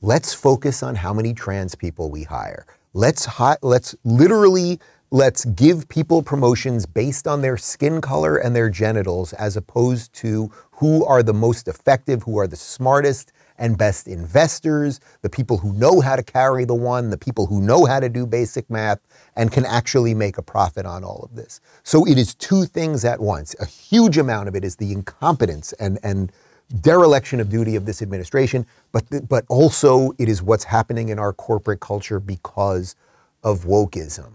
let's 0.00 0.34
focus 0.34 0.82
on 0.82 0.96
how 0.96 1.12
many 1.12 1.32
trans 1.34 1.74
people 1.74 2.10
we 2.10 2.24
hire. 2.24 2.66
Let's 2.92 3.24
hi- 3.24 3.58
let's 3.62 3.94
literally 4.04 4.80
let's 5.10 5.44
give 5.46 5.88
people 5.88 6.22
promotions 6.22 6.86
based 6.86 7.28
on 7.28 7.42
their 7.42 7.56
skin 7.56 8.00
color 8.00 8.36
and 8.36 8.54
their 8.56 8.70
genitals 8.70 9.32
as 9.34 9.56
opposed 9.56 10.12
to 10.14 10.50
who 10.72 11.04
are 11.04 11.22
the 11.22 11.34
most 11.34 11.68
effective, 11.68 12.24
who 12.24 12.38
are 12.38 12.48
the 12.48 12.56
smartest 12.56 13.32
and 13.58 13.78
best 13.78 14.08
investors, 14.08 15.00
the 15.22 15.30
people 15.30 15.58
who 15.58 15.72
know 15.74 16.00
how 16.00 16.16
to 16.16 16.22
carry 16.22 16.64
the 16.64 16.74
one, 16.74 17.10
the 17.10 17.18
people 17.18 17.46
who 17.46 17.60
know 17.60 17.84
how 17.84 18.00
to 18.00 18.08
do 18.08 18.26
basic 18.26 18.68
math 18.68 19.00
and 19.36 19.52
can 19.52 19.64
actually 19.64 20.14
make 20.14 20.38
a 20.38 20.42
profit 20.42 20.86
on 20.86 21.04
all 21.04 21.20
of 21.22 21.36
this. 21.36 21.60
So 21.82 22.04
it 22.06 22.18
is 22.18 22.34
two 22.34 22.64
things 22.64 23.04
at 23.04 23.20
once. 23.20 23.54
A 23.60 23.66
huge 23.66 24.18
amount 24.18 24.48
of 24.48 24.56
it 24.56 24.64
is 24.64 24.76
the 24.76 24.92
incompetence 24.92 25.72
and, 25.74 25.98
and 26.02 26.32
dereliction 26.80 27.40
of 27.40 27.48
duty 27.48 27.76
of 27.76 27.86
this 27.86 28.02
administration, 28.02 28.66
but, 28.92 29.04
but 29.28 29.44
also 29.48 30.12
it 30.18 30.28
is 30.28 30.42
what's 30.42 30.64
happening 30.64 31.08
in 31.10 31.18
our 31.18 31.32
corporate 31.32 31.80
culture 31.80 32.18
because 32.18 32.96
of 33.44 33.64
wokeism. 33.64 34.32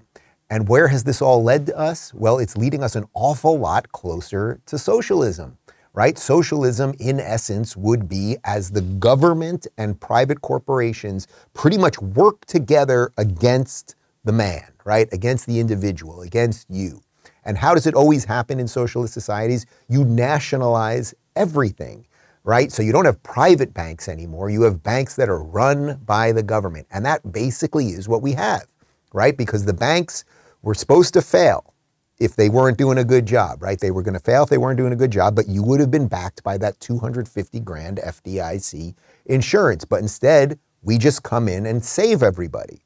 And 0.50 0.68
where 0.68 0.88
has 0.88 1.04
this 1.04 1.22
all 1.22 1.44
led 1.44 1.68
to 1.68 1.78
us? 1.78 2.14
Well, 2.14 2.40
it's 2.40 2.58
leading 2.58 2.84
us 2.84 2.96
an 2.96 3.06
awful 3.14 3.60
lot 3.60 3.92
closer 3.92 4.62
to 4.66 4.78
socialism 4.78 5.58
right? 5.94 6.18
Socialism, 6.18 6.94
in 7.00 7.20
essence, 7.20 7.76
would 7.76 8.08
be 8.08 8.38
as 8.44 8.72
the 8.72 8.82
government 8.82 9.68
and 9.78 10.00
private 10.00 10.42
corporations 10.42 11.28
pretty 11.54 11.78
much 11.78 12.00
work 12.02 12.46
together 12.46 13.12
against 13.18 13.96
the 14.24 14.32
man, 14.32 14.72
right? 14.86 15.08
Against 15.12 15.46
the 15.48 15.60
individual, 15.60 16.22
against 16.22 16.70
you. 16.70 17.02
And 17.46 17.58
how 17.58 17.74
does 17.74 17.88
it 17.88 17.96
always 17.96 18.26
happen 18.26 18.60
in 18.60 18.68
socialist 18.68 19.14
societies? 19.14 19.66
You 19.88 20.04
nationalize 20.06 21.14
everything, 21.36 22.06
right? 22.44 22.72
So 22.72 22.84
you 22.84 22.92
don't 22.92 23.06
have 23.06 23.22
private 23.24 23.74
banks 23.74 24.08
anymore. 24.08 24.50
You 24.50 24.64
have 24.64 24.84
banks 24.84 25.16
that 25.16 25.30
are 25.30 25.42
run 25.42 26.00
by 26.06 26.32
the 26.32 26.44
government. 26.44 26.88
And 26.92 27.06
that 27.06 27.32
basically 27.32 27.88
is 27.88 28.08
what 28.08 28.22
we 28.22 28.34
have, 28.34 28.68
right? 29.14 29.36
Because 29.36 29.66
the 29.66 29.74
banks 29.74 30.26
were 30.62 30.76
supposed 30.76 31.14
to 31.16 31.22
fail 31.22 31.74
if 32.20 32.36
they 32.36 32.50
weren't 32.50 32.78
doing 32.78 32.98
a 32.98 33.04
good 33.04 33.26
job, 33.26 33.64
right? 33.64 33.80
They 33.80 33.92
were 33.92 34.02
going 34.02 34.14
to 34.14 34.20
fail 34.20 34.44
if 34.44 34.50
they 34.50 34.58
weren't 34.58 34.78
doing 34.78 34.94
a 34.94 34.98
good 34.98 35.12
job, 35.12 35.36
but 35.36 35.48
you 35.48 35.64
would 35.64 35.80
have 35.80 35.92
been 35.92 36.08
backed 36.08 36.44
by 36.44 36.58
that 36.58 36.80
250 36.80 37.60
grand 37.62 38.00
FDIC 38.06 38.94
insurance. 39.26 39.86
But 39.86 40.02
instead, 40.02 40.60
we 40.82 40.98
just 40.98 41.24
come 41.24 41.48
in 41.48 41.66
and 41.66 41.84
save 41.84 42.22
everybody. 42.22 42.82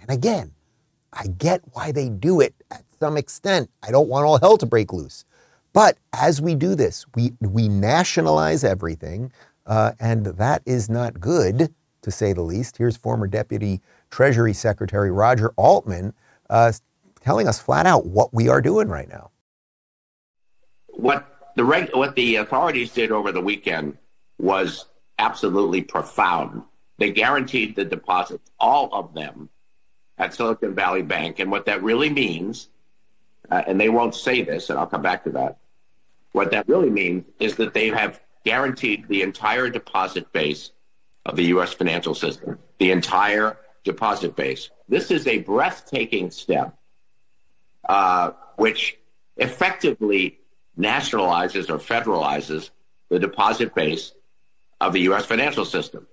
And 0.00 0.10
again, 0.10 0.52
I 1.12 1.26
get 1.26 1.60
why 1.72 1.92
they 1.92 2.08
do 2.08 2.40
it 2.40 2.54
at 2.70 2.84
some 2.98 3.16
extent. 3.16 3.70
I 3.82 3.90
don't 3.90 4.08
want 4.08 4.24
all 4.24 4.38
hell 4.38 4.56
to 4.58 4.66
break 4.66 4.92
loose. 4.92 5.24
But 5.72 5.98
as 6.12 6.40
we 6.40 6.54
do 6.54 6.74
this, 6.74 7.06
we, 7.14 7.32
we 7.40 7.68
nationalize 7.68 8.64
everything, 8.64 9.32
uh, 9.66 9.92
and 10.00 10.26
that 10.26 10.62
is 10.66 10.88
not 10.88 11.20
good, 11.20 11.72
to 12.02 12.10
say 12.10 12.32
the 12.32 12.42
least. 12.42 12.76
Here's 12.78 12.96
former 12.96 13.26
Deputy 13.26 13.80
Treasury 14.10 14.52
Secretary 14.52 15.10
Roger 15.12 15.52
Altman 15.56 16.12
uh, 16.48 16.72
telling 17.20 17.48
us 17.48 17.60
flat 17.60 17.86
out 17.86 18.06
what 18.06 18.32
we 18.32 18.48
are 18.48 18.60
doing 18.60 18.88
right 18.88 19.08
now. 19.08 19.30
What 20.88 21.52
the 21.56 21.64
reg- 21.64 21.94
what 21.94 22.14
the 22.16 22.36
authorities 22.36 22.92
did 22.92 23.12
over 23.12 23.32
the 23.32 23.40
weekend 23.40 23.98
was 24.38 24.86
absolutely 25.18 25.82
profound. 25.82 26.62
They 26.98 27.12
guaranteed 27.12 27.76
the 27.76 27.84
deposits, 27.84 28.50
all 28.58 28.88
of 28.92 29.14
them, 29.14 29.48
at 30.18 30.34
Silicon 30.34 30.74
Valley 30.74 31.02
Bank, 31.02 31.38
and 31.38 31.50
what 31.50 31.66
that 31.66 31.82
really 31.82 32.10
means, 32.10 32.68
uh, 33.50 33.62
and 33.66 33.80
they 33.80 33.88
won't 33.88 34.14
say 34.14 34.42
this, 34.42 34.70
and 34.70 34.78
I'll 34.78 34.86
come 34.86 35.02
back 35.02 35.24
to 35.24 35.30
that. 35.30 35.58
What 36.32 36.50
that 36.52 36.68
really 36.68 36.90
means 36.90 37.24
is 37.38 37.56
that 37.56 37.74
they 37.74 37.88
have 37.88 38.20
guaranteed 38.44 39.08
the 39.08 39.22
entire 39.22 39.68
deposit 39.68 40.30
base 40.32 40.72
of 41.26 41.36
the 41.36 41.44
U.S. 41.44 41.72
financial 41.72 42.14
system, 42.14 42.58
the 42.78 42.90
entire 42.90 43.58
deposit 43.84 44.36
base. 44.36 44.70
This 44.88 45.10
is 45.10 45.26
a 45.26 45.38
breathtaking 45.38 46.30
step 46.30 46.76
uh, 47.90 48.32
which 48.54 48.96
effectively 49.36 50.38
nationalizes 50.78 51.68
or 51.68 51.78
federalizes 51.78 52.70
the 53.08 53.18
deposit 53.18 53.74
base 53.74 54.12
of 54.80 54.92
the 54.92 55.00
U.S. 55.00 55.26
financial 55.26 55.64
system. 55.64 56.06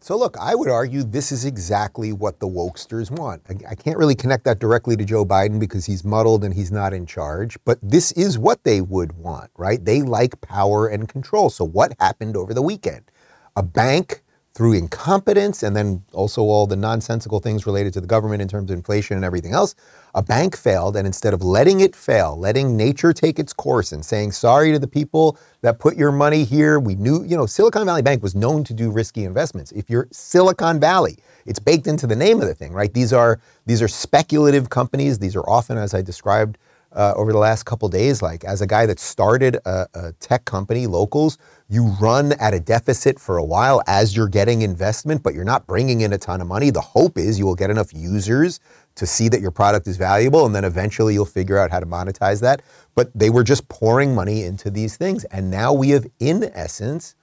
So, 0.00 0.16
look, 0.16 0.38
I 0.40 0.54
would 0.54 0.70
argue 0.70 1.02
this 1.02 1.30
is 1.30 1.44
exactly 1.44 2.14
what 2.14 2.40
the 2.40 2.46
wokesters 2.46 3.10
want. 3.10 3.42
I, 3.50 3.72
I, 3.72 3.74
can't 3.74 3.98
really 3.98 4.14
connect 4.14 4.44
that 4.44 4.58
directly 4.58 4.96
to 4.96 5.04
Joe 5.04 5.26
Biden 5.26 5.60
because 5.60 5.84
he's 5.84 6.02
muddled 6.02 6.44
and 6.44 6.54
he's 6.54 6.72
not 6.72 6.94
in 6.94 7.04
charge, 7.04 7.58
but 7.66 7.78
this 7.82 8.10
is 8.12 8.38
what 8.38 8.64
they 8.64 8.80
would 8.80 9.12
want, 9.12 9.50
right? 9.58 9.84
They 9.84 10.00
like 10.00 10.40
power 10.40 10.86
and 10.86 11.08
control. 11.08 11.50
So, 11.50 11.62
what 11.64 11.92
happened 12.00 12.38
over 12.38 12.54
the 12.54 12.62
weekend? 12.62 13.10
A 13.54 13.62
bank 13.62 14.22
through 14.54 14.72
incompetence 14.72 15.62
and 15.62 15.76
then 15.76 16.02
also 16.12 16.42
all 16.42 16.66
the 16.66 16.76
nonsensical 16.76 17.38
things 17.38 17.66
related 17.66 17.92
to 17.92 18.00
the 18.00 18.06
government 18.06 18.42
in 18.42 18.48
terms 18.48 18.70
of 18.70 18.76
inflation 18.76 19.16
and 19.16 19.24
everything 19.24 19.52
else, 19.52 19.74
a 20.14 20.22
bank 20.22 20.56
failed. 20.56 20.96
And 20.96 21.06
instead 21.06 21.32
of 21.32 21.42
letting 21.42 21.80
it 21.80 21.94
fail, 21.94 22.36
letting 22.36 22.76
nature 22.76 23.12
take 23.12 23.38
its 23.38 23.52
course 23.52 23.92
and 23.92 24.04
saying 24.04 24.32
sorry 24.32 24.72
to 24.72 24.78
the 24.78 24.88
people 24.88 25.38
that 25.62 25.78
put 25.78 25.96
your 25.96 26.10
money 26.10 26.44
here, 26.44 26.80
we 26.80 26.96
knew, 26.96 27.22
you 27.24 27.36
know, 27.36 27.46
Silicon 27.46 27.86
Valley 27.86 28.02
Bank 28.02 28.22
was 28.22 28.34
known 28.34 28.64
to 28.64 28.74
do 28.74 28.90
risky 28.90 29.24
investments. 29.24 29.70
If 29.72 29.88
you're 29.88 30.08
Silicon 30.10 30.80
Valley, 30.80 31.18
it's 31.46 31.60
baked 31.60 31.86
into 31.86 32.06
the 32.06 32.16
name 32.16 32.40
of 32.40 32.48
the 32.48 32.54
thing, 32.54 32.72
right? 32.72 32.92
These 32.92 33.12
are 33.12 33.40
these 33.66 33.80
are 33.80 33.88
speculative 33.88 34.70
companies. 34.70 35.18
These 35.18 35.36
are 35.36 35.48
often, 35.48 35.78
as 35.78 35.94
I 35.94 36.02
described 36.02 36.58
uh, 36.92 37.12
over 37.16 37.32
the 37.32 37.38
last 37.38 37.64
couple 37.64 37.88
days, 37.88 38.22
like 38.22 38.44
as 38.44 38.60
a 38.62 38.66
guy 38.66 38.86
that 38.86 38.98
started 38.98 39.56
a, 39.64 39.86
a 39.94 40.12
tech 40.20 40.44
company, 40.44 40.86
Locals, 40.86 41.38
you 41.68 41.88
run 42.00 42.32
at 42.40 42.54
a 42.54 42.60
deficit 42.60 43.20
for 43.20 43.36
a 43.36 43.44
while 43.44 43.82
as 43.86 44.16
you're 44.16 44.28
getting 44.28 44.62
investment, 44.62 45.22
but 45.22 45.34
you're 45.34 45.44
not 45.44 45.66
bringing 45.66 46.00
in 46.00 46.12
a 46.12 46.18
ton 46.18 46.40
of 46.40 46.46
money. 46.46 46.70
The 46.70 46.80
hope 46.80 47.18
is 47.18 47.38
you 47.38 47.44
will 47.44 47.54
get 47.54 47.70
enough 47.70 47.92
users 47.92 48.60
to 48.94 49.06
see 49.06 49.28
that 49.28 49.40
your 49.40 49.50
product 49.50 49.86
is 49.86 49.96
valuable, 49.96 50.46
and 50.46 50.54
then 50.54 50.64
eventually 50.64 51.14
you'll 51.14 51.24
figure 51.24 51.58
out 51.58 51.70
how 51.70 51.78
to 51.78 51.86
monetize 51.86 52.40
that. 52.40 52.62
But 52.94 53.10
they 53.14 53.30
were 53.30 53.44
just 53.44 53.68
pouring 53.68 54.14
money 54.14 54.44
into 54.44 54.70
these 54.70 54.96
things. 54.96 55.24
And 55.26 55.50
now 55.50 55.72
we 55.72 55.90
have, 55.90 56.06
in 56.18 56.50
essence, 56.54 57.14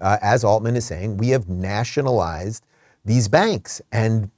uh, 0.00 0.18
as 0.22 0.44
Altman 0.44 0.76
is 0.76 0.86
saying, 0.86 1.16
we 1.16 1.30
have 1.30 1.48
nationalized 1.48 2.64
these 3.04 3.28
banks. 3.28 3.82
And 3.90 4.30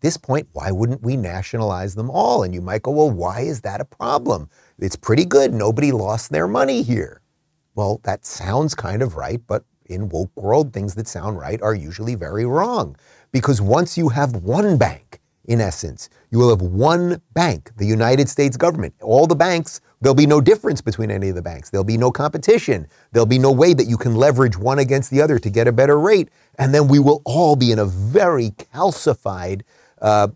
this 0.00 0.16
point, 0.16 0.48
why 0.52 0.70
wouldn't 0.70 1.02
we 1.02 1.16
nationalize 1.16 1.94
them 1.94 2.10
all? 2.10 2.42
And 2.42 2.54
you 2.54 2.60
might 2.60 2.82
go, 2.82 2.90
well, 2.90 3.10
why 3.10 3.40
is 3.40 3.60
that 3.62 3.80
a 3.80 3.84
problem? 3.84 4.48
It's 4.78 4.96
pretty 4.96 5.24
good. 5.24 5.52
Nobody 5.52 5.92
lost 5.92 6.30
their 6.30 6.48
money 6.48 6.82
here. 6.82 7.20
Well, 7.74 8.00
that 8.04 8.24
sounds 8.24 8.74
kind 8.74 9.02
of 9.02 9.16
right, 9.16 9.40
but 9.46 9.64
in 9.86 10.08
woke 10.08 10.36
world, 10.36 10.72
things 10.72 10.94
that 10.94 11.08
sound 11.08 11.38
right 11.38 11.60
are 11.62 11.74
usually 11.74 12.14
very 12.14 12.44
wrong. 12.44 12.96
Because 13.32 13.60
once 13.60 13.98
you 13.98 14.08
have 14.08 14.36
one 14.36 14.76
bank, 14.76 15.20
in 15.46 15.60
essence, 15.60 16.10
you 16.30 16.38
will 16.38 16.50
have 16.50 16.62
one 16.62 17.20
bank, 17.34 17.72
the 17.76 17.86
United 17.86 18.28
States 18.28 18.56
government. 18.56 18.94
All 19.02 19.26
the 19.26 19.34
banks, 19.34 19.80
there'll 20.00 20.14
be 20.14 20.26
no 20.26 20.40
difference 20.40 20.80
between 20.80 21.10
any 21.10 21.30
of 21.30 21.34
the 21.34 21.42
banks. 21.42 21.70
There'll 21.70 21.84
be 21.84 21.96
no 21.96 22.12
competition. 22.12 22.86
There'll 23.12 23.26
be 23.26 23.38
no 23.38 23.50
way 23.50 23.74
that 23.74 23.86
you 23.86 23.96
can 23.96 24.14
leverage 24.14 24.56
one 24.56 24.78
against 24.78 25.10
the 25.10 25.20
other 25.20 25.38
to 25.40 25.50
get 25.50 25.66
a 25.66 25.72
better 25.72 25.98
rate. 25.98 26.28
And 26.58 26.72
then 26.72 26.86
we 26.86 26.98
will 27.00 27.22
all 27.24 27.56
be 27.56 27.72
in 27.72 27.80
a 27.80 27.84
very 27.84 28.50
calcified 28.50 29.62
uh, 30.00 30.28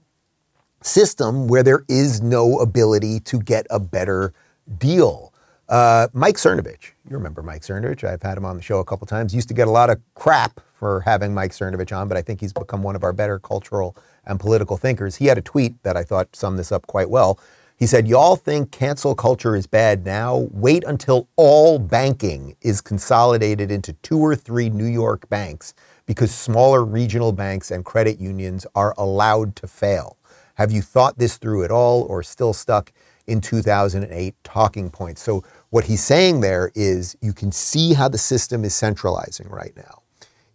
system 0.82 1.48
where 1.48 1.62
there 1.62 1.84
is 1.88 2.20
no 2.20 2.58
ability 2.58 3.20
to 3.20 3.40
get 3.40 3.66
a 3.70 3.80
better 3.80 4.32
deal. 4.78 5.32
Uh, 5.68 6.08
Mike 6.12 6.36
Cernovich, 6.36 6.92
you 7.08 7.16
remember 7.16 7.42
Mike 7.42 7.62
Cernovich? 7.62 8.04
I've 8.04 8.22
had 8.22 8.36
him 8.36 8.44
on 8.44 8.56
the 8.56 8.62
show 8.62 8.80
a 8.80 8.84
couple 8.84 9.06
times. 9.06 9.34
Used 9.34 9.48
to 9.48 9.54
get 9.54 9.66
a 9.66 9.70
lot 9.70 9.88
of 9.88 9.98
crap 10.14 10.60
for 10.74 11.00
having 11.00 11.32
Mike 11.32 11.52
Cernovich 11.52 11.96
on, 11.96 12.06
but 12.06 12.18
I 12.18 12.22
think 12.22 12.40
he's 12.40 12.52
become 12.52 12.82
one 12.82 12.96
of 12.96 13.02
our 13.02 13.12
better 13.14 13.38
cultural 13.38 13.96
and 14.26 14.38
political 14.38 14.76
thinkers. 14.76 15.16
He 15.16 15.26
had 15.26 15.38
a 15.38 15.42
tweet 15.42 15.82
that 15.82 15.96
I 15.96 16.02
thought 16.02 16.36
summed 16.36 16.58
this 16.58 16.70
up 16.70 16.86
quite 16.86 17.08
well. 17.08 17.38
He 17.76 17.86
said, 17.86 18.06
Y'all 18.06 18.36
think 18.36 18.70
cancel 18.70 19.14
culture 19.14 19.56
is 19.56 19.66
bad 19.66 20.04
now? 20.04 20.48
Wait 20.50 20.84
until 20.84 21.28
all 21.36 21.78
banking 21.78 22.56
is 22.60 22.80
consolidated 22.80 23.70
into 23.70 23.92
two 23.94 24.18
or 24.18 24.36
three 24.36 24.70
New 24.70 24.84
York 24.86 25.28
banks 25.28 25.74
because 26.06 26.32
smaller 26.34 26.84
regional 26.84 27.32
banks 27.32 27.70
and 27.70 27.84
credit 27.84 28.20
unions 28.20 28.66
are 28.74 28.94
allowed 28.96 29.56
to 29.56 29.66
fail. 29.66 30.16
Have 30.54 30.70
you 30.70 30.82
thought 30.82 31.18
this 31.18 31.36
through 31.36 31.64
at 31.64 31.70
all 31.70 32.02
or 32.02 32.22
still 32.22 32.52
stuck 32.52 32.92
in 33.26 33.40
2008 33.40 34.34
talking 34.44 34.90
points. 34.90 35.22
So 35.22 35.44
what 35.70 35.84
he's 35.84 36.02
saying 36.02 36.40
there 36.40 36.70
is 36.74 37.16
you 37.20 37.32
can 37.32 37.52
see 37.52 37.94
how 37.94 38.08
the 38.08 38.18
system 38.18 38.64
is 38.64 38.74
centralizing 38.74 39.48
right 39.48 39.72
now. 39.76 40.02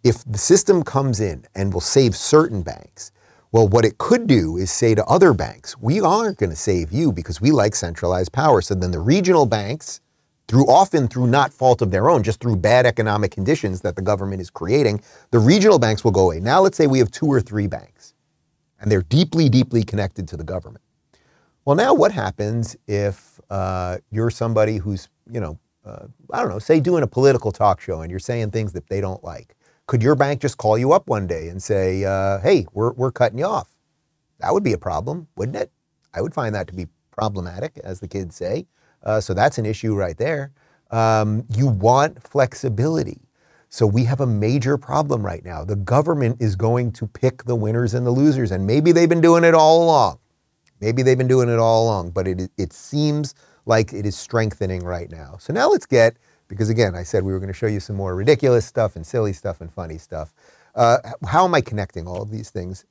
If 0.03 0.23
the 0.25 0.37
system 0.37 0.83
comes 0.83 1.19
in 1.19 1.45
and 1.55 1.73
will 1.73 1.81
save 1.81 2.15
certain 2.15 2.61
banks, 2.61 3.11
well, 3.51 3.67
what 3.67 3.83
it 3.83 3.97
could 3.97 4.27
do 4.27 4.57
is 4.57 4.71
say 4.71 4.93
to 4.93 5.03
other 5.05 5.33
banks, 5.33 5.77
we 5.79 5.99
aren't 5.99 6.37
going 6.37 6.51
to 6.51 6.55
save 6.55 6.91
you 6.91 7.11
because 7.11 7.41
we 7.41 7.51
like 7.51 7.73
centralized 7.73 8.31
power. 8.31 8.61
So 8.61 8.75
then 8.75 8.91
the 8.91 8.99
regional 8.99 9.47
banks, 9.47 10.01
through 10.47 10.67
often 10.67 11.07
through 11.07 11.27
not 11.27 11.51
fault 11.51 11.81
of 11.81 11.89
their 11.89 12.09
own, 12.09 12.21
just 12.21 12.39
through 12.39 12.57
bad 12.57 12.85
economic 12.85 13.31
conditions 13.31 13.81
that 13.81 13.95
the 13.95 14.01
government 14.01 14.41
is 14.41 14.49
creating, 14.51 15.01
the 15.31 15.39
regional 15.39 15.79
banks 15.79 16.03
will 16.03 16.11
go 16.11 16.25
away. 16.25 16.39
Now 16.39 16.61
let's 16.61 16.77
say 16.77 16.85
we 16.85 16.99
have 16.99 17.09
two 17.11 17.27
or 17.27 17.41
three 17.41 17.67
banks 17.67 18.13
and 18.79 18.91
they're 18.91 19.01
deeply, 19.03 19.49
deeply 19.49 19.83
connected 19.83 20.27
to 20.27 20.37
the 20.37 20.43
government. 20.43 20.83
Well, 21.65 21.75
now 21.75 21.93
what 21.93 22.11
happens 22.11 22.75
if 22.87 23.39
uh, 23.49 23.97
you're 24.11 24.29
somebody 24.31 24.77
who's, 24.77 25.09
you 25.31 25.39
know, 25.39 25.59
uh, 25.85 26.05
I 26.31 26.41
don't 26.41 26.49
know, 26.49 26.59
say 26.59 26.79
doing 26.79 27.03
a 27.03 27.07
political 27.07 27.51
talk 27.51 27.81
show 27.81 28.01
and 28.01 28.11
you're 28.11 28.19
saying 28.19 28.51
things 28.51 28.73
that 28.73 28.87
they 28.89 29.01
don't 29.01 29.23
like? 29.23 29.55
Could 29.89 30.03
your 30.03 30.13
bank 30.13 30.39
just 30.39 30.59
call 30.59 30.77
you 30.77 30.93
up 30.93 31.07
one 31.07 31.25
day 31.25 31.47
and 31.47 31.59
say, 31.63 32.05
uh, 32.05 32.39
hey, 32.41 32.67
we're, 32.73 32.91
we're 32.93 33.11
cutting 33.11 33.39
you 33.39 33.45
off? 33.45 33.75
That 34.37 34.53
would 34.53 34.63
be 34.63 34.73
a 34.73 34.77
problem, 34.77 35.27
wouldn't 35.35 35.57
it? 35.57 35.71
I 36.13 36.21
would 36.21 36.31
find 36.31 36.53
that 36.53 36.67
to 36.67 36.75
be 36.75 36.85
problematic, 37.09 37.79
as 37.83 37.99
the 37.99 38.07
kids 38.07 38.35
say. 38.35 38.67
Uh, 39.01 39.19
so 39.19 39.33
that's 39.33 39.57
an 39.57 39.65
issue 39.65 39.95
right 39.95 40.15
there. 40.15 40.51
Um, 40.91 41.43
you 41.55 41.65
want 41.65 42.21
flexibility. 42.21 43.21
So 43.69 43.87
we 43.87 44.03
have 44.03 44.21
a 44.21 44.27
major 44.27 44.77
problem 44.77 45.25
right 45.25 45.43
now. 45.43 45.63
The 45.63 45.75
government 45.75 46.37
is 46.39 46.55
going 46.55 46.91
to 46.91 47.07
pick 47.07 47.45
the 47.45 47.55
winners 47.55 47.95
and 47.95 48.05
the 48.05 48.11
losers, 48.11 48.51
and 48.51 48.67
maybe 48.67 48.91
they've 48.91 49.09
been 49.09 49.21
doing 49.21 49.43
it 49.43 49.55
all 49.55 49.83
along. 49.83 50.19
Maybe 50.81 51.01
they've 51.01 51.17
been 51.17 51.27
doing 51.27 51.49
it 51.49 51.57
all 51.57 51.85
along, 51.85 52.11
but 52.11 52.27
it, 52.27 52.51
it 52.59 52.73
seems 52.73 53.33
like 53.65 53.91
it 53.91 54.05
is 54.05 54.15
strengthening 54.15 54.83
right 54.83 55.09
now. 55.09 55.37
So 55.39 55.51
now 55.51 55.67
let's 55.67 55.87
get, 55.87 56.15
because 56.49 56.69
again, 56.69 56.95
I 56.95 57.03
said 57.03 57.23
we 57.23 57.33
were 57.33 57.39
going 57.39 57.49
to 57.49 57.55
show 57.55 57.67
you 57.67 57.81
some 57.81 57.97
more 57.97 58.15
ridiculous 58.15 58.67
stuff 58.67 58.97
and 58.97 59.07
silly 59.07 59.33
stuff 59.33 59.61
and 59.61 59.73
funny 59.73 59.99
stuff. 59.99 60.33
Uh, 60.75 60.99
how 61.27 61.45
am 61.45 61.55
I 61.55 61.61
connecting 61.61 62.07
all 62.07 62.23
of 62.23 62.31
these 62.31 62.51
things? 62.51 62.85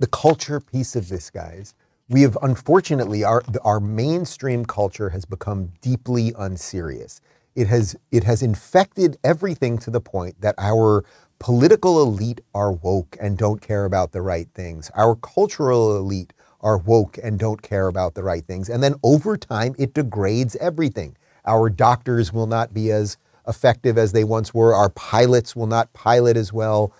The 0.00 0.08
culture 0.08 0.60
piece 0.60 0.96
of 0.96 1.08
this, 1.08 1.30
guys. 1.30 1.74
We 2.08 2.22
have 2.22 2.38
unfortunately 2.42 3.24
our 3.24 3.42
our 3.64 3.80
mainstream 3.80 4.66
culture 4.66 5.10
has 5.10 5.26
become 5.26 5.72
deeply 5.82 6.34
unserious. 6.38 7.20
It 7.56 7.68
has 7.68 7.96
it 8.12 8.24
has 8.24 8.42
infected 8.42 9.18
everything 9.24 9.78
to 9.80 9.90
the 9.90 10.02
point 10.02 10.40
that 10.40 10.56
our 10.58 11.04
political 11.40 12.02
elite 12.02 12.42
are 12.54 12.72
woke 12.72 13.16
and 13.20 13.38
don't 13.38 13.62
care 13.62 13.86
about 13.86 14.12
the 14.12 14.22
right 14.22 14.48
things. 14.54 14.90
Our 14.96 15.16
cultural 15.16 15.96
elite 15.98 16.32
are 16.62 16.78
woke 16.78 17.18
and 17.22 17.38
don't 17.38 17.62
care 17.62 17.88
about 17.88 18.14
the 18.14 18.24
right 18.24 18.44
things. 18.44 18.70
And 18.70 18.82
then 18.82 18.96
over 19.04 19.36
time, 19.36 19.74
it 19.78 19.94
degrades 19.94 20.56
everything. 20.56 21.16
Our 21.48 21.70
doctors 21.70 22.32
will 22.32 22.46
not 22.46 22.74
be 22.74 22.92
as 22.92 23.16
effective 23.48 23.96
as 23.98 24.12
they 24.12 24.22
once 24.22 24.52
were. 24.52 24.74
Our 24.74 24.90
pilots 24.90 25.56
will 25.56 25.66
not 25.66 25.92
pilot 25.94 26.36
as 26.36 26.52
well. 26.52 26.92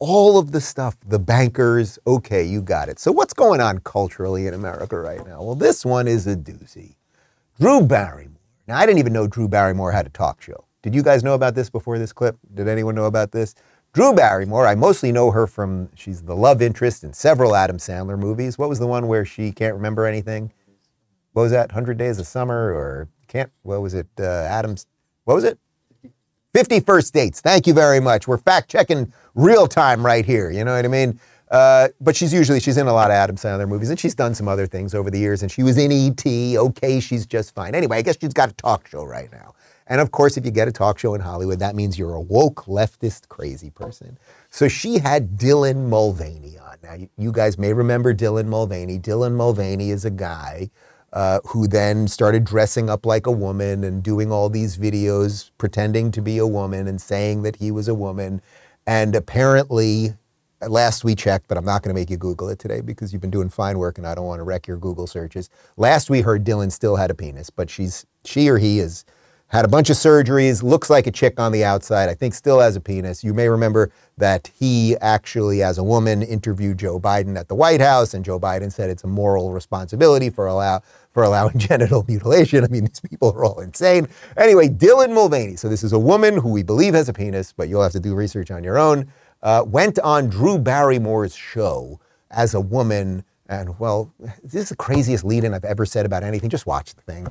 All 0.00 0.36
of 0.36 0.50
the 0.50 0.60
stuff, 0.60 0.96
the 1.06 1.20
bankers, 1.20 1.98
okay, 2.06 2.42
you 2.44 2.60
got 2.60 2.88
it. 2.88 2.98
So, 2.98 3.12
what's 3.12 3.32
going 3.32 3.60
on 3.60 3.78
culturally 3.78 4.48
in 4.48 4.54
America 4.54 4.98
right 4.98 5.24
now? 5.24 5.42
Well, 5.42 5.54
this 5.54 5.84
one 5.84 6.08
is 6.08 6.26
a 6.26 6.34
doozy. 6.34 6.96
Drew 7.60 7.80
Barrymore. 7.80 8.40
Now, 8.66 8.78
I 8.78 8.86
didn't 8.86 8.98
even 8.98 9.12
know 9.12 9.28
Drew 9.28 9.46
Barrymore 9.46 9.92
had 9.92 10.06
a 10.06 10.10
talk 10.10 10.42
show. 10.42 10.64
Did 10.82 10.94
you 10.94 11.04
guys 11.04 11.22
know 11.22 11.34
about 11.34 11.54
this 11.54 11.70
before 11.70 11.98
this 11.98 12.12
clip? 12.12 12.36
Did 12.54 12.66
anyone 12.66 12.96
know 12.96 13.04
about 13.04 13.30
this? 13.30 13.54
Drew 13.92 14.14
Barrymore, 14.14 14.66
I 14.66 14.74
mostly 14.74 15.12
know 15.12 15.30
her 15.30 15.46
from, 15.46 15.90
she's 15.94 16.22
the 16.22 16.34
love 16.34 16.62
interest 16.62 17.04
in 17.04 17.12
several 17.12 17.54
Adam 17.54 17.76
Sandler 17.76 18.18
movies. 18.18 18.56
What 18.56 18.70
was 18.70 18.78
the 18.78 18.86
one 18.86 19.06
where 19.06 19.24
she 19.24 19.52
can't 19.52 19.74
remember 19.74 20.06
anything? 20.06 20.50
What 21.34 21.42
was 21.42 21.52
that, 21.52 21.68
100 21.68 21.98
Days 21.98 22.18
of 22.18 22.26
Summer 22.26 22.72
or 22.72 23.08
can't, 23.32 23.50
what 23.62 23.80
was 23.80 23.94
it, 23.94 24.06
uh, 24.20 24.22
Adams, 24.22 24.86
what 25.24 25.34
was 25.34 25.44
it? 25.44 25.58
50 26.52 26.80
First 26.80 27.14
Dates. 27.14 27.40
Thank 27.40 27.66
you 27.66 27.72
very 27.72 27.98
much. 27.98 28.28
We're 28.28 28.36
fact 28.36 28.70
checking 28.70 29.10
real 29.34 29.66
time 29.66 30.04
right 30.04 30.24
here. 30.24 30.50
You 30.50 30.64
know 30.64 30.76
what 30.76 30.84
I 30.84 30.88
mean? 30.88 31.18
Uh, 31.50 31.88
but 32.00 32.14
she's 32.14 32.32
usually, 32.32 32.60
she's 32.60 32.76
in 32.76 32.86
a 32.86 32.92
lot 32.92 33.10
of 33.10 33.14
Adam 33.14 33.36
Sandler 33.36 33.66
movies 33.66 33.88
and 33.88 33.98
she's 33.98 34.14
done 34.14 34.34
some 34.34 34.48
other 34.48 34.66
things 34.66 34.94
over 34.94 35.10
the 35.10 35.18
years 35.18 35.42
and 35.42 35.50
she 35.50 35.62
was 35.62 35.78
in 35.78 35.90
E.T. 35.90 36.58
Okay, 36.58 37.00
she's 37.00 37.24
just 37.24 37.54
fine. 37.54 37.74
Anyway, 37.74 37.96
I 37.96 38.02
guess 38.02 38.18
she's 38.20 38.34
got 38.34 38.50
a 38.50 38.54
talk 38.54 38.86
show 38.86 39.04
right 39.04 39.32
now. 39.32 39.54
And 39.86 40.00
of 40.00 40.10
course, 40.10 40.36
if 40.36 40.44
you 40.44 40.50
get 40.50 40.68
a 40.68 40.72
talk 40.72 40.98
show 40.98 41.14
in 41.14 41.20
Hollywood, 41.22 41.58
that 41.58 41.74
means 41.74 41.98
you're 41.98 42.14
a 42.14 42.20
woke, 42.20 42.64
leftist, 42.66 43.28
crazy 43.28 43.70
person. 43.70 44.18
So 44.50 44.68
she 44.68 44.98
had 44.98 45.38
Dylan 45.38 45.88
Mulvaney 45.88 46.58
on. 46.58 46.76
Now, 46.82 47.06
you 47.16 47.32
guys 47.32 47.58
may 47.58 47.72
remember 47.72 48.14
Dylan 48.14 48.46
Mulvaney. 48.46 48.98
Dylan 48.98 49.32
Mulvaney 49.32 49.90
is 49.90 50.04
a 50.04 50.10
guy 50.10 50.70
uh, 51.12 51.40
who 51.46 51.68
then 51.68 52.08
started 52.08 52.44
dressing 52.44 52.88
up 52.88 53.04
like 53.04 53.26
a 53.26 53.32
woman 53.32 53.84
and 53.84 54.02
doing 54.02 54.32
all 54.32 54.48
these 54.48 54.78
videos 54.78 55.50
pretending 55.58 56.10
to 56.10 56.22
be 56.22 56.38
a 56.38 56.46
woman 56.46 56.88
and 56.88 57.00
saying 57.00 57.42
that 57.42 57.56
he 57.56 57.70
was 57.70 57.88
a 57.88 57.94
woman. 57.94 58.40
And 58.86 59.14
apparently, 59.14 60.14
last 60.66 61.04
we 61.04 61.14
checked, 61.14 61.48
but 61.48 61.58
I'm 61.58 61.64
not 61.64 61.82
going 61.82 61.94
to 61.94 62.00
make 62.00 62.10
you 62.10 62.16
Google 62.16 62.48
it 62.48 62.58
today 62.58 62.80
because 62.80 63.12
you've 63.12 63.22
been 63.22 63.30
doing 63.30 63.48
fine 63.48 63.78
work 63.78 63.98
and 63.98 64.06
I 64.06 64.14
don't 64.14 64.26
want 64.26 64.40
to 64.40 64.44
wreck 64.44 64.66
your 64.66 64.78
Google 64.78 65.06
searches. 65.06 65.50
Last 65.76 66.08
we 66.08 66.22
heard 66.22 66.44
Dylan 66.44 66.72
still 66.72 66.96
had 66.96 67.10
a 67.10 67.14
penis, 67.14 67.50
but 67.50 67.68
she's 67.68 68.06
she 68.24 68.48
or 68.48 68.58
he 68.58 68.78
is 68.78 69.04
had 69.52 69.66
a 69.66 69.68
bunch 69.68 69.90
of 69.90 69.96
surgeries, 69.96 70.62
looks 70.62 70.88
like 70.88 71.06
a 71.06 71.10
chick 71.10 71.38
on 71.38 71.52
the 71.52 71.62
outside, 71.62 72.08
I 72.08 72.14
think 72.14 72.32
still 72.32 72.58
has 72.60 72.74
a 72.74 72.80
penis. 72.80 73.22
You 73.22 73.34
may 73.34 73.50
remember 73.50 73.92
that 74.16 74.50
he 74.58 74.96
actually, 75.02 75.62
as 75.62 75.76
a 75.76 75.84
woman, 75.84 76.22
interviewed 76.22 76.78
Joe 76.78 76.98
Biden 76.98 77.38
at 77.38 77.48
the 77.48 77.54
White 77.54 77.82
House, 77.82 78.14
and 78.14 78.24
Joe 78.24 78.40
Biden 78.40 78.72
said 78.72 78.88
it's 78.88 79.04
a 79.04 79.08
moral 79.08 79.52
responsibility 79.52 80.30
for 80.30 80.46
allow 80.46 80.80
for 81.12 81.22
allowing 81.22 81.58
genital 81.58 82.04
mutilation. 82.08 82.64
I 82.64 82.68
mean, 82.68 82.84
these 82.84 83.00
people 83.00 83.32
are 83.32 83.44
all 83.44 83.60
insane. 83.60 84.08
Anyway, 84.36 84.68
Dylan 84.68 85.12
Mulvaney. 85.12 85.56
So 85.56 85.68
this 85.68 85.82
is 85.82 85.92
a 85.92 85.98
woman 85.98 86.36
who 86.36 86.50
we 86.50 86.62
believe 86.62 86.94
has 86.94 87.08
a 87.08 87.12
penis, 87.12 87.52
but 87.52 87.68
you'll 87.68 87.82
have 87.82 87.92
to 87.92 88.00
do 88.00 88.14
research 88.14 88.50
on 88.50 88.64
your 88.64 88.78
own. 88.78 89.12
Uh, 89.42 89.64
went 89.66 89.98
on 90.00 90.28
Drew 90.28 90.58
Barrymore's 90.58 91.34
show 91.34 92.00
as 92.30 92.54
a 92.54 92.60
woman, 92.60 93.24
and 93.48 93.78
well, 93.78 94.12
this 94.42 94.62
is 94.62 94.68
the 94.70 94.76
craziest 94.76 95.24
lead-in 95.24 95.54
I've 95.54 95.64
ever 95.64 95.84
said 95.86 96.06
about 96.06 96.22
anything. 96.22 96.50
Just 96.50 96.66
watch 96.66 96.94
the 96.94 97.02
thing. 97.02 97.28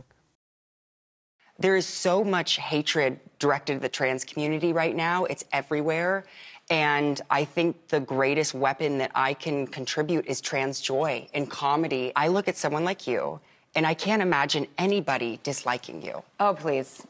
There 1.60 1.76
is 1.76 1.86
so 1.86 2.24
much 2.24 2.58
hatred 2.58 3.20
directed 3.38 3.76
at 3.76 3.82
the 3.84 3.90
trans 3.90 4.24
community 4.24 4.74
right 4.74 4.96
now. 4.96 5.26
It's 5.26 5.46
everywhere. 5.54 6.26
And 6.72 7.22
I 7.30 7.46
think 7.46 7.90
the 7.90 8.00
greatest 8.00 8.54
weapon 8.54 8.98
that 9.00 9.12
I 9.14 9.34
can 9.34 9.68
contribute 9.68 10.26
is 10.26 10.42
trans 10.42 10.82
joy 10.82 11.28
in 11.34 11.46
comedy. 11.46 12.14
I 12.16 12.30
look 12.30 12.48
at 12.48 12.58
someone 12.58 12.84
like 12.84 13.06
you, 13.06 13.40
and 13.76 13.86
I 13.88 13.94
can't 13.94 14.22
imagine 14.22 14.68
anybody 14.78 15.40
disliking 15.44 16.02
you. 16.02 16.24
Oh, 16.40 16.54
please. 16.54 17.06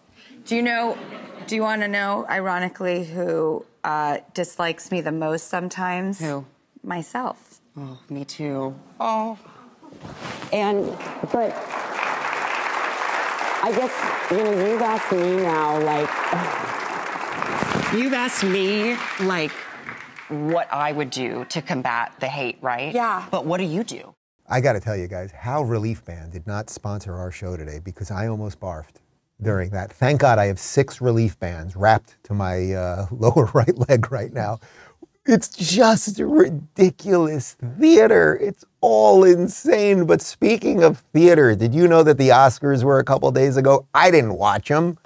Do 0.46 0.56
you 0.56 0.62
know, 0.62 0.98
do 1.48 1.56
you 1.56 1.62
want 1.62 1.82
to 1.82 1.88
know, 1.88 2.26
ironically, 2.30 3.04
who 3.06 3.66
uh, 3.84 4.20
dislikes 4.34 4.92
me 4.92 5.02
the 5.02 5.12
most 5.12 5.48
sometimes? 5.48 6.20
Who? 6.20 6.46
Myself. 6.84 7.62
Oh, 7.78 8.00
me 8.10 8.26
too. 8.26 8.76
Oh. 9.00 9.38
And, 10.52 10.86
but 11.32 11.54
I 13.64 13.72
guess, 13.76 14.32
you 14.32 14.38
know, 14.44 14.68
you've 14.68 14.82
asked 14.82 15.12
me 15.12 15.38
now, 15.38 15.80
like, 15.80 16.10
you've 17.94 18.14
asked 18.14 18.44
me, 18.44 18.98
like, 19.22 19.52
what 20.30 20.68
I 20.72 20.92
would 20.92 21.10
do 21.10 21.46
to 21.50 21.62
combat 21.62 22.14
the 22.20 22.28
hate, 22.28 22.58
right? 22.62 22.94
Yeah. 22.94 23.26
But 23.30 23.46
what 23.46 23.58
do 23.58 23.66
you 23.66 23.84
do? 23.84 24.16
I 24.52 24.60
got 24.60 24.74
to 24.74 24.82
tell 24.82 24.98
you 24.98 25.08
guys, 25.08 25.32
how 25.32 25.64
Relief 25.64 26.04
Band 26.04 26.34
did 26.34 26.46
not 26.46 26.70
sponsor 26.70 27.16
our 27.16 27.32
show 27.32 27.56
today 27.56 27.80
because 27.82 28.12
I 28.12 28.28
almost 28.28 28.60
barfed 28.60 28.96
during 29.42 29.70
that. 29.70 29.94
Thank 29.94 30.20
God 30.20 30.40
I 30.40 30.48
have 30.48 30.60
six 30.60 31.00
relief 31.00 31.40
bands 31.40 31.78
wrapped 31.78 32.22
to 32.24 32.34
my 32.34 32.74
uh, 32.74 33.06
lower 33.12 33.46
right 33.54 33.78
leg 33.88 34.12
right 34.12 34.34
now. 34.34 34.60
It's 35.26 35.48
just 35.48 36.20
ridiculous 36.20 37.56
theater. 37.80 38.38
It's 38.42 38.66
all 38.82 39.24
insane. 39.24 40.06
But 40.06 40.22
speaking 40.22 40.84
of 40.84 40.98
theater, 41.14 41.56
did 41.56 41.74
you 41.74 41.88
know 41.88 42.04
that 42.04 42.18
the 42.18 42.30
Oscars 42.30 42.84
were 42.84 43.00
a 43.00 43.06
couple 43.06 43.32
days 43.32 43.56
ago? 43.56 43.88
I 43.94 44.12
didn't 44.12 44.34
watch 44.34 44.68
them. 44.68 44.98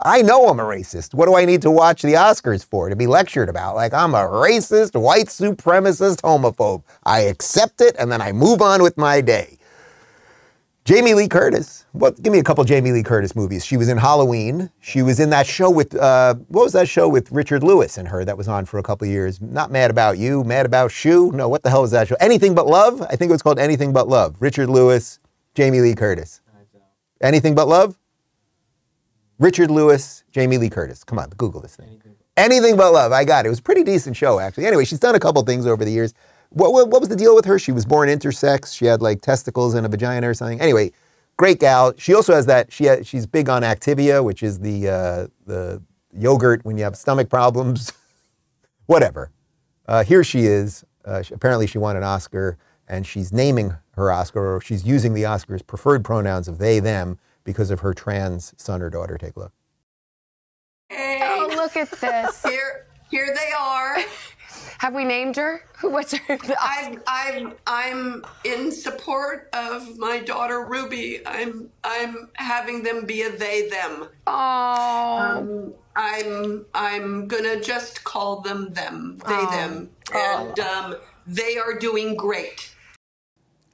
I 0.00 0.22
know 0.22 0.48
I'm 0.48 0.60
a 0.60 0.64
racist. 0.64 1.12
What 1.12 1.26
do 1.26 1.34
I 1.34 1.44
need 1.44 1.62
to 1.62 1.70
watch 1.70 2.02
the 2.02 2.14
Oscars 2.14 2.64
for? 2.64 2.88
To 2.88 2.94
be 2.94 3.08
lectured 3.08 3.48
about? 3.48 3.74
Like 3.74 3.92
I'm 3.92 4.14
a 4.14 4.18
racist, 4.18 5.00
white 5.00 5.26
supremacist, 5.26 6.20
homophobe. 6.22 6.84
I 7.04 7.20
accept 7.22 7.80
it 7.80 7.96
and 7.98 8.10
then 8.10 8.20
I 8.20 8.30
move 8.32 8.62
on 8.62 8.82
with 8.82 8.96
my 8.96 9.20
day. 9.20 9.58
Jamie 10.84 11.14
Lee 11.14 11.28
Curtis. 11.28 11.84
Well, 11.92 12.12
give 12.12 12.32
me 12.32 12.38
a 12.38 12.44
couple 12.44 12.64
Jamie 12.64 12.92
Lee 12.92 13.02
Curtis 13.02 13.36
movies. 13.36 13.62
She 13.64 13.76
was 13.76 13.88
in 13.88 13.98
Halloween. 13.98 14.70
She 14.80 15.02
was 15.02 15.20
in 15.20 15.30
that 15.30 15.46
show 15.46 15.68
with 15.68 15.94
uh, 15.94 16.36
what 16.46 16.62
was 16.62 16.72
that 16.74 16.88
show 16.88 17.08
with 17.08 17.30
Richard 17.32 17.62
Lewis 17.62 17.98
and 17.98 18.08
her 18.08 18.24
that 18.24 18.38
was 18.38 18.48
on 18.48 18.64
for 18.64 18.78
a 18.78 18.82
couple 18.82 19.06
years? 19.06 19.40
Not 19.40 19.70
Mad 19.70 19.90
About 19.90 20.16
You, 20.16 20.44
Mad 20.44 20.64
About 20.64 20.92
Shoe. 20.92 21.32
No, 21.32 21.48
what 21.48 21.62
the 21.62 21.70
hell 21.70 21.82
was 21.82 21.90
that 21.90 22.08
show? 22.08 22.16
Anything 22.20 22.54
But 22.54 22.68
Love. 22.68 23.02
I 23.02 23.16
think 23.16 23.30
it 23.30 23.32
was 23.32 23.42
called 23.42 23.58
Anything 23.58 23.92
But 23.92 24.08
Love. 24.08 24.36
Richard 24.40 24.70
Lewis, 24.70 25.18
Jamie 25.54 25.80
Lee 25.80 25.94
Curtis. 25.94 26.40
Anything 27.20 27.54
But 27.54 27.68
Love. 27.68 27.98
Richard 29.38 29.70
Lewis, 29.70 30.24
Jamie 30.32 30.58
Lee 30.58 30.68
Curtis. 30.70 31.04
Come 31.04 31.18
on, 31.18 31.30
Google 31.30 31.60
this 31.60 31.76
thing. 31.76 32.00
Anything 32.36 32.76
But 32.76 32.92
Love. 32.92 33.12
I 33.12 33.24
got 33.24 33.44
it. 33.44 33.48
It 33.48 33.50
was 33.50 33.58
a 33.60 33.62
pretty 33.62 33.84
decent 33.84 34.16
show 34.16 34.38
actually. 34.40 34.66
Anyway, 34.66 34.84
she's 34.84 35.00
done 35.00 35.14
a 35.14 35.20
couple 35.20 35.42
things 35.42 35.66
over 35.66 35.84
the 35.84 35.90
years. 35.90 36.14
What, 36.50 36.72
what, 36.72 36.88
what 36.88 37.00
was 37.00 37.08
the 37.08 37.16
deal 37.16 37.34
with 37.34 37.44
her? 37.44 37.58
She 37.58 37.72
was 37.72 37.84
born 37.84 38.08
intersex. 38.08 38.74
She 38.74 38.86
had 38.86 39.02
like 39.02 39.20
testicles 39.20 39.74
and 39.74 39.84
a 39.84 39.88
vagina 39.88 40.28
or 40.28 40.34
something. 40.34 40.60
Anyway, 40.60 40.92
great 41.36 41.60
gal. 41.60 41.92
She 41.98 42.14
also 42.14 42.34
has 42.34 42.46
that. 42.46 42.72
She 42.72 42.84
has, 42.84 43.06
she's 43.06 43.26
big 43.26 43.48
on 43.48 43.62
Activia, 43.62 44.24
which 44.24 44.42
is 44.42 44.58
the 44.60 44.88
uh, 44.88 45.26
the 45.46 45.82
yogurt 46.12 46.64
when 46.64 46.78
you 46.78 46.84
have 46.84 46.96
stomach 46.96 47.28
problems. 47.28 47.92
Whatever. 48.86 49.30
Uh, 49.86 50.04
here 50.04 50.24
she 50.24 50.46
is. 50.46 50.84
Uh, 51.04 51.22
she, 51.22 51.34
apparently, 51.34 51.66
she 51.66 51.78
won 51.78 51.96
an 51.96 52.02
Oscar, 52.02 52.56
and 52.88 53.06
she's 53.06 53.32
naming 53.32 53.74
her 53.92 54.10
Oscar, 54.10 54.56
or 54.56 54.60
she's 54.60 54.86
using 54.86 55.12
the 55.12 55.26
Oscar's 55.26 55.62
preferred 55.62 56.04
pronouns 56.04 56.48
of 56.48 56.58
they 56.58 56.80
them 56.80 57.18
because 57.48 57.70
of 57.70 57.80
her 57.80 57.94
trans 57.94 58.52
son 58.58 58.82
or 58.82 58.90
daughter. 58.90 59.16
Take 59.16 59.34
a 59.34 59.38
look. 59.40 59.52
Hey. 60.90 61.20
Oh, 61.22 61.48
look 61.56 61.78
at 61.78 61.90
this. 61.92 62.42
Here, 62.46 62.86
here 63.10 63.34
they 63.34 63.52
are. 63.58 63.96
Have 64.76 64.94
we 64.94 65.04
named 65.06 65.36
her? 65.36 65.62
What's 65.80 66.12
her? 66.12 66.38
I'm, 66.60 67.00
I'm, 67.06 67.54
I'm 67.66 68.24
in 68.44 68.70
support 68.70 69.48
of 69.54 69.96
my 69.96 70.18
daughter 70.18 70.62
Ruby. 70.66 71.26
I'm, 71.26 71.70
I'm 71.84 72.28
having 72.34 72.82
them 72.82 73.06
be 73.06 73.22
a 73.22 73.30
they 73.30 73.68
them. 73.70 74.08
Oh. 74.26 75.16
Um, 75.18 75.74
I'm, 75.96 76.66
I'm 76.74 77.28
gonna 77.28 77.60
just 77.62 78.04
call 78.04 78.40
them 78.42 78.74
them, 78.74 79.18
they 79.26 79.34
Oh. 79.34 79.50
them, 79.50 79.90
and 80.14 80.60
um, 80.60 80.96
they 81.26 81.56
are 81.56 81.78
doing 81.78 82.14
great. 82.14 82.74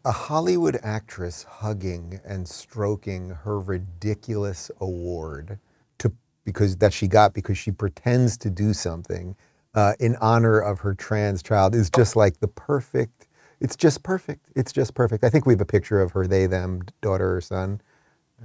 A 0.07 0.13
Hollywood 0.13 0.79
actress 0.83 1.45
hugging 1.45 2.21
and 2.27 2.47
stroking 2.47 3.31
her 3.31 3.59
ridiculous 3.59 4.71
award 4.79 5.59
to 5.99 6.13
because 6.45 6.77
that 6.77 6.93
she 6.93 7.09
got 7.09 7.33
because 7.33 7.57
she 7.57 7.71
pretends 7.71 8.37
to 8.39 8.51
do 8.51 8.75
something 8.75 9.35
uh, 9.75 9.95
in 9.99 10.17
honor 10.17 10.59
of 10.61 10.81
her 10.81 10.95
trans 10.95 11.43
child 11.43 11.75
is 11.75 11.89
just 11.89 12.17
like 12.17 12.39
the 12.41 12.49
perfect. 12.49 13.29
It's 13.61 13.77
just 13.77 14.03
perfect. 14.03 14.51
It's 14.55 14.73
just 14.73 14.95
perfect. 14.95 15.25
I 15.25 15.31
think 15.31 15.47
we 15.47 15.55
have 15.55 15.63
a 15.63 15.67
picture 15.67 16.03
of 16.03 16.13
her, 16.13 16.27
they, 16.27 16.47
them, 16.47 16.83
daughter 17.01 17.37
or 17.37 17.41
son. 17.41 17.81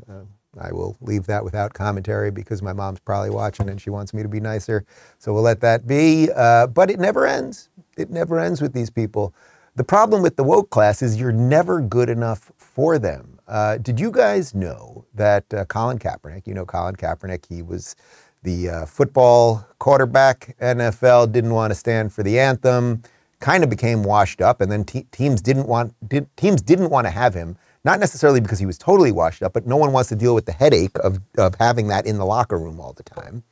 Uh, 0.09 0.21
I 0.57 0.71
will 0.71 0.95
leave 1.01 1.25
that 1.25 1.43
without 1.43 1.73
commentary 1.73 2.31
because 2.31 2.61
my 2.61 2.71
mom's 2.71 3.01
probably 3.01 3.31
watching 3.31 3.69
and 3.69 3.81
she 3.81 3.89
wants 3.89 4.13
me 4.13 4.23
to 4.23 4.29
be 4.29 4.39
nicer. 4.39 4.85
So 5.17 5.33
we'll 5.33 5.43
let 5.43 5.59
that 5.59 5.85
be. 5.85 6.29
Uh, 6.33 6.67
but 6.67 6.89
it 6.89 6.99
never 6.99 7.27
ends. 7.27 7.69
It 7.97 8.09
never 8.09 8.39
ends 8.39 8.61
with 8.61 8.71
these 8.73 8.89
people. 8.89 9.33
The 9.79 9.85
problem 9.85 10.21
with 10.21 10.35
the 10.35 10.43
woke 10.43 10.71
class 10.71 11.01
is 11.01 11.15
you're 11.15 11.31
never 11.31 11.79
good 11.79 12.09
enough 12.09 12.51
for 12.57 12.99
them. 12.99 13.39
Uh, 13.47 13.77
did 13.77 13.97
you 13.97 14.11
guys 14.11 14.53
know 14.53 15.05
that 15.13 15.45
uh, 15.53 15.63
Colin 15.63 15.97
Kaepernick, 15.97 16.45
you 16.47 16.53
know 16.53 16.65
Colin 16.65 16.97
Kaepernick, 16.97 17.45
he 17.47 17.61
was 17.61 17.95
the 18.43 18.69
uh, 18.69 18.85
football 18.85 19.65
quarterback, 19.77 20.57
NFL, 20.59 21.31
didn't 21.31 21.53
want 21.53 21.71
to 21.71 21.75
stand 21.75 22.11
for 22.11 22.23
the 22.23 22.37
anthem, 22.37 23.03
kind 23.39 23.63
of 23.63 23.69
became 23.69 24.03
washed 24.03 24.41
up, 24.41 24.59
and 24.59 24.69
then 24.69 24.83
te- 24.83 25.07
teams 25.13 25.41
didn't 25.41 25.65
want 25.65 25.95
did, 26.09 26.27
teams 26.35 26.61
didn't 26.61 26.89
want 26.89 27.07
to 27.07 27.11
have 27.11 27.33
him. 27.33 27.55
Not 27.85 28.01
necessarily 28.01 28.41
because 28.41 28.59
he 28.59 28.65
was 28.65 28.77
totally 28.77 29.13
washed 29.13 29.41
up, 29.41 29.53
but 29.53 29.65
no 29.65 29.77
one 29.77 29.93
wants 29.93 30.09
to 30.09 30.15
deal 30.17 30.35
with 30.35 30.45
the 30.45 30.51
headache 30.51 30.99
of, 30.99 31.21
of 31.37 31.55
having 31.55 31.87
that 31.87 32.05
in 32.05 32.17
the 32.17 32.25
locker 32.25 32.59
room 32.59 32.81
all 32.81 32.91
the 32.91 33.03
time. 33.03 33.43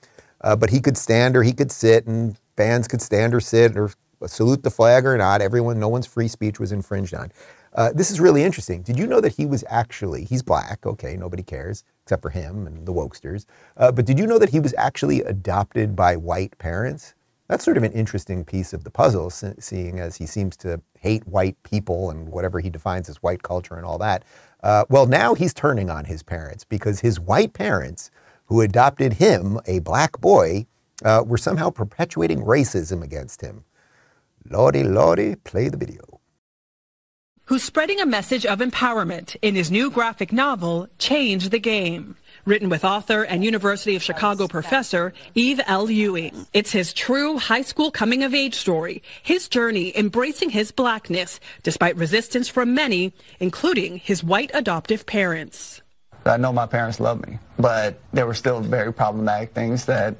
Uh, 0.41 0.57
but 0.57 0.71
he 0.71 0.82
could 0.82 0.97
stand 0.97 1.38
or 1.38 1.43
he 1.43 1.53
could 1.53 1.71
sit, 1.71 2.05
and 2.05 2.38
fans 2.57 2.86
could 2.86 3.01
stand 3.01 3.34
or 3.34 3.39
sit 3.39 3.78
or 3.78 3.91
salute 4.26 4.63
the 4.63 4.72
flag 4.72 5.05
or 5.05 5.18
not. 5.18 5.41
Everyone, 5.41 5.80
no 5.80 5.89
one's 5.89 6.07
free 6.07 6.28
speech 6.28 6.59
was 6.59 6.72
infringed 6.72 7.13
on. 7.13 7.32
Uh, 7.74 7.91
this 7.93 8.09
is 8.09 8.20
really 8.20 8.43
interesting. 8.43 8.82
Did 8.82 8.97
you 8.97 9.05
know 9.05 9.22
that 9.22 9.34
he 9.34 9.45
was 9.45 9.63
actually, 9.68 10.24
he's 10.24 10.41
black, 10.41 10.86
okay, 10.86 11.15
nobody 11.15 11.43
cares 11.43 11.84
except 12.03 12.22
for 12.22 12.30
him 12.30 12.65
and 12.65 12.88
the 12.88 12.93
wokesters. 12.93 13.45
Uh, 13.76 13.91
but 13.91 14.05
did 14.05 14.18
you 14.18 14.26
know 14.26 14.39
that 14.39 14.49
he 14.49 14.59
was 14.59 14.74
actually 14.78 15.22
adopted 15.22 15.95
by 15.95 16.15
white 16.15 16.57
parents? 16.57 17.13
That's 17.47 17.63
sort 17.63 17.78
of 17.78 17.84
an 17.84 17.93
interesting 17.93 18.43
piece 18.43 18.74
of 18.74 18.84
the 18.84 18.89
puzzle, 18.89 19.30
seeing 19.30 19.99
as 19.99 20.18
he 20.18 20.26
seems 20.26 20.57
to 20.57 20.82
hate 20.99 21.26
white 21.28 21.61
people 21.63 22.09
and 22.09 22.30
whatever 22.30 22.59
he 22.59 22.70
defines 22.70 23.09
as 23.09 23.18
white 23.18 23.43
culture 23.43 23.76
and 23.76 23.86
all 23.86 23.97
that. 23.99 24.24
Uh, 24.63 24.86
well, 24.89 25.05
now 25.05 25.34
he's 25.34 25.53
turning 25.53 25.89
on 25.89 26.05
his 26.05 26.24
parents 26.24 26.65
because 26.65 27.01
his 27.01 27.20
white 27.20 27.53
parents, 27.53 28.09
who 28.45 28.61
adopted 28.61 29.13
him, 29.13 29.59
a 29.65 29.80
black 29.80 30.20
boy, 30.20 30.65
uh, 31.05 31.24
were 31.26 31.38
somehow 31.38 31.70
perpetuating 31.70 32.41
racism 32.41 33.03
against 33.03 33.41
him. 33.41 33.63
Lordy, 34.49 34.83
lordy, 34.83 35.35
play 35.35 35.69
the 35.69 35.77
video. 35.77 36.01
who's 37.45 37.63
spreading 37.63 38.01
a 38.01 38.05
message 38.05 38.45
of 38.45 38.59
empowerment 38.59 39.37
in 39.41 39.55
his 39.55 39.71
new 39.71 39.89
graphic 39.89 40.33
novel, 40.33 40.85
Change 40.99 41.47
the 41.49 41.59
Game. 41.59 42.17
Written 42.43 42.67
with 42.67 42.83
author 42.83 43.23
and 43.23 43.43
University 43.43 43.95
of 43.95 44.03
Chicago 44.03 44.47
professor 44.49 45.13
Eve 45.33 45.61
L. 45.65 45.89
Ewing. 45.89 46.45
It's 46.51 46.71
his 46.73 46.91
true 46.93 47.37
high 47.37 47.61
school 47.61 47.89
coming 47.89 48.23
of 48.23 48.33
age 48.33 48.55
story, 48.55 49.01
his 49.23 49.47
journey 49.47 49.97
embracing 49.97 50.49
his 50.49 50.71
blackness 50.71 51.39
despite 51.63 51.95
resistance 51.95 52.49
from 52.49 52.73
many, 52.73 53.13
including 53.39 53.97
his 53.97 54.23
white 54.25 54.51
adoptive 54.53 55.05
parents. 55.05 55.81
I 56.25 56.35
know 56.35 56.51
my 56.51 56.65
parents 56.65 56.99
love 56.99 57.25
me, 57.25 57.39
but 57.57 57.97
there 58.11 58.27
were 58.27 58.33
still 58.33 58.59
very 58.59 58.91
problematic 58.91 59.53
things 59.53 59.85
that 59.85 60.15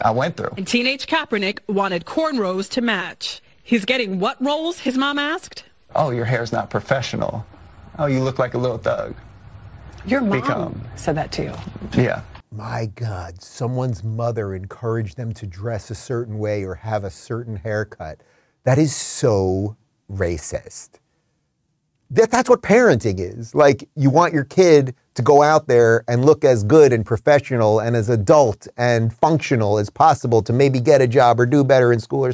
I 0.00 0.10
went 0.10 0.36
through. 0.36 0.50
And 0.56 0.66
teenage 0.66 1.06
Kaepernick 1.06 1.60
wanted 1.68 2.04
cornrows 2.04 2.68
to 2.70 2.80
match. 2.80 3.40
He's 3.62 3.84
getting 3.84 4.18
what 4.20 4.42
roles, 4.44 4.80
his 4.80 4.96
mom 4.96 5.18
asked? 5.18 5.64
Oh, 5.94 6.10
your 6.10 6.24
hair's 6.24 6.52
not 6.52 6.70
professional. 6.70 7.44
Oh, 7.98 8.06
you 8.06 8.20
look 8.20 8.38
like 8.38 8.54
a 8.54 8.58
little 8.58 8.78
thug. 8.78 9.14
Your 10.06 10.20
mom 10.20 10.40
Become. 10.40 10.84
said 10.96 11.16
that 11.16 11.32
to 11.32 11.42
you. 11.44 11.54
Yeah. 12.00 12.22
my 12.52 12.86
God, 12.94 13.42
someone's 13.42 14.04
mother 14.04 14.54
encouraged 14.54 15.16
them 15.16 15.32
to 15.34 15.46
dress 15.46 15.90
a 15.90 15.94
certain 15.94 16.38
way 16.38 16.62
or 16.64 16.74
have 16.76 17.02
a 17.04 17.10
certain 17.10 17.56
haircut. 17.56 18.20
That 18.64 18.78
is 18.78 18.94
so 18.94 19.76
racist. 20.10 20.90
That, 22.10 22.30
that's 22.30 22.48
what 22.48 22.62
parenting 22.62 23.18
is. 23.18 23.54
Like, 23.54 23.88
you 23.96 24.10
want 24.10 24.32
your 24.32 24.44
kid 24.44 24.94
to 25.14 25.22
go 25.22 25.42
out 25.42 25.66
there 25.66 26.04
and 26.06 26.24
look 26.24 26.44
as 26.44 26.62
good 26.62 26.92
and 26.92 27.04
professional 27.04 27.80
and 27.80 27.96
as 27.96 28.08
adult 28.08 28.68
and 28.76 29.12
functional 29.12 29.78
as 29.78 29.90
possible 29.90 30.42
to 30.42 30.52
maybe 30.52 30.78
get 30.80 31.00
a 31.00 31.08
job 31.08 31.40
or 31.40 31.46
do 31.46 31.64
better 31.64 31.92
in 31.92 31.98
school. 31.98 32.26
Or, 32.26 32.32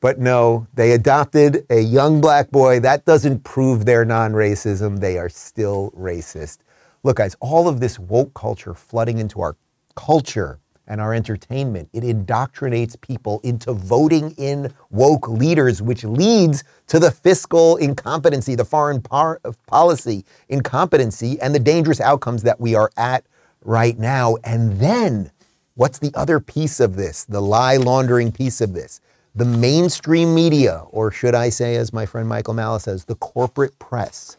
but 0.00 0.18
no, 0.18 0.66
they 0.74 0.92
adopted 0.92 1.64
a 1.70 1.80
young 1.80 2.20
black 2.20 2.50
boy. 2.50 2.80
That 2.80 3.04
doesn't 3.04 3.44
prove 3.44 3.84
their 3.84 4.04
non 4.04 4.32
racism. 4.32 5.00
They 5.00 5.16
are 5.18 5.28
still 5.28 5.92
racist. 5.96 6.58
Look, 7.02 7.16
guys, 7.16 7.36
all 7.40 7.68
of 7.68 7.80
this 7.80 7.98
woke 7.98 8.34
culture 8.34 8.74
flooding 8.74 9.18
into 9.18 9.40
our 9.40 9.56
culture 9.94 10.58
and 10.88 11.00
our 11.00 11.14
entertainment, 11.14 11.88
it 11.92 12.02
indoctrinates 12.02 13.00
people 13.00 13.40
into 13.44 13.72
voting 13.72 14.34
in 14.38 14.72
woke 14.90 15.28
leaders, 15.28 15.80
which 15.80 16.02
leads 16.02 16.64
to 16.88 16.98
the 16.98 17.10
fiscal 17.10 17.76
incompetency, 17.76 18.54
the 18.54 18.64
foreign 18.64 19.00
par- 19.00 19.40
policy 19.66 20.24
incompetency, 20.48 21.40
and 21.40 21.54
the 21.54 21.60
dangerous 21.60 22.00
outcomes 22.00 22.42
that 22.42 22.58
we 22.58 22.74
are 22.74 22.90
at 22.96 23.24
right 23.62 23.98
now. 23.98 24.36
And 24.42 24.80
then, 24.80 25.30
what's 25.74 25.98
the 25.98 26.10
other 26.14 26.40
piece 26.40 26.80
of 26.80 26.96
this, 26.96 27.24
the 27.24 27.42
lie 27.42 27.76
laundering 27.76 28.32
piece 28.32 28.60
of 28.60 28.72
this? 28.72 29.00
The 29.34 29.44
mainstream 29.44 30.34
media, 30.34 30.84
or 30.90 31.12
should 31.12 31.34
I 31.34 31.50
say, 31.50 31.76
as 31.76 31.92
my 31.92 32.06
friend 32.06 32.28
Michael 32.28 32.54
Malice 32.54 32.84
says, 32.84 33.04
the 33.04 33.14
corporate 33.14 33.78
press, 33.78 34.36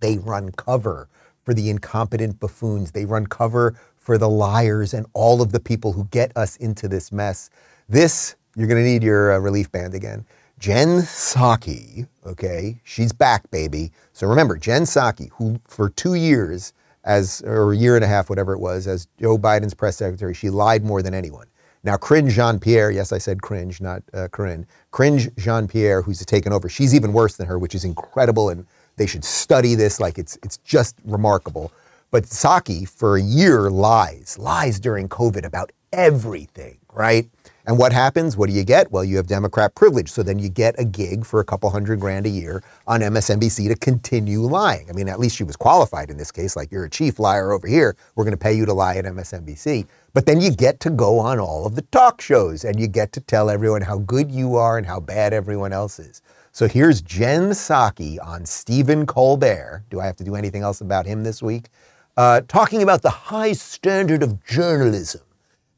they 0.00 0.16
run 0.18 0.50
cover 0.52 1.08
for 1.44 1.54
the 1.54 1.70
incompetent 1.70 2.40
buffoons. 2.40 2.92
They 2.92 3.04
run 3.04 3.26
cover 3.26 3.78
for 4.02 4.18
the 4.18 4.28
liars 4.28 4.92
and 4.92 5.06
all 5.14 5.40
of 5.40 5.52
the 5.52 5.60
people 5.60 5.92
who 5.92 6.04
get 6.10 6.36
us 6.36 6.56
into 6.56 6.88
this 6.88 7.12
mess. 7.12 7.48
This, 7.88 8.34
you're 8.56 8.66
going 8.66 8.82
to 8.82 8.88
need 8.88 9.02
your 9.02 9.32
uh, 9.32 9.38
relief 9.38 9.70
band 9.70 9.94
again. 9.94 10.26
Jen 10.58 11.02
Psaki, 11.02 12.06
okay, 12.26 12.80
she's 12.84 13.12
back, 13.12 13.50
baby. 13.50 13.92
So 14.12 14.26
remember, 14.26 14.56
Jen 14.56 14.82
Psaki, 14.82 15.30
who 15.32 15.60
for 15.66 15.88
two 15.88 16.14
years, 16.14 16.72
as 17.04 17.42
or 17.46 17.72
a 17.72 17.76
year 17.76 17.96
and 17.96 18.04
a 18.04 18.08
half, 18.08 18.28
whatever 18.28 18.52
it 18.52 18.60
was, 18.60 18.86
as 18.86 19.06
Joe 19.20 19.38
Biden's 19.38 19.74
press 19.74 19.96
secretary, 19.96 20.34
she 20.34 20.50
lied 20.50 20.84
more 20.84 21.02
than 21.02 21.14
anyone. 21.14 21.46
Now, 21.84 21.96
Cringe 21.96 22.32
Jean 22.32 22.60
Pierre, 22.60 22.92
yes, 22.92 23.12
I 23.12 23.18
said 23.18 23.42
cringe, 23.42 23.80
not 23.80 24.04
uh, 24.14 24.28
Karine. 24.28 24.66
Cringe 24.92 25.34
Jean 25.36 25.66
Pierre, 25.66 26.02
who's 26.02 26.24
taken 26.24 26.52
over, 26.52 26.68
she's 26.68 26.94
even 26.94 27.12
worse 27.12 27.36
than 27.36 27.48
her, 27.48 27.58
which 27.58 27.74
is 27.74 27.84
incredible, 27.84 28.50
and 28.50 28.64
they 28.96 29.06
should 29.06 29.24
study 29.24 29.74
this. 29.74 29.98
Like 29.98 30.18
it's 30.18 30.38
it's 30.44 30.58
just 30.58 30.96
remarkable. 31.04 31.72
But 32.12 32.24
Psaki, 32.24 32.86
for 32.86 33.16
a 33.16 33.22
year, 33.22 33.70
lies, 33.70 34.36
lies 34.38 34.78
during 34.78 35.08
COVID 35.08 35.46
about 35.46 35.72
everything, 35.94 36.76
right? 36.92 37.26
And 37.64 37.78
what 37.78 37.94
happens? 37.94 38.36
What 38.36 38.50
do 38.50 38.54
you 38.54 38.64
get? 38.64 38.92
Well, 38.92 39.02
you 39.02 39.16
have 39.16 39.26
Democrat 39.26 39.74
privilege. 39.74 40.10
So 40.10 40.22
then 40.22 40.38
you 40.38 40.50
get 40.50 40.74
a 40.78 40.84
gig 40.84 41.24
for 41.24 41.40
a 41.40 41.44
couple 41.44 41.70
hundred 41.70 42.00
grand 42.00 42.26
a 42.26 42.28
year 42.28 42.62
on 42.86 43.00
MSNBC 43.00 43.66
to 43.66 43.76
continue 43.76 44.42
lying. 44.42 44.90
I 44.90 44.92
mean, 44.92 45.08
at 45.08 45.20
least 45.20 45.36
she 45.36 45.44
was 45.44 45.56
qualified 45.56 46.10
in 46.10 46.18
this 46.18 46.30
case. 46.30 46.54
Like, 46.54 46.70
you're 46.70 46.84
a 46.84 46.90
chief 46.90 47.18
liar 47.18 47.50
over 47.50 47.66
here. 47.66 47.96
We're 48.14 48.24
going 48.24 48.36
to 48.36 48.44
pay 48.44 48.52
you 48.52 48.66
to 48.66 48.74
lie 48.74 48.96
at 48.96 49.06
MSNBC. 49.06 49.86
But 50.12 50.26
then 50.26 50.38
you 50.38 50.50
get 50.50 50.80
to 50.80 50.90
go 50.90 51.18
on 51.18 51.40
all 51.40 51.64
of 51.64 51.76
the 51.76 51.82
talk 51.82 52.20
shows 52.20 52.62
and 52.62 52.78
you 52.78 52.88
get 52.88 53.12
to 53.12 53.20
tell 53.20 53.48
everyone 53.48 53.80
how 53.80 53.96
good 54.00 54.30
you 54.30 54.56
are 54.56 54.76
and 54.76 54.86
how 54.86 55.00
bad 55.00 55.32
everyone 55.32 55.72
else 55.72 55.98
is. 55.98 56.20
So 56.50 56.68
here's 56.68 57.00
Jen 57.00 57.52
Psaki 57.52 58.18
on 58.22 58.44
Stephen 58.44 59.06
Colbert. 59.06 59.84
Do 59.88 60.00
I 60.00 60.04
have 60.04 60.16
to 60.16 60.24
do 60.24 60.34
anything 60.34 60.60
else 60.60 60.82
about 60.82 61.06
him 61.06 61.22
this 61.22 61.42
week? 61.42 61.70
Uh, 62.16 62.42
talking 62.42 62.82
about 62.82 63.02
the 63.02 63.10
high 63.10 63.52
standard 63.52 64.22
of 64.22 64.44
journalism 64.44 65.22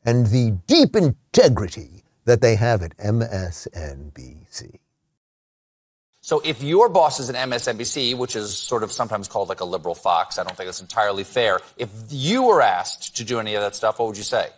and 0.05 0.26
the 0.26 0.59
deep 0.66 0.97
integrity 0.97 2.03
that 2.24 2.41
they 2.41 2.57
have 2.57 2.82
at 2.82 2.97
MSNBC. 2.97 4.78
So 6.20 6.41
if 6.43 6.62
your 6.62 6.89
boss 6.89 7.20
is 7.20 7.28
an 7.28 7.35
MSNBC, 7.35 8.16
which 8.16 8.35
is 8.35 8.57
sort 8.57 8.82
of 8.82 8.91
sometimes 8.91 9.28
called 9.28 9.51
like 9.51 9.61
a 9.61 9.64
liberal 9.64 9.95
Fox, 9.95 10.39
I 10.39 10.43
don't 10.43 10.57
think 10.57 10.66
that's 10.66 10.80
entirely 10.80 11.22
fair. 11.22 11.61
If 11.76 11.91
you 12.09 12.45
were 12.45 12.62
asked 12.62 13.16
to 13.18 13.24
do 13.24 13.39
any 13.39 13.55
of 13.55 13.62
that 13.62 13.74
stuff, 13.76 13.99
what 13.99 14.09
would 14.09 14.16
you 14.16 14.24
say? 14.24 14.49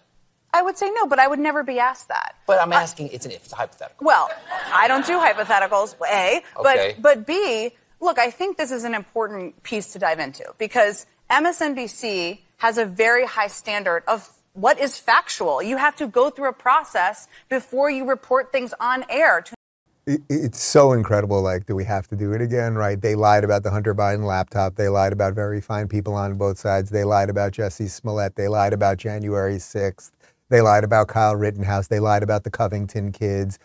I 0.55 0.63
would 0.63 0.79
say 0.79 0.91
no, 0.91 1.07
but 1.07 1.19
I 1.19 1.27
would 1.27 1.41
never 1.41 1.65
be 1.65 1.81
asked 1.81 2.09
that. 2.09 2.37
But 2.47 2.61
I'm 2.61 2.73
asking, 2.73 3.09
it's 3.09 3.27
an 3.27 3.33
if, 3.33 3.45
it's 3.45 3.53
a 3.53 3.57
hypothetical. 3.57 4.07
Well, 4.07 4.31
I 4.73 4.87
don't 4.89 5.05
do 5.05 5.19
hypotheticals, 5.19 5.97
A. 6.09 6.41
Okay. 6.57 6.95
But, 6.97 7.03
but 7.03 7.27
B, 7.27 7.73
look, 8.01 8.19
I 8.19 8.31
think 8.31 8.57
this 8.57 8.71
is 8.71 8.85
an 8.85 8.95
important 8.95 9.63
piece 9.65 9.93
to 9.95 9.99
dive 9.99 10.21
into 10.21 10.45
because 10.59 11.05
MSNBC 11.31 12.41
has 12.59 12.79
a 12.79 12.85
very 12.85 13.27
high 13.27 13.49
standard 13.49 14.03
of 14.07 14.31
what 14.53 14.79
is 14.79 14.97
factual. 14.97 15.63
You 15.63 15.77
have 15.77 15.97
to 15.97 16.07
go 16.07 16.31
through 16.31 16.49
a 16.49 16.53
process 16.53 17.29
before 17.49 17.91
you 17.91 18.09
report 18.09 18.53
things 18.53 18.73
on 18.81 19.05
air. 19.11 19.43
To- 19.43 19.55
It- 20.07 20.23
It's 20.31 20.63
so 20.63 20.93
incredible. 20.93 21.43
Like, 21.43 21.67
do 21.67 21.75
we 21.75 21.85
have 21.85 22.07
to 22.09 22.17
do 22.17 22.33
it 22.33 22.41
again? 22.41 22.77
Right? 22.77 23.01
They 23.01 23.17
lied 23.17 23.43
about 23.43 23.65
the 23.65 23.71
Hunter 23.73 23.93
Biden 23.95 24.25
laptop. 24.25 24.77
They 24.77 24.89
lied 24.89 25.13
about 25.13 25.35
very 25.35 25.61
fine 25.61 25.89
people 25.89 26.15
on 26.15 26.35
both 26.37 26.59
sides. 26.59 26.91
They 26.91 27.03
lied 27.05 27.29
about 27.29 27.53
Jussie 27.53 27.91
Smollett. 27.91 28.37
They 28.37 28.47
lied 28.49 28.73
about 28.73 28.99
January 28.99 29.59
6th. 29.59 30.13
They 30.49 30.61
lied 30.61 30.85
about 30.85 31.09
Kyle 31.09 31.35
Rittenhouse. 31.35 31.89
They 31.89 31.99
lied 31.99 32.23
about 32.23 32.45
the 32.45 32.51
Covington 32.51 33.11
kids. 33.11 33.59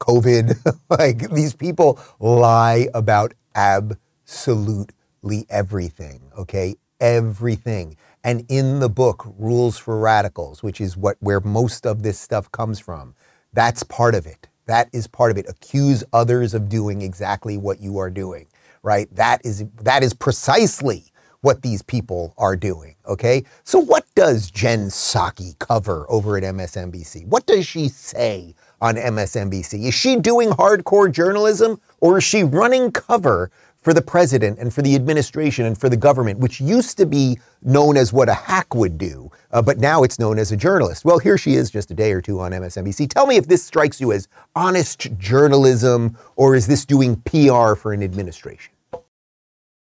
COVID. 0.00 0.54
like, 0.88 1.28
these 1.32 1.52
people 1.54 1.98
lie 2.20 2.86
about 2.94 3.34
absolutely 3.56 5.46
everything. 5.50 6.30
Okay? 6.38 6.76
Everything. 7.00 7.96
And 8.24 8.44
in 8.48 8.80
the 8.80 8.88
book, 8.88 9.26
Rules 9.38 9.78
for 9.78 9.98
Radicals, 9.98 10.62
which 10.62 10.80
is 10.80 10.96
what 10.96 11.16
where 11.20 11.40
most 11.40 11.86
of 11.86 12.02
this 12.02 12.18
stuff 12.18 12.50
comes 12.52 12.80
from, 12.80 13.14
that's 13.52 13.82
part 13.84 14.14
of 14.14 14.26
it. 14.26 14.48
That 14.66 14.88
is 14.92 15.06
part 15.06 15.30
of 15.30 15.38
it. 15.38 15.48
Accuse 15.48 16.04
others 16.12 16.54
of 16.54 16.68
doing 16.68 17.02
exactly 17.02 17.56
what 17.56 17.80
you 17.80 17.98
are 17.98 18.10
doing, 18.10 18.46
right? 18.82 19.08
That 19.14 19.40
is 19.44 19.64
that 19.82 20.02
is 20.02 20.14
precisely 20.14 21.12
what 21.40 21.62
these 21.62 21.82
people 21.82 22.34
are 22.36 22.56
doing. 22.56 22.96
Okay. 23.06 23.44
So 23.64 23.78
what 23.78 24.04
does 24.14 24.50
Jen 24.50 24.88
Psaki 24.88 25.58
cover 25.58 26.04
over 26.08 26.36
at 26.36 26.42
MSNBC? 26.42 27.26
What 27.26 27.46
does 27.46 27.66
she 27.66 27.88
say 27.88 28.54
on 28.80 28.96
MSNBC? 28.96 29.84
Is 29.84 29.94
she 29.94 30.16
doing 30.16 30.50
hardcore 30.50 31.10
journalism 31.10 31.80
or 32.00 32.18
is 32.18 32.24
she 32.24 32.42
running 32.42 32.90
cover 32.90 33.50
for 33.88 33.94
the 33.94 34.02
president 34.02 34.58
and 34.58 34.74
for 34.74 34.82
the 34.82 34.94
administration 34.94 35.64
and 35.64 35.80
for 35.80 35.88
the 35.88 35.96
government, 35.96 36.38
which 36.40 36.60
used 36.60 36.98
to 36.98 37.06
be 37.06 37.38
known 37.62 37.96
as 37.96 38.12
what 38.12 38.28
a 38.28 38.34
hack 38.34 38.74
would 38.74 38.98
do, 38.98 39.30
uh, 39.50 39.62
but 39.62 39.78
now 39.78 40.02
it's 40.02 40.18
known 40.18 40.38
as 40.38 40.52
a 40.52 40.56
journalist. 40.58 41.06
Well, 41.06 41.18
here 41.18 41.38
she 41.38 41.54
is 41.54 41.70
just 41.70 41.90
a 41.90 41.94
day 41.94 42.12
or 42.12 42.20
two 42.20 42.38
on 42.38 42.52
MSNBC. 42.52 43.08
Tell 43.08 43.26
me 43.26 43.36
if 43.36 43.48
this 43.48 43.64
strikes 43.64 43.98
you 43.98 44.12
as 44.12 44.28
honest 44.54 45.16
journalism 45.16 46.18
or 46.36 46.54
is 46.54 46.66
this 46.66 46.84
doing 46.84 47.16
PR 47.22 47.76
for 47.76 47.94
an 47.94 48.02
administration? 48.02 48.74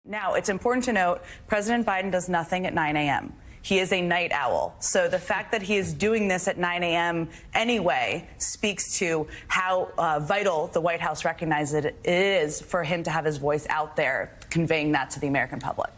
Now, 0.05 0.35
it's 0.35 0.51
important 0.51 0.85
to 0.85 0.93
note 0.93 1.23
President 1.49 1.85
Biden 1.85 2.13
does 2.13 2.29
nothing 2.29 2.69
at 2.69 2.75
9 2.75 2.95
a.m. 2.95 3.33
He 3.63 3.79
is 3.79 3.93
a 3.93 4.01
night 4.01 4.33
owl. 4.33 4.75
So 4.81 5.09
the 5.09 5.19
fact 5.19 5.53
that 5.53 5.63
he 5.63 5.77
is 5.77 5.93
doing 5.93 6.29
this 6.29 6.49
at 6.49 6.59
9 6.59 6.83
a.m. 6.83 7.29
anyway 7.55 8.29
speaks 8.39 8.99
to 8.99 9.27
how 9.49 9.91
uh, 9.99 10.21
vital 10.21 10.69
the 10.69 10.81
White 10.81 11.01
House 11.01 11.25
recognizes 11.25 11.85
it 11.85 11.97
is 12.05 12.61
for 12.61 12.83
him 12.83 13.03
to 13.03 13.11
have 13.11 13.25
his 13.25 13.37
voice 13.37 13.67
out 13.69 13.97
there, 13.97 14.37
conveying 14.49 14.93
that 14.93 15.11
to 15.11 15.21
the 15.21 15.27
American 15.27 15.61
public. 15.61 15.91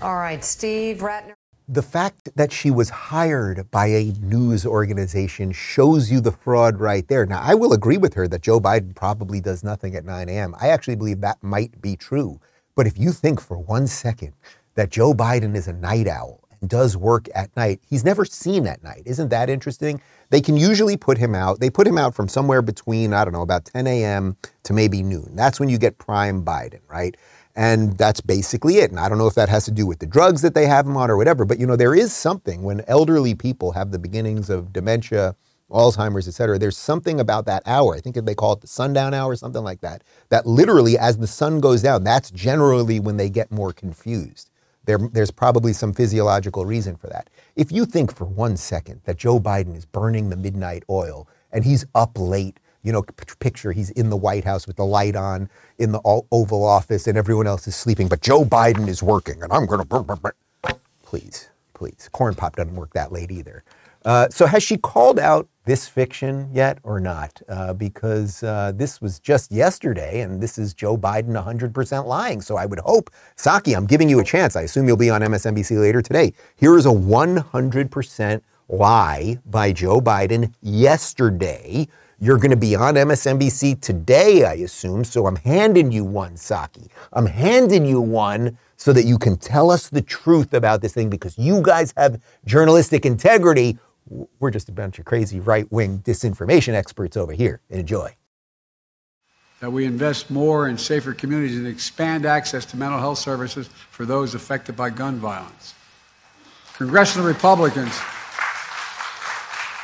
All 0.00 0.16
right, 0.16 0.42
Steve 0.44 0.98
Ratner. 0.98 1.34
The 1.70 1.82
fact 1.82 2.30
that 2.34 2.50
she 2.50 2.70
was 2.70 2.88
hired 2.88 3.70
by 3.70 3.88
a 3.88 4.14
news 4.22 4.64
organization 4.64 5.52
shows 5.52 6.10
you 6.10 6.20
the 6.22 6.32
fraud 6.32 6.80
right 6.80 7.06
there. 7.08 7.26
Now, 7.26 7.42
I 7.42 7.54
will 7.54 7.74
agree 7.74 7.98
with 7.98 8.14
her 8.14 8.26
that 8.26 8.40
Joe 8.40 8.58
Biden 8.58 8.94
probably 8.94 9.42
does 9.42 9.62
nothing 9.62 9.94
at 9.94 10.06
9 10.06 10.30
a.m. 10.30 10.54
I 10.58 10.70
actually 10.70 10.96
believe 10.96 11.20
that 11.20 11.42
might 11.42 11.82
be 11.82 11.94
true. 11.94 12.40
But 12.74 12.86
if 12.86 12.96
you 12.96 13.12
think 13.12 13.38
for 13.38 13.58
one 13.58 13.86
second 13.86 14.32
that 14.78 14.90
Joe 14.90 15.12
Biden 15.12 15.56
is 15.56 15.66
a 15.66 15.72
night 15.72 16.06
owl 16.06 16.40
and 16.60 16.70
does 16.70 16.96
work 16.96 17.28
at 17.34 17.54
night, 17.56 17.80
he's 17.90 18.04
never 18.04 18.24
seen 18.24 18.64
at 18.64 18.80
night. 18.84 19.02
Isn't 19.06 19.28
that 19.30 19.50
interesting? 19.50 20.00
They 20.30 20.40
can 20.40 20.56
usually 20.56 20.96
put 20.96 21.18
him 21.18 21.34
out. 21.34 21.58
They 21.58 21.68
put 21.68 21.84
him 21.84 21.98
out 21.98 22.14
from 22.14 22.28
somewhere 22.28 22.62
between, 22.62 23.12
I 23.12 23.24
don't 23.24 23.32
know, 23.32 23.42
about 23.42 23.64
10 23.64 23.88
a.m. 23.88 24.36
to 24.62 24.72
maybe 24.72 25.02
noon. 25.02 25.34
That's 25.34 25.58
when 25.58 25.68
you 25.68 25.78
get 25.78 25.98
prime 25.98 26.44
Biden, 26.44 26.78
right? 26.88 27.16
And 27.56 27.98
that's 27.98 28.20
basically 28.20 28.76
it. 28.76 28.90
And 28.90 29.00
I 29.00 29.08
don't 29.08 29.18
know 29.18 29.26
if 29.26 29.34
that 29.34 29.48
has 29.48 29.64
to 29.64 29.72
do 29.72 29.84
with 29.84 29.98
the 29.98 30.06
drugs 30.06 30.42
that 30.42 30.54
they 30.54 30.66
have 30.66 30.86
him 30.86 30.96
on 30.96 31.10
or 31.10 31.16
whatever, 31.16 31.44
but 31.44 31.58
you 31.58 31.66
know, 31.66 31.74
there 31.74 31.94
is 31.94 32.12
something 32.12 32.62
when 32.62 32.82
elderly 32.86 33.34
people 33.34 33.72
have 33.72 33.90
the 33.90 33.98
beginnings 33.98 34.48
of 34.48 34.72
dementia, 34.72 35.34
Alzheimer's, 35.70 36.28
et 36.28 36.34
cetera, 36.34 36.58
there's 36.58 36.78
something 36.78 37.20
about 37.20 37.46
that 37.46 37.62
hour. 37.66 37.94
I 37.94 38.00
think 38.00 38.16
they 38.16 38.34
call 38.34 38.54
it 38.54 38.60
the 38.60 38.66
sundown 38.66 39.12
hour, 39.12 39.34
something 39.36 39.62
like 39.64 39.80
that. 39.80 40.02
That 40.30 40.46
literally, 40.46 40.96
as 40.96 41.18
the 41.18 41.26
sun 41.26 41.60
goes 41.60 41.82
down, 41.82 42.04
that's 42.04 42.30
generally 42.30 43.00
when 43.00 43.16
they 43.16 43.28
get 43.28 43.50
more 43.50 43.72
confused. 43.72 44.50
There, 44.88 44.96
there's 45.12 45.30
probably 45.30 45.74
some 45.74 45.92
physiological 45.92 46.64
reason 46.64 46.96
for 46.96 47.08
that. 47.08 47.28
If 47.56 47.70
you 47.70 47.84
think 47.84 48.14
for 48.14 48.24
one 48.24 48.56
second 48.56 49.02
that 49.04 49.18
Joe 49.18 49.38
Biden 49.38 49.76
is 49.76 49.84
burning 49.84 50.30
the 50.30 50.36
midnight 50.36 50.82
oil 50.88 51.28
and 51.52 51.62
he's 51.62 51.84
up 51.94 52.12
late, 52.18 52.58
you 52.82 52.90
know, 52.90 53.02
picture 53.38 53.72
he's 53.72 53.90
in 53.90 54.08
the 54.08 54.16
White 54.16 54.44
House 54.44 54.66
with 54.66 54.76
the 54.76 54.86
light 54.86 55.14
on 55.14 55.50
in 55.76 55.92
the 55.92 56.00
Oval 56.32 56.64
Office 56.64 57.06
and 57.06 57.18
everyone 57.18 57.46
else 57.46 57.68
is 57.68 57.76
sleeping, 57.76 58.08
but 58.08 58.22
Joe 58.22 58.46
Biden 58.46 58.88
is 58.88 59.02
working 59.02 59.42
and 59.42 59.52
I'm 59.52 59.66
going 59.66 59.86
to. 59.86 60.32
Please, 61.02 61.50
please. 61.74 62.08
Corn 62.12 62.34
pop 62.34 62.56
doesn't 62.56 62.74
work 62.74 62.94
that 62.94 63.12
late 63.12 63.30
either. 63.30 63.64
Uh, 64.06 64.30
so 64.30 64.46
has 64.46 64.62
she 64.62 64.78
called 64.78 65.18
out 65.18 65.48
this 65.68 65.86
fiction 65.86 66.48
yet 66.52 66.78
or 66.82 66.98
not? 66.98 67.40
Uh, 67.48 67.74
because 67.74 68.42
uh, 68.42 68.72
this 68.74 69.00
was 69.00 69.20
just 69.20 69.52
yesterday, 69.52 70.22
and 70.22 70.42
this 70.42 70.58
is 70.58 70.72
Joe 70.72 70.96
Biden 70.96 71.40
100% 71.40 72.06
lying. 72.06 72.40
So 72.40 72.56
I 72.56 72.64
would 72.66 72.80
hope, 72.80 73.10
Psaki, 73.36 73.76
I'm 73.76 73.86
giving 73.86 74.08
you 74.08 74.18
a 74.18 74.24
chance. 74.24 74.56
I 74.56 74.62
assume 74.62 74.88
you'll 74.88 74.96
be 74.96 75.10
on 75.10 75.20
MSNBC 75.20 75.78
later 75.78 76.00
today. 76.00 76.32
Here 76.56 76.76
is 76.76 76.86
a 76.86 76.90
100% 76.90 78.40
lie 78.68 79.38
by 79.44 79.72
Joe 79.72 80.00
Biden 80.00 80.54
yesterday. 80.62 81.86
You're 82.18 82.38
going 82.38 82.50
to 82.50 82.56
be 82.56 82.74
on 82.74 82.94
MSNBC 82.94 83.80
today, 83.80 84.44
I 84.44 84.54
assume. 84.54 85.04
So 85.04 85.26
I'm 85.26 85.36
handing 85.36 85.92
you 85.92 86.02
one, 86.02 86.34
Psaki. 86.34 86.88
I'm 87.12 87.26
handing 87.26 87.84
you 87.84 88.00
one 88.00 88.58
so 88.76 88.92
that 88.92 89.04
you 89.04 89.18
can 89.18 89.36
tell 89.36 89.70
us 89.70 89.88
the 89.88 90.00
truth 90.00 90.54
about 90.54 90.80
this 90.80 90.94
thing 90.94 91.10
because 91.10 91.36
you 91.36 91.60
guys 91.60 91.92
have 91.96 92.20
journalistic 92.44 93.04
integrity. 93.04 93.78
We're 94.38 94.50
just 94.50 94.68
a 94.68 94.72
bunch 94.72 94.98
of 94.98 95.04
crazy 95.04 95.40
right 95.40 95.70
wing 95.70 96.00
disinformation 96.00 96.74
experts 96.74 97.16
over 97.16 97.32
here. 97.32 97.60
Enjoy. 97.70 98.14
That 99.60 99.70
we 99.70 99.86
invest 99.86 100.30
more 100.30 100.68
in 100.68 100.78
safer 100.78 101.12
communities 101.12 101.56
and 101.56 101.66
expand 101.66 102.24
access 102.24 102.64
to 102.66 102.76
mental 102.76 103.00
health 103.00 103.18
services 103.18 103.68
for 103.90 104.06
those 104.06 104.34
affected 104.34 104.76
by 104.76 104.90
gun 104.90 105.16
violence. 105.16 105.74
Congressional 106.74 107.26
Republicans 107.26 107.92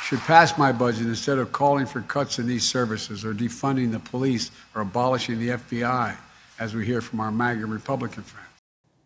should 0.04 0.20
pass 0.20 0.56
my 0.56 0.70
budget 0.70 1.06
instead 1.06 1.38
of 1.38 1.50
calling 1.50 1.86
for 1.86 2.02
cuts 2.02 2.38
in 2.38 2.46
these 2.46 2.64
services 2.64 3.24
or 3.24 3.34
defunding 3.34 3.90
the 3.90 3.98
police 3.98 4.50
or 4.74 4.82
abolishing 4.82 5.40
the 5.40 5.48
FBI, 5.48 6.14
as 6.60 6.74
we 6.74 6.86
hear 6.86 7.00
from 7.00 7.20
our 7.20 7.32
MAGA 7.32 7.66
Republican 7.66 8.22
friends. 8.22 8.46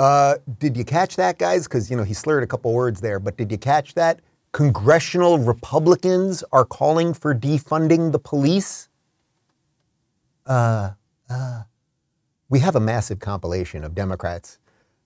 Uh, 0.01 0.37
did 0.59 0.77
you 0.77 0.85
catch 0.85 1.17
that, 1.17 1.39
guys? 1.39 1.65
Because, 1.65 1.91
you 1.91 1.97
know, 1.97 2.03
he 2.03 2.15
slurred 2.15 2.43
a 2.43 2.47
couple 2.47 2.73
words 2.73 3.01
there, 3.01 3.19
but 3.19 3.37
did 3.37 3.51
you 3.51 3.59
catch 3.59 3.95
that? 3.95 4.21
Congressional 4.53 5.39
Republicans 5.39 6.45
are 6.53 6.65
calling 6.65 7.15
for 7.15 7.35
defunding 7.35 8.13
the 8.13 8.19
police? 8.19 8.89
Uh, 10.47 10.93
uh, 11.31 11.63
we 12.49 12.61
have 12.61 12.77
a 12.77 12.81
massive 12.81 13.21
compilation 13.21 13.85
of 13.85 13.95
Democrats 13.95 14.59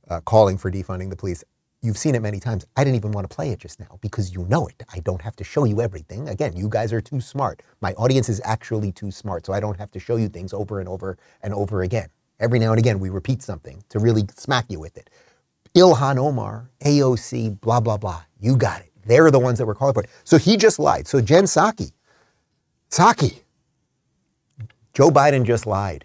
uh, 0.08 0.20
calling 0.20 0.58
for 0.58 0.70
defunding 0.70 1.10
the 1.10 1.16
police. 1.16 1.44
You've 1.82 1.98
seen 1.98 2.14
it 2.14 2.22
many 2.22 2.40
times. 2.40 2.64
I 2.76 2.84
didn't 2.84 2.96
even 2.96 3.12
want 3.12 3.28
to 3.28 3.34
play 3.34 3.50
it 3.50 3.58
just 3.58 3.80
now 3.80 3.98
because 4.00 4.32
you 4.32 4.46
know 4.48 4.68
it. 4.68 4.84
I 4.94 5.00
don't 5.00 5.22
have 5.22 5.36
to 5.36 5.44
show 5.44 5.64
you 5.64 5.80
everything. 5.80 6.28
Again, 6.28 6.56
you 6.56 6.68
guys 6.68 6.92
are 6.92 7.00
too 7.00 7.20
smart. 7.20 7.62
My 7.80 7.92
audience 7.94 8.28
is 8.28 8.40
actually 8.44 8.92
too 8.92 9.10
smart, 9.10 9.46
so 9.46 9.52
I 9.52 9.60
don't 9.60 9.78
have 9.78 9.90
to 9.92 10.00
show 10.00 10.16
you 10.16 10.28
things 10.28 10.52
over 10.54 10.80
and 10.80 10.88
over 10.88 11.18
and 11.42 11.52
over 11.52 11.82
again. 11.82 12.08
Every 12.40 12.60
now 12.60 12.70
and 12.70 12.78
again, 12.78 13.00
we 13.00 13.10
repeat 13.10 13.42
something 13.42 13.82
to 13.88 13.98
really 13.98 14.24
smack 14.36 14.66
you 14.70 14.78
with 14.80 14.96
it. 14.96 15.10
Ilhan 15.74 16.18
Omar, 16.18 16.70
AOC, 16.84 17.60
blah, 17.60 17.80
blah, 17.80 17.96
blah. 17.98 18.22
You 18.40 18.56
got 18.56 18.82
it. 18.82 18.91
They're 19.04 19.30
the 19.30 19.38
ones 19.38 19.58
that 19.58 19.66
were 19.66 19.74
calling 19.74 19.94
for 19.94 20.02
it. 20.02 20.10
So 20.24 20.38
he 20.38 20.56
just 20.56 20.78
lied. 20.78 21.06
So 21.08 21.20
Jen 21.20 21.44
Psaki, 21.44 21.92
Psaki, 22.90 23.40
Joe 24.94 25.10
Biden 25.10 25.44
just 25.44 25.66
lied. 25.66 26.04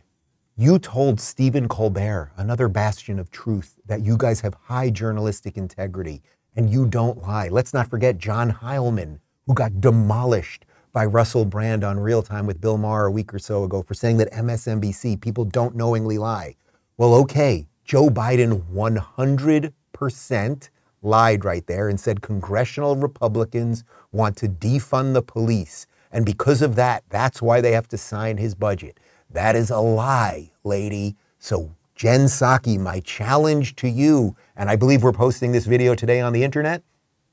You 0.55 0.79
told 0.79 1.19
Stephen 1.19 1.67
Colbert, 1.67 2.31
another 2.37 2.67
bastion 2.67 3.19
of 3.19 3.29
truth, 3.29 3.75
that 3.85 4.01
you 4.01 4.17
guys 4.17 4.41
have 4.41 4.55
high 4.55 4.89
journalistic 4.89 5.57
integrity 5.57 6.23
and 6.55 6.69
you 6.71 6.87
don't 6.87 7.21
lie. 7.21 7.49
Let's 7.49 7.73
not 7.73 7.89
forget 7.89 8.17
John 8.17 8.51
Heilemann, 8.51 9.19
who 9.45 9.53
got 9.53 9.79
demolished 9.79 10.65
by 10.93 11.05
Russell 11.05 11.45
Brand 11.45 11.83
on 11.83 11.99
Real 11.99 12.23
Time 12.23 12.47
with 12.47 12.59
Bill 12.59 12.79
Maher 12.79 13.05
a 13.05 13.11
week 13.11 13.31
or 13.33 13.39
so 13.39 13.63
ago 13.63 13.83
for 13.83 13.93
saying 13.93 14.17
that 14.17 14.33
MSNBC 14.33 15.21
people 15.21 15.45
don't 15.45 15.75
knowingly 15.75 16.17
lie. 16.17 16.55
Well, 16.97 17.13
okay, 17.13 17.67
Joe 17.85 18.09
Biden 18.09 18.63
100% 18.73 20.69
lied 21.01 21.45
right 21.45 21.65
there 21.67 21.89
and 21.89 21.99
said 21.99 22.21
congressional 22.21 22.95
Republicans 22.95 23.83
want 24.11 24.37
to 24.37 24.47
defund 24.47 25.13
the 25.13 25.21
police. 25.21 25.87
And 26.11 26.25
because 26.25 26.61
of 26.61 26.75
that, 26.75 27.03
that's 27.09 27.41
why 27.41 27.61
they 27.61 27.71
have 27.71 27.87
to 27.89 27.97
sign 27.97 28.37
his 28.37 28.55
budget. 28.55 28.99
That 29.29 29.55
is 29.55 29.69
a 29.69 29.79
lie, 29.79 30.51
lady. 30.63 31.15
So, 31.39 31.75
Jen 31.95 32.25
Psaki, 32.25 32.79
my 32.79 32.99
challenge 33.01 33.75
to 33.77 33.89
you, 33.89 34.35
and 34.55 34.69
I 34.69 34.75
believe 34.75 35.03
we're 35.03 35.11
posting 35.11 35.51
this 35.51 35.65
video 35.65 35.95
today 35.95 36.21
on 36.21 36.31
the 36.31 36.43
internet. 36.43 36.83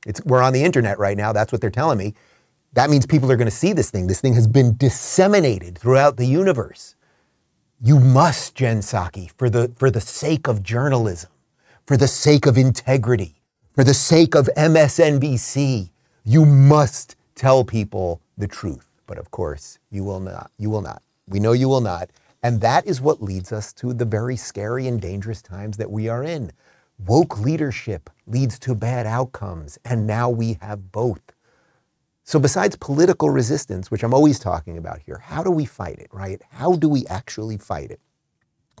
It's, 0.05 0.23
we're 0.25 0.41
on 0.41 0.53
the 0.53 0.63
internet 0.63 0.99
right 0.99 1.17
now. 1.17 1.31
That's 1.31 1.51
what 1.51 1.61
they're 1.61 1.69
telling 1.69 1.97
me. 1.97 2.13
That 2.73 2.89
means 2.89 3.05
people 3.05 3.31
are 3.31 3.37
going 3.37 3.47
to 3.47 3.51
see 3.51 3.73
this 3.73 3.89
thing. 3.89 4.07
This 4.07 4.21
thing 4.21 4.33
has 4.33 4.47
been 4.47 4.75
disseminated 4.75 5.77
throughout 5.77 6.17
the 6.17 6.25
universe. 6.25 6.95
You 7.81 7.99
must, 7.99 8.55
Jen 8.55 8.79
Psaki, 8.79 9.31
for 9.37 9.49
the, 9.49 9.71
for 9.77 9.89
the 9.89 10.01
sake 10.01 10.47
of 10.47 10.63
journalism, 10.63 11.29
for 11.85 11.95
the 11.95 12.07
sake 12.07 12.45
of 12.45 12.57
integrity, 12.57 13.41
for 13.75 13.83
the 13.83 13.93
sake 13.93 14.35
of 14.35 14.49
MSNBC, 14.55 15.89
you 16.23 16.45
must 16.45 17.17
tell 17.35 17.65
people 17.65 18.21
the 18.37 18.47
truth. 18.47 18.87
But 19.05 19.17
of 19.17 19.31
course, 19.31 19.79
you 19.91 20.05
will 20.05 20.21
not. 20.21 20.49
You 20.57 20.69
will 20.69 20.81
not. 20.81 21.03
We 21.27 21.41
know 21.41 21.51
you 21.51 21.67
will 21.67 21.81
not. 21.81 22.09
And 22.41 22.61
that 22.61 22.87
is 22.87 23.01
what 23.01 23.21
leads 23.21 23.51
us 23.51 23.73
to 23.73 23.93
the 23.93 24.05
very 24.05 24.37
scary 24.37 24.87
and 24.87 25.01
dangerous 25.01 25.41
times 25.41 25.75
that 25.75 25.91
we 25.91 26.07
are 26.07 26.23
in. 26.23 26.53
Woke 27.05 27.41
leadership 27.41 28.09
leads 28.27 28.57
to 28.59 28.75
bad 28.75 29.05
outcomes, 29.05 29.77
and 29.83 30.07
now 30.07 30.29
we 30.29 30.57
have 30.61 30.93
both. 30.93 31.33
So, 32.23 32.39
besides 32.39 32.77
political 32.77 33.29
resistance, 33.29 33.91
which 33.91 34.03
I'm 34.03 34.13
always 34.13 34.39
talking 34.39 34.77
about 34.77 34.99
here, 34.99 35.17
how 35.17 35.43
do 35.43 35.51
we 35.51 35.65
fight 35.65 35.99
it, 35.99 36.07
right? 36.13 36.41
How 36.49 36.75
do 36.77 36.87
we 36.87 37.05
actually 37.07 37.57
fight 37.57 37.91
it? 37.91 37.99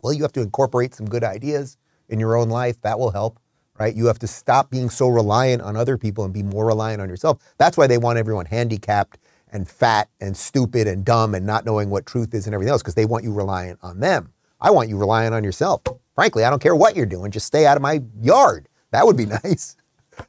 Well, 0.01 0.13
you 0.13 0.23
have 0.23 0.31
to 0.33 0.41
incorporate 0.41 0.95
some 0.95 1.05
good 1.05 1.23
ideas 1.25 1.77
in 2.07 2.19
your 2.19 2.37
own 2.37 2.47
life. 2.47 2.79
That 2.81 2.97
will 2.97 3.11
help, 3.11 3.39
right? 3.79 3.95
You 3.95 4.05
have 4.07 4.19
to 4.19 4.27
stop 4.27 4.69
being 4.69 4.89
so 4.89 5.07
reliant 5.07 5.61
on 5.61 5.75
other 5.75 5.97
people 5.97 6.23
and 6.23 6.33
be 6.33 6.43
more 6.43 6.65
reliant 6.65 7.01
on 7.01 7.09
yourself. 7.09 7.39
That's 7.57 7.77
why 7.77 7.87
they 7.87 7.97
want 7.97 8.17
everyone 8.17 8.45
handicapped 8.45 9.17
and 9.51 9.69
fat 9.69 10.09
and 10.19 10.35
stupid 10.35 10.87
and 10.87 11.05
dumb 11.05 11.35
and 11.35 11.45
not 11.45 11.65
knowing 11.65 11.89
what 11.89 12.05
truth 12.05 12.33
is 12.33 12.45
and 12.45 12.53
everything 12.53 12.71
else 12.71 12.81
because 12.81 12.95
they 12.95 13.05
want 13.05 13.23
you 13.23 13.33
reliant 13.33 13.79
on 13.81 13.99
them. 13.99 14.33
I 14.59 14.71
want 14.71 14.89
you 14.89 14.97
reliant 14.97 15.35
on 15.35 15.43
yourself. 15.43 15.81
Frankly, 16.15 16.43
I 16.43 16.49
don't 16.49 16.61
care 16.61 16.75
what 16.75 16.95
you're 16.95 17.05
doing. 17.05 17.31
Just 17.31 17.45
stay 17.45 17.65
out 17.65 17.77
of 17.77 17.83
my 17.83 18.01
yard. 18.21 18.67
That 18.91 19.05
would 19.05 19.17
be 19.17 19.25
nice. 19.43 19.75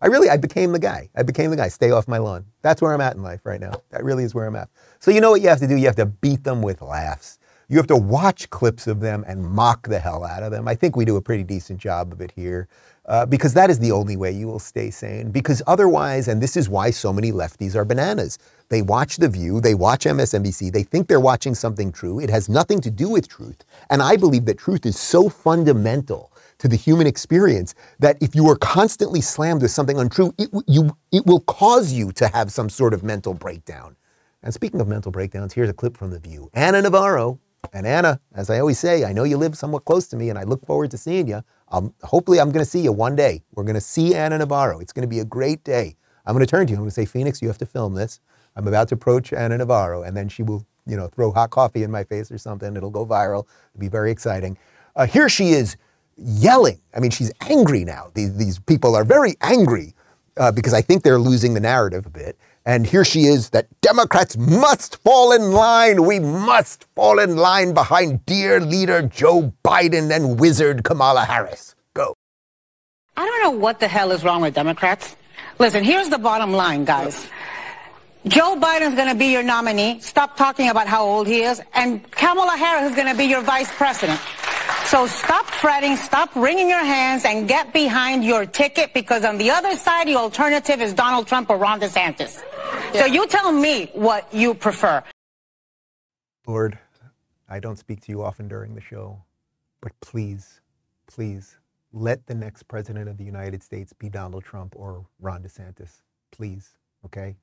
I 0.02 0.08
really, 0.08 0.28
I 0.28 0.36
became 0.36 0.72
the 0.72 0.80
guy. 0.80 1.08
I 1.14 1.22
became 1.22 1.50
the 1.50 1.56
guy. 1.56 1.68
Stay 1.68 1.92
off 1.92 2.08
my 2.08 2.18
lawn. 2.18 2.44
That's 2.62 2.82
where 2.82 2.92
I'm 2.92 3.00
at 3.00 3.14
in 3.14 3.22
life 3.22 3.40
right 3.44 3.60
now. 3.60 3.72
That 3.90 4.02
really 4.02 4.24
is 4.24 4.34
where 4.34 4.46
I'm 4.46 4.56
at. 4.56 4.68
So 4.98 5.12
you 5.12 5.20
know 5.20 5.30
what 5.30 5.42
you 5.42 5.48
have 5.48 5.60
to 5.60 5.68
do? 5.68 5.76
You 5.76 5.86
have 5.86 5.96
to 5.96 6.06
beat 6.06 6.42
them 6.42 6.60
with 6.60 6.82
laughs. 6.82 7.38
You 7.68 7.76
have 7.78 7.86
to 7.88 7.96
watch 7.96 8.48
clips 8.50 8.86
of 8.86 9.00
them 9.00 9.24
and 9.26 9.44
mock 9.44 9.88
the 9.88 9.98
hell 9.98 10.24
out 10.24 10.42
of 10.42 10.52
them. 10.52 10.68
I 10.68 10.74
think 10.76 10.96
we 10.96 11.04
do 11.04 11.16
a 11.16 11.22
pretty 11.22 11.42
decent 11.42 11.80
job 11.80 12.12
of 12.12 12.20
it 12.20 12.32
here. 12.32 12.68
Uh, 13.06 13.24
because 13.24 13.54
that 13.54 13.70
is 13.70 13.78
the 13.78 13.92
only 13.92 14.16
way 14.16 14.32
you 14.32 14.48
will 14.48 14.58
stay 14.58 14.90
sane. 14.90 15.30
Because 15.30 15.62
otherwise, 15.68 16.26
and 16.26 16.42
this 16.42 16.56
is 16.56 16.68
why 16.68 16.90
so 16.90 17.12
many 17.12 17.30
lefties 17.30 17.76
are 17.76 17.84
bananas. 17.84 18.36
They 18.68 18.82
watch 18.82 19.18
The 19.18 19.28
View, 19.28 19.60
they 19.60 19.74
watch 19.74 20.06
MSNBC, 20.06 20.72
they 20.72 20.82
think 20.82 21.06
they're 21.06 21.20
watching 21.20 21.54
something 21.54 21.92
true. 21.92 22.18
It 22.18 22.30
has 22.30 22.48
nothing 22.48 22.80
to 22.80 22.90
do 22.90 23.08
with 23.08 23.28
truth. 23.28 23.64
And 23.90 24.02
I 24.02 24.16
believe 24.16 24.44
that 24.46 24.58
truth 24.58 24.84
is 24.84 24.98
so 24.98 25.28
fundamental 25.28 26.32
to 26.58 26.66
the 26.66 26.74
human 26.76 27.06
experience 27.06 27.76
that 28.00 28.16
if 28.20 28.34
you 28.34 28.48
are 28.48 28.56
constantly 28.56 29.20
slammed 29.20 29.62
with 29.62 29.70
something 29.70 29.98
untrue, 29.98 30.34
it, 30.36 30.48
you, 30.66 30.96
it 31.12 31.24
will 31.26 31.40
cause 31.40 31.92
you 31.92 32.10
to 32.12 32.26
have 32.28 32.50
some 32.50 32.68
sort 32.68 32.92
of 32.92 33.04
mental 33.04 33.34
breakdown. 33.34 33.94
And 34.42 34.52
speaking 34.52 34.80
of 34.80 34.88
mental 34.88 35.12
breakdowns, 35.12 35.52
here's 35.52 35.70
a 35.70 35.74
clip 35.74 35.96
from 35.96 36.10
The 36.10 36.18
View. 36.18 36.50
Ana 36.54 36.82
Navarro, 36.82 37.38
and 37.72 37.86
Ana, 37.86 38.20
as 38.34 38.50
I 38.50 38.58
always 38.60 38.78
say, 38.78 39.04
I 39.04 39.12
know 39.12 39.24
you 39.24 39.36
live 39.36 39.56
somewhat 39.56 39.84
close 39.84 40.08
to 40.08 40.16
me 40.16 40.30
and 40.30 40.38
I 40.38 40.44
look 40.44 40.64
forward 40.66 40.90
to 40.92 40.98
seeing 40.98 41.28
you. 41.28 41.42
Hopefully, 42.02 42.40
I'm 42.40 42.50
going 42.52 42.64
to 42.64 42.70
see 42.70 42.80
you 42.80 42.92
one 42.92 43.16
day. 43.16 43.42
We're 43.54 43.64
going 43.64 43.74
to 43.74 43.80
see 43.80 44.14
Ana 44.14 44.38
Navarro. 44.38 44.80
It's 44.80 44.92
going 44.92 45.02
to 45.02 45.08
be 45.08 45.20
a 45.20 45.24
great 45.24 45.64
day. 45.64 45.96
I'm 46.26 46.34
going 46.34 46.44
to 46.44 46.50
turn 46.50 46.66
to 46.66 46.70
you. 46.72 46.76
I'm 46.76 46.82
going 46.82 46.90
to 46.90 46.94
say, 46.94 47.04
Phoenix, 47.04 47.42
you 47.42 47.48
have 47.48 47.58
to 47.58 47.66
film 47.66 47.94
this. 47.94 48.20
I'm 48.56 48.66
about 48.66 48.88
to 48.88 48.94
approach 48.94 49.32
Ana 49.32 49.58
Navarro, 49.58 50.02
and 50.02 50.16
then 50.16 50.28
she 50.28 50.42
will, 50.42 50.66
you 50.86 50.96
know, 50.96 51.08
throw 51.08 51.30
hot 51.32 51.50
coffee 51.50 51.82
in 51.82 51.90
my 51.90 52.04
face 52.04 52.32
or 52.32 52.38
something. 52.38 52.76
It'll 52.76 52.90
go 52.90 53.06
viral. 53.06 53.46
It'll 53.74 53.80
be 53.80 53.88
very 53.88 54.10
exciting. 54.10 54.58
Uh, 54.96 55.06
here 55.06 55.28
she 55.28 55.50
is 55.50 55.76
yelling. 56.16 56.80
I 56.94 57.00
mean, 57.00 57.10
she's 57.10 57.32
angry 57.42 57.84
now. 57.84 58.10
These, 58.14 58.36
these 58.36 58.58
people 58.60 58.96
are 58.96 59.04
very 59.04 59.34
angry 59.42 59.94
uh, 60.38 60.52
because 60.52 60.74
I 60.74 60.80
think 60.80 61.02
they're 61.02 61.18
losing 61.18 61.54
the 61.54 61.60
narrative 61.60 62.06
a 62.06 62.10
bit. 62.10 62.38
And 62.66 62.84
here 62.84 63.04
she 63.04 63.26
is 63.26 63.50
that 63.50 63.68
Democrats 63.80 64.36
must 64.36 64.96
fall 65.04 65.30
in 65.32 65.52
line. 65.52 66.04
We 66.04 66.18
must 66.18 66.84
fall 66.96 67.20
in 67.20 67.36
line 67.36 67.74
behind 67.74 68.26
dear 68.26 68.60
leader 68.60 69.02
Joe 69.02 69.54
Biden 69.64 70.10
and 70.14 70.40
wizard 70.40 70.82
Kamala 70.82 71.24
Harris. 71.24 71.76
Go. 71.94 72.12
I 73.16 73.24
don't 73.24 73.42
know 73.44 73.58
what 73.58 73.78
the 73.78 73.86
hell 73.86 74.10
is 74.10 74.24
wrong 74.24 74.42
with 74.42 74.54
Democrats. 74.54 75.14
Listen, 75.60 75.84
here's 75.84 76.08
the 76.08 76.18
bottom 76.18 76.52
line, 76.52 76.84
guys. 76.84 77.28
Joe 78.26 78.56
Biden's 78.56 78.96
going 78.96 79.08
to 79.08 79.14
be 79.14 79.26
your 79.26 79.44
nominee. 79.44 80.00
Stop 80.00 80.36
talking 80.36 80.68
about 80.68 80.88
how 80.88 81.06
old 81.06 81.28
he 81.28 81.42
is. 81.42 81.62
And 81.72 82.10
Kamala 82.10 82.56
Harris 82.56 82.90
is 82.90 82.96
going 82.96 83.06
to 83.06 83.16
be 83.16 83.26
your 83.26 83.42
vice 83.42 83.70
president. 83.72 84.20
So 84.86 85.08
stop 85.08 85.46
fretting, 85.46 85.96
stop 85.96 86.36
wringing 86.36 86.68
your 86.68 86.84
hands, 86.84 87.24
and 87.24 87.48
get 87.48 87.72
behind 87.72 88.24
your 88.24 88.46
ticket 88.46 88.94
because 88.94 89.24
on 89.24 89.36
the 89.36 89.50
other 89.50 89.76
side, 89.76 90.06
the 90.06 90.14
alternative 90.14 90.80
is 90.80 90.94
Donald 90.94 91.26
Trump 91.26 91.50
or 91.50 91.56
Ron 91.56 91.80
DeSantis. 91.80 92.40
So 92.92 93.04
you 93.04 93.26
tell 93.26 93.50
me 93.50 93.90
what 93.94 94.32
you 94.32 94.54
prefer. 94.54 95.02
Lord, 96.46 96.78
I 97.48 97.58
don't 97.58 97.76
speak 97.76 98.00
to 98.02 98.12
you 98.12 98.22
often 98.22 98.46
during 98.46 98.76
the 98.76 98.80
show, 98.80 99.20
but 99.80 99.90
please, 100.00 100.60
please 101.08 101.58
let 101.92 102.24
the 102.28 102.34
next 102.36 102.68
president 102.68 103.08
of 103.08 103.16
the 103.16 103.24
United 103.24 103.64
States 103.64 103.92
be 103.92 104.08
Donald 104.08 104.44
Trump 104.44 104.74
or 104.76 105.04
Ron 105.18 105.42
DeSantis, 105.42 106.02
please, 106.30 106.76
okay? 107.04 107.34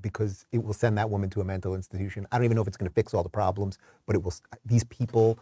Because 0.00 0.46
it 0.50 0.64
will 0.64 0.72
send 0.72 0.98
that 0.98 1.10
woman 1.10 1.30
to 1.30 1.40
a 1.40 1.44
mental 1.44 1.76
institution. 1.76 2.26
I 2.32 2.38
don't 2.38 2.44
even 2.44 2.56
know 2.56 2.62
if 2.62 2.68
it's 2.68 2.76
going 2.76 2.90
to 2.90 2.94
fix 2.94 3.14
all 3.14 3.22
the 3.22 3.28
problems, 3.28 3.78
but 4.04 4.16
it 4.16 4.22
will. 4.24 4.34
These 4.64 4.84
people 4.84 5.38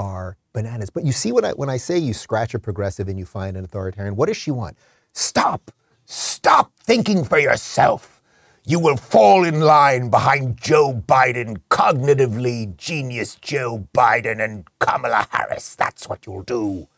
are 0.00 0.38
bananas. 0.54 0.88
But 0.90 1.04
you 1.04 1.12
see 1.12 1.30
what 1.30 1.44
I 1.44 1.52
when 1.52 1.68
I 1.68 1.76
say 1.76 1.98
you 1.98 2.14
scratch 2.14 2.54
a 2.54 2.58
progressive 2.58 3.06
and 3.08 3.18
you 3.18 3.26
find 3.26 3.56
an 3.56 3.64
authoritarian, 3.64 4.16
what 4.16 4.26
does 4.26 4.36
she 4.38 4.50
want? 4.50 4.78
Stop! 5.12 5.70
Stop 6.06 6.72
thinking 6.80 7.22
for 7.22 7.38
yourself. 7.38 8.22
You 8.64 8.78
will 8.80 8.96
fall 8.96 9.44
in 9.44 9.60
line 9.60 10.10
behind 10.10 10.56
Joe 10.56 11.02
Biden, 11.06 11.60
cognitively 11.70 12.76
genius 12.76 13.36
Joe 13.36 13.88
Biden 13.94 14.42
and 14.42 14.66
Kamala 14.80 15.26
Harris. 15.30 15.76
That's 15.76 16.08
what 16.08 16.26
you'll 16.26 16.42
do. 16.42 16.88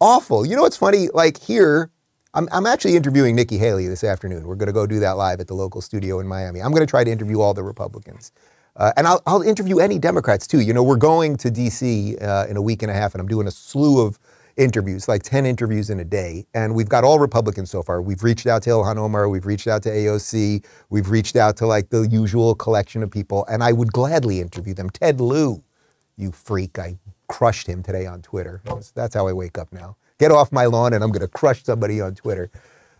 Awful. 0.00 0.46
You 0.46 0.56
know 0.56 0.62
what's 0.62 0.76
funny? 0.76 1.08
Like 1.12 1.40
here, 1.40 1.90
I'm, 2.34 2.48
I'm 2.52 2.66
actually 2.66 2.96
interviewing 2.96 3.36
Nikki 3.36 3.58
Haley 3.58 3.88
this 3.88 4.04
afternoon. 4.04 4.46
We're 4.46 4.54
going 4.54 4.68
to 4.68 4.72
go 4.72 4.86
do 4.86 5.00
that 5.00 5.12
live 5.12 5.40
at 5.40 5.48
the 5.48 5.54
local 5.54 5.80
studio 5.80 6.20
in 6.20 6.26
Miami. 6.28 6.60
I'm 6.60 6.72
going 6.72 6.86
to 6.86 6.90
try 6.90 7.04
to 7.04 7.10
interview 7.10 7.40
all 7.40 7.54
the 7.54 7.64
Republicans. 7.64 8.32
Uh, 8.78 8.92
and 8.96 9.06
I'll, 9.08 9.20
I'll, 9.26 9.42
interview 9.42 9.80
any 9.80 9.98
Democrats 9.98 10.46
too. 10.46 10.60
You 10.60 10.72
know, 10.72 10.84
we're 10.84 10.96
going 10.96 11.36
to 11.38 11.50
DC 11.50 12.22
uh, 12.22 12.46
in 12.48 12.56
a 12.56 12.62
week 12.62 12.82
and 12.82 12.90
a 12.90 12.94
half, 12.94 13.12
and 13.12 13.20
I'm 13.20 13.26
doing 13.26 13.48
a 13.48 13.50
slew 13.50 14.00
of 14.00 14.20
interviews, 14.56 15.08
like 15.08 15.22
10 15.22 15.46
interviews 15.46 15.90
in 15.90 16.00
a 16.00 16.04
day. 16.04 16.46
And 16.54 16.74
we've 16.74 16.88
got 16.88 17.04
all 17.04 17.18
Republicans 17.18 17.70
so 17.70 17.82
far. 17.82 18.00
We've 18.00 18.22
reached 18.22 18.46
out 18.46 18.62
to 18.62 18.70
Ilhan 18.70 18.96
Omar, 18.96 19.28
we've 19.28 19.46
reached 19.46 19.66
out 19.66 19.82
to 19.84 19.90
AOC, 19.90 20.64
we've 20.90 21.10
reached 21.10 21.36
out 21.36 21.56
to 21.58 21.66
like 21.66 21.90
the 21.90 22.02
usual 22.02 22.54
collection 22.54 23.02
of 23.02 23.10
people, 23.10 23.44
and 23.46 23.62
I 23.64 23.72
would 23.72 23.92
gladly 23.92 24.40
interview 24.40 24.74
them. 24.74 24.90
Ted 24.90 25.20
Lieu, 25.20 25.62
you 26.16 26.30
freak, 26.30 26.78
I 26.78 26.98
crushed 27.28 27.66
him 27.66 27.82
today 27.82 28.06
on 28.06 28.22
Twitter. 28.22 28.62
That's 28.94 29.14
how 29.14 29.26
I 29.26 29.32
wake 29.32 29.58
up 29.58 29.72
now. 29.72 29.96
Get 30.18 30.32
off 30.32 30.50
my 30.52 30.66
lawn, 30.66 30.92
and 30.92 31.02
I'm 31.02 31.10
going 31.10 31.20
to 31.20 31.28
crush 31.28 31.62
somebody 31.64 32.00
on 32.00 32.14
Twitter. 32.14 32.50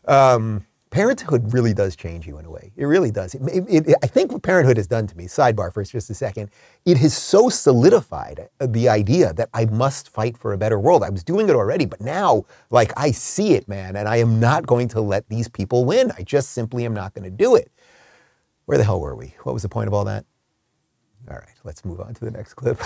Um, 0.06 0.64
parenthood 0.90 1.52
really 1.52 1.74
does 1.74 1.96
change 1.96 2.26
you 2.26 2.38
in 2.38 2.44
a 2.44 2.50
way. 2.50 2.72
It 2.76 2.84
really 2.86 3.10
does. 3.10 3.34
It, 3.34 3.42
it, 3.68 3.88
it, 3.88 3.96
I 4.02 4.06
think 4.06 4.32
what 4.32 4.42
parenthood 4.42 4.76
has 4.76 4.86
done 4.86 5.06
to 5.06 5.16
me, 5.16 5.24
sidebar 5.26 5.72
for 5.72 5.82
just 5.84 6.10
a 6.10 6.14
second, 6.14 6.50
it 6.84 6.98
has 6.98 7.16
so 7.16 7.48
solidified 7.48 8.48
the 8.60 8.88
idea 8.88 9.32
that 9.34 9.48
I 9.54 9.66
must 9.66 10.10
fight 10.10 10.36
for 10.38 10.52
a 10.52 10.58
better 10.58 10.78
world. 10.78 11.02
I 11.02 11.10
was 11.10 11.24
doing 11.24 11.48
it 11.48 11.54
already, 11.54 11.86
but 11.86 12.00
now, 12.00 12.44
like, 12.70 12.92
I 12.96 13.10
see 13.10 13.54
it, 13.54 13.68
man, 13.68 13.96
and 13.96 14.08
I 14.08 14.16
am 14.16 14.40
not 14.40 14.66
going 14.66 14.88
to 14.88 15.00
let 15.00 15.28
these 15.28 15.48
people 15.48 15.84
win. 15.84 16.12
I 16.18 16.22
just 16.22 16.52
simply 16.52 16.84
am 16.84 16.94
not 16.94 17.14
going 17.14 17.24
to 17.24 17.30
do 17.30 17.56
it. 17.56 17.70
Where 18.66 18.78
the 18.78 18.84
hell 18.84 19.00
were 19.00 19.16
we? 19.16 19.34
What 19.44 19.54
was 19.54 19.62
the 19.62 19.68
point 19.68 19.88
of 19.88 19.94
all 19.94 20.04
that? 20.04 20.24
All 21.30 21.36
right, 21.36 21.54
let's 21.64 21.84
move 21.84 22.00
on 22.00 22.14
to 22.14 22.24
the 22.24 22.30
next 22.30 22.54
clip. 22.54 22.80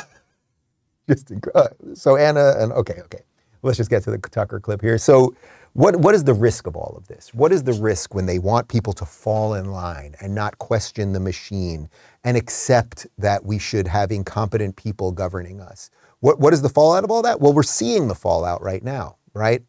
just 1.08 1.32
uh, 1.54 1.68
so 1.94 2.16
Ana 2.16 2.54
and 2.58 2.72
okay, 2.72 3.00
okay. 3.04 3.20
Let's 3.62 3.76
just 3.76 3.90
get 3.90 4.02
to 4.04 4.10
the 4.10 4.18
Tucker 4.18 4.58
clip 4.58 4.80
here. 4.80 4.98
So 4.98 5.36
what, 5.74 5.96
what 5.96 6.14
is 6.14 6.24
the 6.24 6.34
risk 6.34 6.66
of 6.66 6.76
all 6.76 6.94
of 6.96 7.08
this? 7.08 7.32
What 7.32 7.50
is 7.50 7.64
the 7.64 7.72
risk 7.72 8.14
when 8.14 8.26
they 8.26 8.38
want 8.38 8.68
people 8.68 8.92
to 8.94 9.06
fall 9.06 9.54
in 9.54 9.72
line 9.72 10.14
and 10.20 10.34
not 10.34 10.58
question 10.58 11.12
the 11.12 11.20
machine 11.20 11.88
and 12.24 12.36
accept 12.36 13.06
that 13.16 13.44
we 13.44 13.58
should 13.58 13.88
have 13.88 14.10
incompetent 14.12 14.76
people 14.76 15.12
governing 15.12 15.60
us? 15.60 15.90
What, 16.20 16.38
what 16.38 16.52
is 16.52 16.60
the 16.60 16.68
fallout 16.68 17.04
of 17.04 17.10
all 17.10 17.22
that? 17.22 17.40
Well, 17.40 17.54
we're 17.54 17.62
seeing 17.62 18.08
the 18.08 18.14
fallout 18.14 18.62
right 18.62 18.82
now, 18.82 19.16
right? 19.32 19.62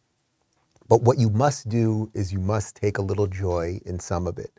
But 0.89 1.03
what 1.03 1.17
you 1.17 1.29
must 1.29 1.69
do 1.69 2.11
is 2.13 2.33
you 2.33 2.39
must 2.39 2.75
take 2.75 2.97
a 2.97 3.01
little 3.01 3.27
joy 3.27 3.79
in 3.85 3.97
some 3.97 4.27
of 4.27 4.37
it. 4.37 4.51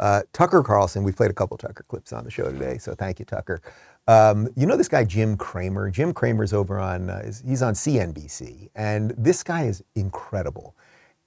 Uh, 0.00 0.22
Tucker 0.32 0.62
Carlson, 0.62 1.04
we 1.04 1.12
played 1.12 1.30
a 1.30 1.34
couple 1.34 1.56
Tucker 1.56 1.84
clips 1.88 2.12
on 2.12 2.24
the 2.24 2.30
show 2.30 2.50
today, 2.50 2.78
so 2.78 2.94
thank 2.94 3.18
you, 3.18 3.24
Tucker. 3.24 3.60
Um, 4.06 4.48
you 4.56 4.66
know 4.66 4.76
this 4.76 4.88
guy 4.88 5.04
Jim 5.04 5.36
Cramer. 5.36 5.90
Jim 5.90 6.12
Cramer's 6.12 6.52
over 6.52 6.78
on 6.78 7.10
uh, 7.10 7.30
he's 7.44 7.62
on 7.62 7.74
CNBC, 7.74 8.70
and 8.74 9.12
this 9.18 9.42
guy 9.42 9.64
is 9.64 9.82
incredible 9.96 10.74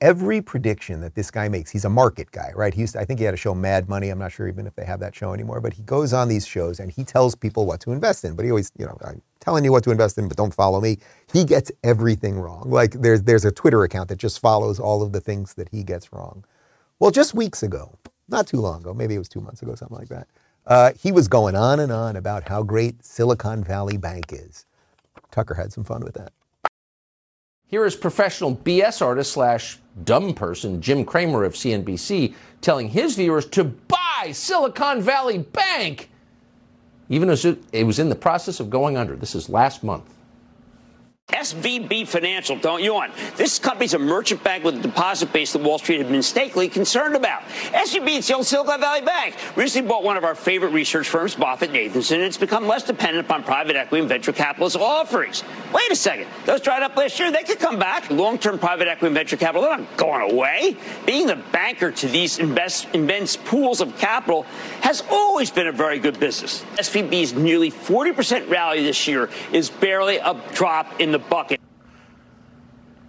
every 0.02 0.42
prediction 0.42 1.00
that 1.02 1.16
this 1.16 1.32
guy 1.32 1.48
makes, 1.48 1.70
he's 1.70 1.86
a 1.86 1.90
market 1.90 2.32
guy, 2.32 2.52
right? 2.56 2.74
He 2.74 2.82
used 2.82 2.94
to, 2.94 3.00
I 3.00 3.06
think 3.06 3.20
he 3.20 3.26
had 3.26 3.36
a 3.36 3.38
show 3.38 3.54
Mad 3.54 3.88
Money. 3.88 4.10
I'm 4.10 4.20
not 4.20 4.32
sure 4.32 4.48
even 4.48 4.68
if 4.68 4.76
they 4.76 4.84
have 4.84 5.00
that 5.00 5.16
show 5.16 5.34
anymore, 5.34 5.62
but 5.62 5.74
he 5.74 5.84
goes 5.84 6.12
on 6.12 6.28
these 6.28 6.46
shows 6.46 6.80
and 6.80 6.92
he 6.92 7.04
tells 7.04 7.36
people 7.36 7.66
what 7.68 7.80
to 7.82 7.92
invest 7.92 8.26
in. 8.26 8.36
But 8.36 8.44
he 8.46 8.52
always, 8.52 8.72
you 8.78 8.86
know, 8.86 8.98
I'm 9.06 9.22
telling 9.40 9.64
you 9.64 9.72
what 9.72 9.84
to 9.86 9.92
invest 9.92 10.18
in, 10.18 10.28
but 10.28 10.36
don't 10.36 10.54
follow 10.54 10.82
me. 10.82 10.98
He 11.32 11.46
gets 11.46 11.72
everything 11.84 12.40
wrong. 12.40 12.70
Like 12.70 12.94
there's 12.94 13.24
there's 13.24 13.46
a 13.46 13.52
Twitter 13.52 13.84
account 13.84 14.10
that 14.10 14.18
just 14.18 14.40
follows 14.40 14.80
all 14.80 15.04
of 15.04 15.14
the 15.14 15.22
things 15.22 15.54
that 15.54 15.70
he 15.70 15.84
gets 15.84 16.12
wrong. 16.12 16.44
Well, 17.00 17.12
just 17.12 17.34
weeks 17.34 17.64
ago, 17.64 17.98
not 18.28 18.48
too 18.48 18.60
long 18.60 18.82
ago, 18.82 18.94
maybe 18.94 19.16
it 19.16 19.20
was 19.20 19.30
two 19.30 19.42
months 19.42 19.62
ago, 19.62 19.76
something 19.76 19.98
like 19.98 20.10
that. 20.10 20.28
Uh, 20.66 20.92
he 21.00 21.12
was 21.12 21.28
going 21.28 21.56
on 21.56 21.80
and 21.80 21.92
on 21.92 22.16
about 22.16 22.48
how 22.48 22.64
great 22.64 23.04
Silicon 23.04 23.64
Valley 23.64 23.98
Bank 23.98 24.26
is. 24.32 24.66
Tucker 25.32 25.56
had 25.56 25.74
some 25.74 25.84
fun 25.84 26.02
with 26.02 26.14
that. 26.14 26.32
Here 27.68 27.86
is 27.86 27.96
professional 27.96 28.56
BS 28.56 29.02
artist 29.02 29.32
slash 29.32 29.81
dumb 30.04 30.34
person 30.34 30.82
Jim 30.82 31.06
Cramer 31.06 31.44
of 31.44 31.54
CNBC 31.54 32.34
telling 32.62 32.90
his 32.90 33.16
viewers 33.16 33.46
to 33.48 33.64
buy 33.64 34.32
Silicon 34.32 35.02
Valley 35.02 35.40
Bank, 35.40 36.10
even 37.10 37.30
as 37.30 37.46
it 37.46 37.84
was 37.86 38.00
in 38.00 38.10
the 38.10 38.16
process 38.16 38.60
of 38.60 38.70
going 38.70 38.98
under. 38.98 39.16
This 39.16 39.36
is 39.36 39.50
last 39.50 39.84
month. 39.84 40.14
SVB 41.32 42.08
Financial, 42.08 42.56
don't 42.58 42.84
you 42.84 42.94
want? 42.94 43.14
This 43.36 43.60
company's 43.60 43.94
a 43.94 44.00
merchant 44.00 44.44
bank 44.44 44.64
with 44.64 44.78
a 44.78 44.82
deposit 44.82 45.32
base 45.32 45.54
that 45.54 45.62
Wall 45.62 45.80
Street 45.80 45.98
had 45.98 46.08
been 46.08 46.18
mistakenly 46.18 46.70
concerned 46.70 47.16
about. 47.16 47.42
SVB 47.72 48.18
is 48.18 48.28
the 48.28 48.36
old 48.36 48.46
Silicon 48.46 48.80
Valley 48.80 49.02
Bank. 49.02 49.36
Recently 49.56 49.88
bought 49.88 50.04
one 50.04 50.18
of 50.18 50.24
our 50.24 50.36
favorite 50.36 50.72
research 50.72 51.08
firms, 51.10 51.36
Moffett 51.36 51.70
Nathanson, 51.70 52.16
and 52.16 52.24
it's 52.24 52.38
become 52.38 52.68
less 52.68 52.84
dependent 52.84 53.26
upon 53.26 53.44
private 53.44 53.76
equity 53.76 54.02
and 54.02 54.10
venture 54.10 54.34
capitalist 54.34 54.76
offerings. 54.76 55.44
Wait 55.74 55.90
a 55.90 55.96
second. 55.96 56.28
Those 56.46 56.62
dried 56.62 56.84
up 56.84 56.96
last 56.96 57.20
year. 57.20 57.32
They 57.32 57.44
could 57.44 57.60
come 57.60 57.80
back. 57.80 58.10
Long-term 58.10 58.60
private 58.60 58.88
equity 58.88 59.08
and 59.08 59.16
venture 59.16 59.38
capital, 59.38 59.62
they're 59.62 59.78
not 59.78 59.98
going 59.98 60.32
away. 60.32 60.76
Being 61.06 61.28
the 61.28 61.38
banker 61.52 61.92
to 61.92 62.08
these 62.08 62.40
invest, 62.40 62.88
immense 62.94 63.38
pools 63.38 63.80
of 63.80 63.98
capital 63.98 64.44
has 64.82 65.02
always 65.10 65.50
been 65.50 65.68
a 65.68 65.72
very 65.72 66.00
good 66.00 66.20
business. 66.20 66.64
SVB's 66.76 67.34
nearly 67.34 67.72
40% 67.72 68.50
rally 68.50 68.84
this 68.84 69.08
year 69.08 69.30
is 69.54 69.70
barely 69.70 70.18
a 70.18 70.40
drop 70.54 71.00
in 71.00 71.12
the 71.12 71.21
bucket. 71.30 71.62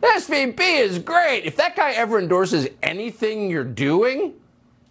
SVB 0.03 0.81
is 0.81 0.99
great. 0.99 1.45
If 1.45 1.57
that 1.57 1.77
guy 1.77 1.93
ever 1.93 2.19
endorses 2.19 2.69
anything 2.83 3.49
you're 3.49 3.63
doing, 3.63 4.35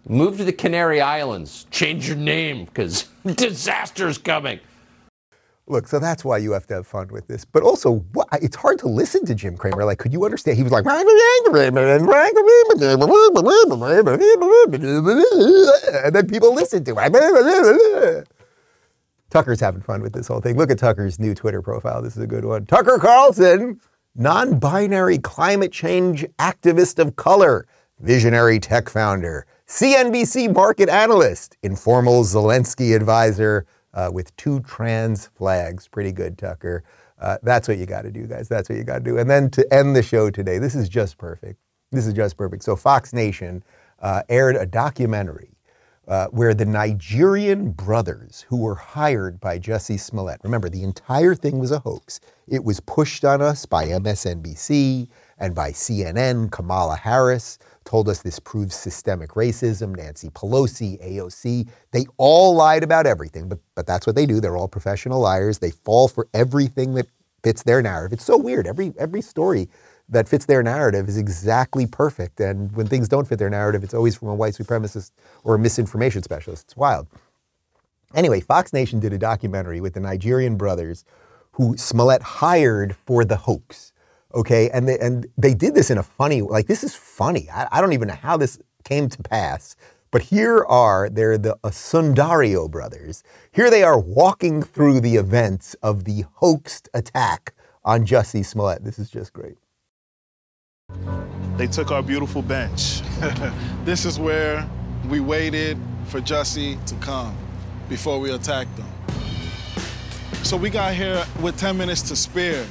move 0.08 0.38
to 0.38 0.44
the 0.44 0.54
Canary 0.54 1.02
Islands. 1.02 1.66
Change 1.70 2.08
your 2.08 2.18
name 2.18 2.66
because 2.66 3.10
disaster's 3.36 4.18
coming. 4.18 4.60
Look, 5.68 5.88
so 5.88 6.00
that's 6.00 6.26
why 6.26 6.38
you 6.38 6.52
have 6.52 6.68
to 6.68 6.76
have 6.76 6.88
fun 6.88 7.08
with 7.10 7.28
this. 7.28 7.46
But 7.46 7.64
also, 7.64 8.00
what, 8.14 8.28
it's 8.42 8.56
hard 8.56 8.80
to 8.80 8.88
listen 8.88 9.26
to 9.26 9.36
Jim 9.36 9.56
Cramer. 9.56 9.86
Like, 9.86 10.00
could 10.00 10.12
you 10.12 10.26
understand? 10.26 10.58
He 10.58 10.64
was 10.64 10.72
like, 10.72 10.86
and 10.86 10.98
then 16.16 16.28
people 16.28 16.54
listen 16.54 16.84
to 16.84 16.96
it. 16.98 18.28
Tucker's 19.32 19.62
having 19.62 19.82
fun 19.82 20.02
with 20.02 20.14
this 20.14 20.28
whole 20.28 20.42
thing. 20.42 20.58
Look 20.58 20.70
at 20.70 20.78
Tucker's 20.78 21.18
new 21.18 21.34
Twitter 21.34 21.62
profile. 21.62 22.02
This 22.02 22.18
is 22.18 22.22
a 22.22 22.28
good 22.28 22.44
one. 22.44 22.66
Tucker 22.66 23.00
Carlson, 23.00 23.80
non 24.14 24.60
binary 24.60 25.18
climate 25.18 25.72
change 25.72 26.26
activist 26.38 27.00
of 27.00 27.16
color, 27.16 27.66
visionary 28.02 28.60
tech 28.60 28.90
founder, 28.90 29.48
CNBC 29.68 30.54
market 30.54 30.90
analyst, 30.90 31.56
informal 31.64 32.24
Zelensky 32.24 32.94
advisor 32.94 33.66
uh, 33.94 34.10
with 34.14 34.36
two 34.36 34.60
trans 34.62 35.28
flags. 35.28 35.88
Pretty 35.88 36.12
good, 36.12 36.38
Tucker. 36.38 36.84
Uh, 37.18 37.38
that's 37.42 37.70
what 37.70 37.78
you 37.78 37.86
got 37.86 38.02
to 38.02 38.12
do, 38.12 38.28
guys. 38.28 38.50
That's 38.50 38.68
what 38.68 38.78
you 38.78 38.84
got 38.84 38.98
to 38.98 39.04
do. 39.04 39.18
And 39.18 39.30
then 39.30 39.50
to 39.52 39.74
end 39.74 39.96
the 39.96 40.04
show 40.04 40.30
today, 40.30 40.58
this 40.58 40.76
is 40.76 40.90
just 40.90 41.18
perfect. 41.18 41.58
This 41.92 42.06
is 42.06 42.14
just 42.14 42.36
perfect. 42.36 42.64
So, 42.64 42.76
Fox 42.76 43.14
Nation 43.14 43.64
uh, 44.00 44.24
aired 44.28 44.58
a 44.58 44.66
documentary 44.66 45.51
uh, 46.12 46.28
where 46.28 46.54
the 46.54 46.66
Nigerian 46.66 47.72
brothers 47.72 48.46
who 48.50 48.58
were 48.58 48.76
hired 48.76 49.40
by 49.40 49.58
Jussie 49.58 49.98
Smollett, 49.98 50.42
remember, 50.44 50.68
the 50.68 50.84
entire 50.84 51.36
thing 51.36 51.58
was 51.58 51.72
a 51.72 51.80
hoax. 51.80 52.20
It 52.50 52.66
was 52.66 52.82
pushed 52.82 53.24
on 53.24 53.42
us 53.42 53.66
by 53.66 53.86
MSNBC 53.86 55.08
and 55.38 55.56
by 55.56 55.72
CNN. 55.72 56.52
Kamala 56.52 56.98
Harris 56.98 57.60
told 57.86 58.10
us 58.10 58.22
this 58.22 58.40
proves 58.40 58.76
systemic 58.76 59.30
racism. 59.32 59.96
Nancy 59.96 60.28
Pelosi, 60.32 61.02
AOC, 61.02 61.70
they 61.94 62.06
all 62.18 62.56
lied 62.56 62.84
about 62.84 63.08
everything, 63.08 63.48
but, 63.48 63.60
but 63.74 63.88
that's 63.88 64.06
what 64.06 64.18
they 64.18 64.26
do. 64.26 64.42
They're 64.42 64.58
all 64.58 64.68
professional 64.68 65.22
liars. 65.22 65.60
They 65.60 65.72
fall 65.72 66.10
for 66.10 66.28
everything 66.34 66.94
that 66.96 67.08
fits 67.42 67.64
their 67.64 67.82
narrative. 67.82 68.18
It's 68.18 68.26
so 68.26 68.38
weird. 68.38 68.68
Every, 68.68 68.94
every 69.00 69.22
story 69.22 69.70
that 70.12 70.28
fits 70.28 70.46
their 70.46 70.62
narrative 70.62 71.08
is 71.10 71.18
exactly 71.18 71.88
perfect. 71.88 72.40
And 72.40 72.72
when 72.74 72.86
things 72.86 73.08
don't 73.08 73.28
fit 73.28 73.40
their 73.40 73.50
narrative, 73.50 73.84
it's 73.84 73.94
always 73.94 74.16
from 74.16 74.28
a 74.28 74.36
white 74.36 74.54
supremacist 74.54 75.12
or 75.44 75.56
a 75.56 75.60
misinformation 75.60 76.22
specialist. 76.22 76.66
It's 76.66 76.78
wild. 76.78 77.08
Anyway, 78.14 78.42
Fox 78.42 78.74
Nation 78.74 79.00
did 79.00 79.14
a 79.14 79.18
documentary 79.18 79.80
with 79.80 79.94
the 79.94 80.02
Nigerian 80.02 80.58
brothers 80.58 81.06
who 81.54 81.78
Smollett 81.78 82.22
hired 82.22 82.96
for 82.96 83.24
the 83.24 83.38
hoax. 83.38 83.94
Okay, 84.34 84.70
and 84.70 84.88
they, 84.88 85.00
and 85.00 85.28
they 85.38 85.54
did 85.54 85.76
this 85.76 85.90
in 85.90 85.98
a 85.98 86.04
funny 86.04 86.42
like 86.42 86.68
this 86.68 86.84
is 86.84 86.96
funny. 86.96 87.50
I, 87.50 87.68
I 87.72 87.82
don't 87.82 87.94
even 87.94 88.08
know 88.08 88.16
how 88.16 88.38
this 88.38 88.60
came 88.84 89.10
to 89.10 89.24
pass, 89.24 89.76
but 90.10 90.22
here 90.24 90.64
are 90.66 91.10
they're 91.10 91.38
the 91.38 91.58
Osundairo 91.64 92.70
brothers. 92.70 93.24
Here 93.52 93.70
they 93.70 93.84
are 93.84 94.00
walking 94.00 94.62
through 94.62 95.02
the 95.02 95.16
events 95.16 95.74
of 95.82 96.06
the 96.06 96.24
hoaxed 96.36 96.88
attack 96.94 97.54
on 97.84 98.06
Jussie 98.06 98.46
Smollett. 98.46 98.86
This 98.86 99.00
is 99.00 99.10
just 99.10 99.34
great. 99.34 99.58
They 101.58 101.68
took 101.68 101.92
our 101.92 102.02
beautiful 102.02 102.42
bench. 102.42 103.02
this 103.86 104.06
is 104.06 104.20
where 104.20 104.68
we 105.08 105.20
waited 105.20 105.78
for 106.06 106.22
Jussie 106.22 106.84
to 106.86 106.96
come 106.96 107.36
before 107.90 108.20
we 108.20 108.32
attacked 108.32 108.76
them. 108.78 108.88
So 110.44 110.58
we 110.58 110.70
got 110.70 110.94
here 110.94 111.24
with 111.42 111.58
10 111.58 111.78
minutes 111.78 112.02
to 112.04 112.16
spare, 112.16 112.66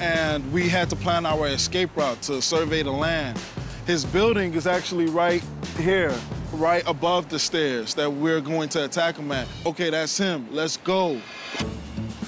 and 0.00 0.52
we 0.52 0.68
had 0.68 0.90
to 0.90 0.96
plan 0.96 1.24
our 1.26 1.46
escape 1.46 1.96
route 1.96 2.20
to 2.22 2.42
survey 2.42 2.82
the 2.82 2.90
land. 2.90 3.38
His 3.86 4.04
building 4.04 4.54
is 4.54 4.66
actually 4.66 5.06
right 5.06 5.42
here, 5.78 6.12
right 6.52 6.82
above 6.86 7.28
the 7.28 7.38
stairs 7.38 7.94
that 7.94 8.12
we're 8.12 8.40
going 8.40 8.68
to 8.70 8.84
attack 8.84 9.16
him 9.16 9.30
at. 9.30 9.46
Okay, 9.64 9.90
that's 9.90 10.16
him. 10.18 10.48
Let's 10.50 10.76
go. 10.78 11.20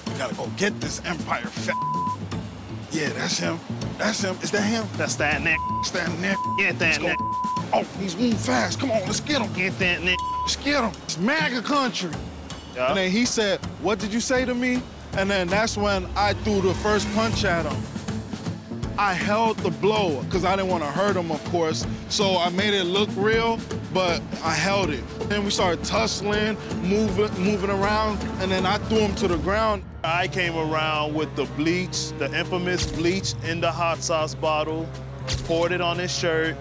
We 0.07 0.18
gotta 0.18 0.34
go 0.34 0.47
get 0.57 0.80
this 0.80 1.03
Empire. 1.05 1.51
Yeah, 2.93 3.09
that's 3.11 3.39
him. 3.39 3.59
That's 3.99 4.22
him. 4.22 4.36
Is 4.42 4.51
that 4.51 4.62
him? 4.62 4.86
That's 4.97 5.14
that 5.16 5.42
Nick. 5.42 5.59
That's 5.76 5.90
that 5.90 6.18
Nick. 6.18 6.36
Get 6.59 6.78
that 6.78 7.01
go. 7.01 7.14
Oh, 7.72 7.82
he's 7.99 8.14
moving 8.16 8.36
fast. 8.36 8.78
Come 8.78 8.90
on, 8.90 9.01
let's 9.07 9.20
get 9.20 9.40
him. 9.40 9.53
Get 9.55 9.78
that 9.78 10.03
Nick. 10.03 10.18
Let's 10.42 10.57
get 10.57 10.84
him. 10.84 10.92
It's 11.05 11.18
MAGA 11.18 11.62
country. 11.62 12.11
Yeah. 12.74 12.88
And 12.88 12.97
then 12.97 13.11
he 13.11 13.24
said, 13.24 13.64
What 13.80 13.99
did 13.99 14.12
you 14.12 14.20
say 14.20 14.44
to 14.44 14.55
me? 14.55 14.82
And 15.16 15.30
then 15.30 15.49
that's 15.49 15.76
when 15.76 16.07
I 16.14 16.34
threw 16.34 16.61
the 16.61 16.74
first 16.74 17.12
punch 17.14 17.44
at 17.44 17.64
him. 17.64 17.82
I 18.99 19.12
held 19.12 19.59
the 19.59 19.70
blow 19.70 20.22
because 20.22 20.47
I 20.47 20.57
didn't 20.57 20.70
want 20.70 20.82
to 20.82 20.90
hurt 20.90 21.16
him, 21.16 21.30
of 21.30 21.44
course. 21.47 21.86
So 22.09 22.38
I 22.38 22.49
made 22.49 22.72
it 22.72 22.84
look 22.84 23.11
real, 23.14 23.61
but 23.92 24.22
I 24.42 24.55
held 24.55 24.88
it. 24.88 25.07
Then 25.28 25.44
we 25.44 25.51
started 25.51 25.84
tussling, 25.84 26.57
moving, 26.82 27.30
moving 27.42 27.68
around, 27.68 28.22
and 28.40 28.51
then 28.51 28.64
I 28.64 28.78
threw 28.78 29.01
him 29.01 29.14
to 29.16 29.28
the 29.28 29.36
ground. 29.38 29.82
I 30.03 30.28
came 30.28 30.57
around 30.57 31.14
with 31.14 31.34
the 31.36 31.44
bleach, 31.57 32.12
the 32.18 32.32
infamous 32.34 32.90
bleach 32.90 33.34
in 33.44 33.61
the 33.61 33.70
hot 33.70 33.99
sauce 33.99 34.34
bottle, 34.34 34.88
poured 35.44 35.72
it 35.72 35.82
on 35.82 35.99
his 35.99 36.16
shirt. 36.16 36.57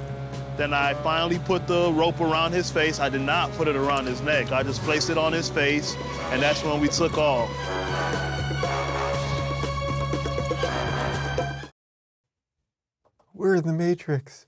Then 0.58 0.74
I 0.74 0.94
finally 0.96 1.40
put 1.40 1.68
the 1.68 1.92
rope 1.94 2.20
around 2.20 2.52
his 2.52 2.70
face. 2.70 3.00
I 3.00 3.08
did 3.08 3.22
not 3.22 3.52
put 3.54 3.70
it 3.70 3.78
around 3.78 4.08
his 4.08 4.22
neck. 4.22 4.52
I 4.52 4.64
just 4.64 4.82
placed 4.82 5.10
it 5.10 5.18
on 5.18 5.32
his 5.32 5.50
face, 5.50 5.96
and 6.32 6.42
that's 6.42 6.64
when 6.64 6.82
we 6.82 6.90
took 6.90 7.18
off. 7.18 7.50
We're 13.36 13.56
in 13.56 13.68
the 13.68 13.74
Matrix. 13.74 14.48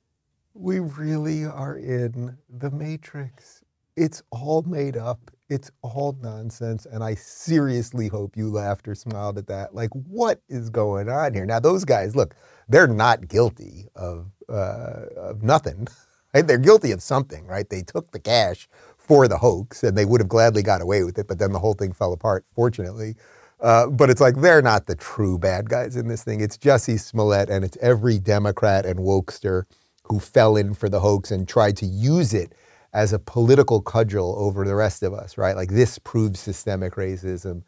We 0.54 0.80
really 0.80 1.44
are 1.44 1.78
in 1.78 2.38
the 2.50 2.72
Matrix. 2.72 3.62
It's 3.98 4.24
all 4.32 4.62
made 4.62 4.96
up. 4.96 5.20
It's 5.50 5.70
all 5.82 6.18
nonsense. 6.22 6.88
And 6.90 7.04
I 7.04 7.16
seriously 7.16 8.08
hope 8.08 8.38
you 8.38 8.50
laughed 8.50 8.88
or 8.88 8.96
smiled 8.96 9.40
at 9.40 9.48
that. 9.48 9.76
Like, 9.76 9.90
what 9.92 10.42
is 10.48 10.70
going 10.70 11.10
on 11.10 11.34
here? 11.34 11.46
Now, 11.46 11.60
those 11.60 11.84
guys, 11.84 12.16
look, 12.16 12.34
they're 12.70 12.88
not 12.88 13.28
guilty 13.28 13.88
of, 13.96 14.28
uh, 14.50 15.08
of 15.18 15.44
nothing. 15.44 15.88
Right? 16.34 16.48
They're 16.48 16.58
guilty 16.60 16.92
of 16.92 17.02
something, 17.04 17.48
right? 17.48 17.70
They 17.70 17.84
took 17.84 18.12
the 18.12 18.20
cash 18.20 18.70
for 18.98 19.28
the 19.28 19.38
hoax 19.38 19.84
and 19.84 19.98
they 19.98 20.06
would 20.06 20.22
have 20.22 20.30
gladly 20.30 20.64
got 20.64 20.82
away 20.82 21.04
with 21.04 21.18
it, 21.20 21.28
but 21.28 21.40
then 21.40 21.52
the 21.54 21.60
whole 21.60 21.74
thing 21.74 21.94
fell 21.94 22.14
apart, 22.14 22.46
fortunately. 22.56 23.16
Uh, 23.60 23.88
but 23.88 24.10
it's 24.10 24.22
like 24.22 24.36
they're 24.36 24.62
not 24.62 24.86
the 24.86 24.96
true 24.96 25.38
bad 25.38 25.70
guys 25.70 25.96
in 25.96 26.08
this 26.08 26.24
thing. 26.24 26.42
It's 26.42 26.58
Jussie 26.58 27.00
Smollett 27.00 27.50
and 27.50 27.66
it's 27.66 27.78
every 27.82 28.20
Democrat 28.20 28.86
and 28.86 29.00
wokester 29.00 29.64
who 30.04 30.20
fell 30.20 30.56
in 30.56 30.74
for 30.74 30.90
the 30.90 31.00
hoax 31.00 31.32
and 31.32 31.48
tried 31.48 31.76
to 31.78 31.86
use 31.86 32.34
it 32.34 32.54
as 32.94 33.14
a 33.14 33.20
political 33.20 33.82
cudgel 33.82 34.36
over 34.38 34.64
the 34.66 34.76
rest 34.76 35.04
of 35.04 35.14
us, 35.14 35.38
right? 35.38 35.56
Like 35.56 35.70
this 35.70 36.00
proves 36.00 36.40
systemic 36.40 36.94
racism 36.96 37.64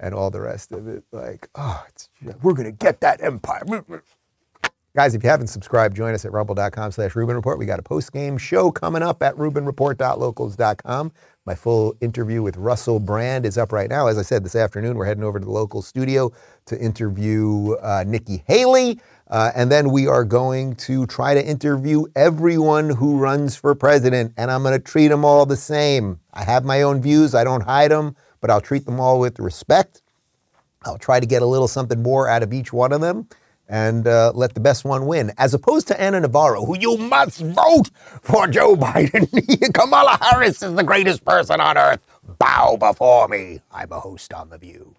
and 0.00 0.14
all 0.14 0.30
the 0.30 0.40
rest 0.40 0.72
of 0.72 0.86
it. 0.88 1.04
Like, 1.12 1.48
oh, 1.54 1.84
we're 2.42 2.52
going 2.52 2.66
to 2.66 2.72
get 2.72 3.00
that 3.00 3.22
empire. 3.22 3.62
Guys, 4.96 5.14
if 5.14 5.22
you 5.22 5.30
haven't 5.30 5.46
subscribed, 5.46 5.96
join 5.96 6.14
us 6.14 6.24
at 6.24 6.32
rumble.com 6.32 6.90
slash 6.90 7.14
Rubin 7.14 7.36
Report. 7.36 7.58
We 7.58 7.66
got 7.66 7.78
a 7.78 7.82
post-game 7.82 8.36
show 8.38 8.72
coming 8.72 9.02
up 9.02 9.22
at 9.22 9.34
rubinreport.locals.com. 9.36 11.12
My 11.46 11.54
full 11.54 11.96
interview 12.02 12.42
with 12.42 12.58
Russell 12.58 13.00
Brand 13.00 13.46
is 13.46 13.56
up 13.56 13.72
right 13.72 13.88
now. 13.88 14.08
As 14.08 14.18
I 14.18 14.22
said, 14.22 14.44
this 14.44 14.54
afternoon, 14.54 14.98
we're 14.98 15.06
heading 15.06 15.24
over 15.24 15.38
to 15.38 15.44
the 15.44 15.50
local 15.50 15.80
studio 15.80 16.30
to 16.66 16.78
interview 16.78 17.72
uh, 17.80 18.04
Nikki 18.06 18.44
Haley. 18.46 19.00
Uh, 19.28 19.50
and 19.54 19.72
then 19.72 19.90
we 19.90 20.06
are 20.06 20.22
going 20.22 20.74
to 20.74 21.06
try 21.06 21.32
to 21.32 21.42
interview 21.42 22.04
everyone 22.14 22.90
who 22.90 23.16
runs 23.16 23.56
for 23.56 23.74
president, 23.74 24.34
and 24.36 24.50
I'm 24.50 24.62
going 24.62 24.78
to 24.78 24.84
treat 24.84 25.08
them 25.08 25.24
all 25.24 25.46
the 25.46 25.56
same. 25.56 26.20
I 26.34 26.44
have 26.44 26.66
my 26.66 26.82
own 26.82 27.00
views, 27.00 27.34
I 27.34 27.44
don't 27.44 27.62
hide 27.62 27.90
them, 27.90 28.16
but 28.42 28.50
I'll 28.50 28.60
treat 28.60 28.84
them 28.84 29.00
all 29.00 29.18
with 29.18 29.38
respect. 29.38 30.02
I'll 30.84 30.98
try 30.98 31.20
to 31.20 31.26
get 31.26 31.40
a 31.40 31.46
little 31.46 31.68
something 31.68 32.02
more 32.02 32.28
out 32.28 32.42
of 32.42 32.52
each 32.52 32.70
one 32.70 32.92
of 32.92 33.00
them 33.00 33.28
and 33.70 34.08
uh, 34.08 34.32
let 34.34 34.52
the 34.54 34.60
best 34.60 34.84
one 34.84 35.06
win, 35.06 35.32
as 35.38 35.54
opposed 35.54 35.86
to 35.88 35.98
Ana 35.98 36.18
Navarro, 36.20 36.66
who 36.66 36.76
you 36.76 36.96
must 36.96 37.40
vote 37.40 37.90
for 38.20 38.48
Joe 38.48 38.74
Biden. 38.76 39.72
Kamala 39.72 40.18
Harris 40.20 40.60
is 40.60 40.74
the 40.74 40.82
greatest 40.82 41.24
person 41.24 41.60
on 41.60 41.78
earth. 41.78 42.04
Bow 42.38 42.76
before 42.76 43.28
me. 43.28 43.60
I'm 43.72 43.92
a 43.92 44.00
host 44.00 44.34
on 44.34 44.50
The 44.50 44.58
View. 44.58 44.96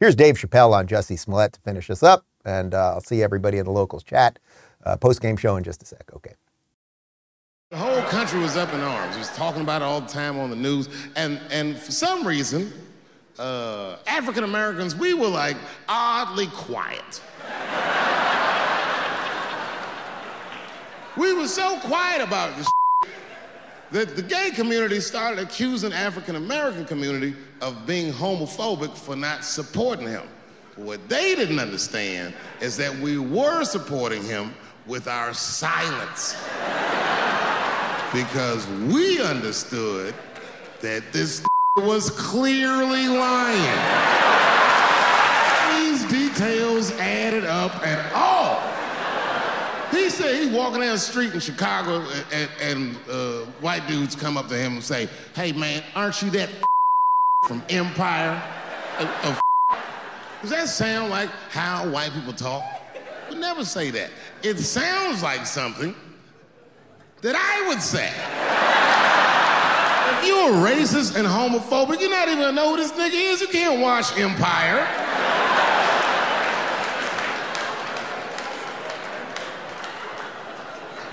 Here's 0.00 0.16
Dave 0.16 0.36
Chappelle 0.36 0.72
on 0.72 0.86
Jussie 0.86 1.18
Smollett 1.18 1.52
to 1.52 1.60
finish 1.60 1.90
us 1.90 2.02
up, 2.02 2.24
and 2.44 2.72
uh, 2.74 2.94
I'll 2.94 3.00
see 3.02 3.22
everybody 3.22 3.58
in 3.58 3.66
the 3.66 3.70
locals 3.70 4.02
chat. 4.02 4.38
Uh, 4.84 4.96
Post 4.96 5.20
game 5.20 5.36
show 5.36 5.56
in 5.56 5.62
just 5.62 5.82
a 5.82 5.86
sec. 5.86 6.10
Okay. 6.14 6.32
The 7.70 7.76
whole 7.76 8.02
country 8.02 8.40
was 8.40 8.56
up 8.56 8.72
in 8.72 8.80
arms. 8.80 9.14
It 9.14 9.18
was 9.18 9.34
talking 9.36 9.60
about 9.60 9.82
it 9.82 9.84
all 9.84 10.00
the 10.00 10.08
time 10.08 10.38
on 10.38 10.48
the 10.48 10.56
news. 10.56 10.88
And, 11.16 11.38
and 11.50 11.76
for 11.76 11.92
some 11.92 12.26
reason, 12.26 12.72
uh, 13.38 13.96
African 14.06 14.44
Americans, 14.44 14.96
we 14.96 15.12
were 15.12 15.28
like 15.28 15.56
oddly 15.88 16.46
quiet. 16.46 17.20
We 21.16 21.32
were 21.32 21.46
so 21.46 21.78
quiet 21.80 22.22
about 22.22 22.56
this 22.56 22.70
that 23.90 24.16
the 24.16 24.22
gay 24.22 24.50
community 24.50 25.00
started 25.00 25.38
accusing 25.38 25.92
African 25.92 26.36
American 26.36 26.84
community 26.84 27.34
of 27.60 27.86
being 27.86 28.12
homophobic 28.12 28.96
for 28.96 29.16
not 29.16 29.44
supporting 29.44 30.06
him. 30.08 30.28
What 30.76 31.08
they 31.08 31.34
didn't 31.34 31.60
understand 31.60 32.34
is 32.60 32.76
that 32.78 32.94
we 32.96 33.18
were 33.18 33.64
supporting 33.64 34.24
him 34.24 34.54
with 34.86 35.06
our 35.06 35.32
silence. 35.32 36.34
because 38.14 38.64
we 38.92 39.20
understood 39.20 40.14
that 40.80 41.02
this 41.12 41.44
was 41.76 42.10
clearly 42.10 43.08
lying. 43.08 44.43
Added 47.34 47.48
up 47.50 47.84
at 47.84 48.12
all. 48.14 48.60
He 49.90 50.08
said 50.08 50.40
he's 50.40 50.54
walking 50.54 50.82
down 50.82 50.92
the 50.92 50.98
street 50.98 51.34
in 51.34 51.40
Chicago 51.40 52.06
and, 52.32 52.48
and, 52.62 52.96
uh, 53.10 53.38
white 53.60 53.88
dudes 53.88 54.14
come 54.14 54.36
up 54.36 54.46
to 54.50 54.56
him 54.56 54.74
and 54.74 54.84
say, 54.84 55.08
hey 55.34 55.50
man, 55.50 55.82
aren't 55.96 56.22
you 56.22 56.30
that 56.30 56.48
from 57.48 57.60
Empire? 57.68 58.40
Does 60.42 60.50
that 60.50 60.68
sound 60.68 61.10
like 61.10 61.28
how 61.50 61.90
white 61.90 62.12
people 62.12 62.32
talk? 62.32 62.62
Never 63.36 63.64
say 63.64 63.90
that. 63.90 64.10
It 64.44 64.60
sounds 64.60 65.20
like 65.20 65.44
something 65.44 65.92
that 67.22 67.34
I 67.34 67.68
would 67.68 67.82
say. 67.82 68.12
If 70.18 70.24
you're 70.28 70.52
racist 70.52 71.16
and 71.16 71.26
homophobic, 71.26 72.00
you're 72.00 72.10
not 72.10 72.28
even 72.28 72.44
gonna 72.44 72.52
know 72.52 72.70
who 72.70 72.76
this 72.76 72.92
nigga 72.92 73.32
is. 73.32 73.40
You 73.40 73.48
can't 73.48 73.80
watch 73.80 74.16
Empire. 74.16 75.03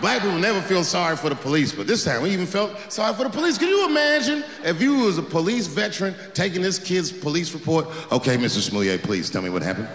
Black 0.01 0.23
people 0.23 0.39
never 0.39 0.61
feel 0.61 0.83
sorry 0.83 1.15
for 1.15 1.29
the 1.29 1.35
police, 1.35 1.71
but 1.71 1.85
this 1.85 2.03
time 2.03 2.23
we 2.23 2.31
even 2.31 2.47
felt 2.47 2.91
sorry 2.91 3.13
for 3.13 3.23
the 3.23 3.29
police. 3.29 3.59
Can 3.59 3.69
you 3.69 3.85
imagine 3.87 4.43
if 4.63 4.81
you 4.81 4.97
was 4.97 5.19
a 5.19 5.23
police 5.23 5.67
veteran 5.67 6.15
taking 6.33 6.63
this 6.63 6.79
kid's 6.79 7.11
police 7.11 7.53
report? 7.53 7.85
Okay, 8.11 8.35
Mr. 8.35 8.67
Smoulier, 8.67 9.01
please 9.01 9.29
tell 9.29 9.43
me 9.43 9.51
what 9.51 9.61
happened. 9.61 9.87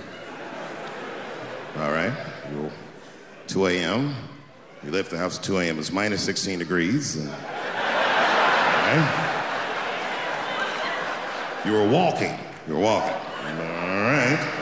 All 1.78 1.90
right, 1.90 2.12
you 2.52 2.70
2 3.48 3.66
a.m. 3.66 4.14
You 4.84 4.92
left 4.92 5.10
the 5.10 5.18
house 5.18 5.38
at 5.38 5.44
2 5.44 5.58
a.m. 5.58 5.78
It's 5.80 5.90
minus 5.90 6.22
16 6.22 6.60
degrees. 6.60 7.26
All 7.26 7.32
right. 8.92 9.32
You 11.64 11.72
were 11.72 11.88
walking. 11.88 12.38
You 12.68 12.74
were 12.74 12.80
walking. 12.80 13.12
All 13.12 14.02
right. 14.02 14.55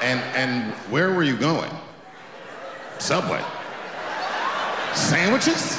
And 0.00 0.20
and 0.36 0.72
where 0.90 1.12
were 1.12 1.24
you 1.24 1.36
going? 1.36 1.70
Subway. 2.98 3.42
Sandwiches? 4.94 5.78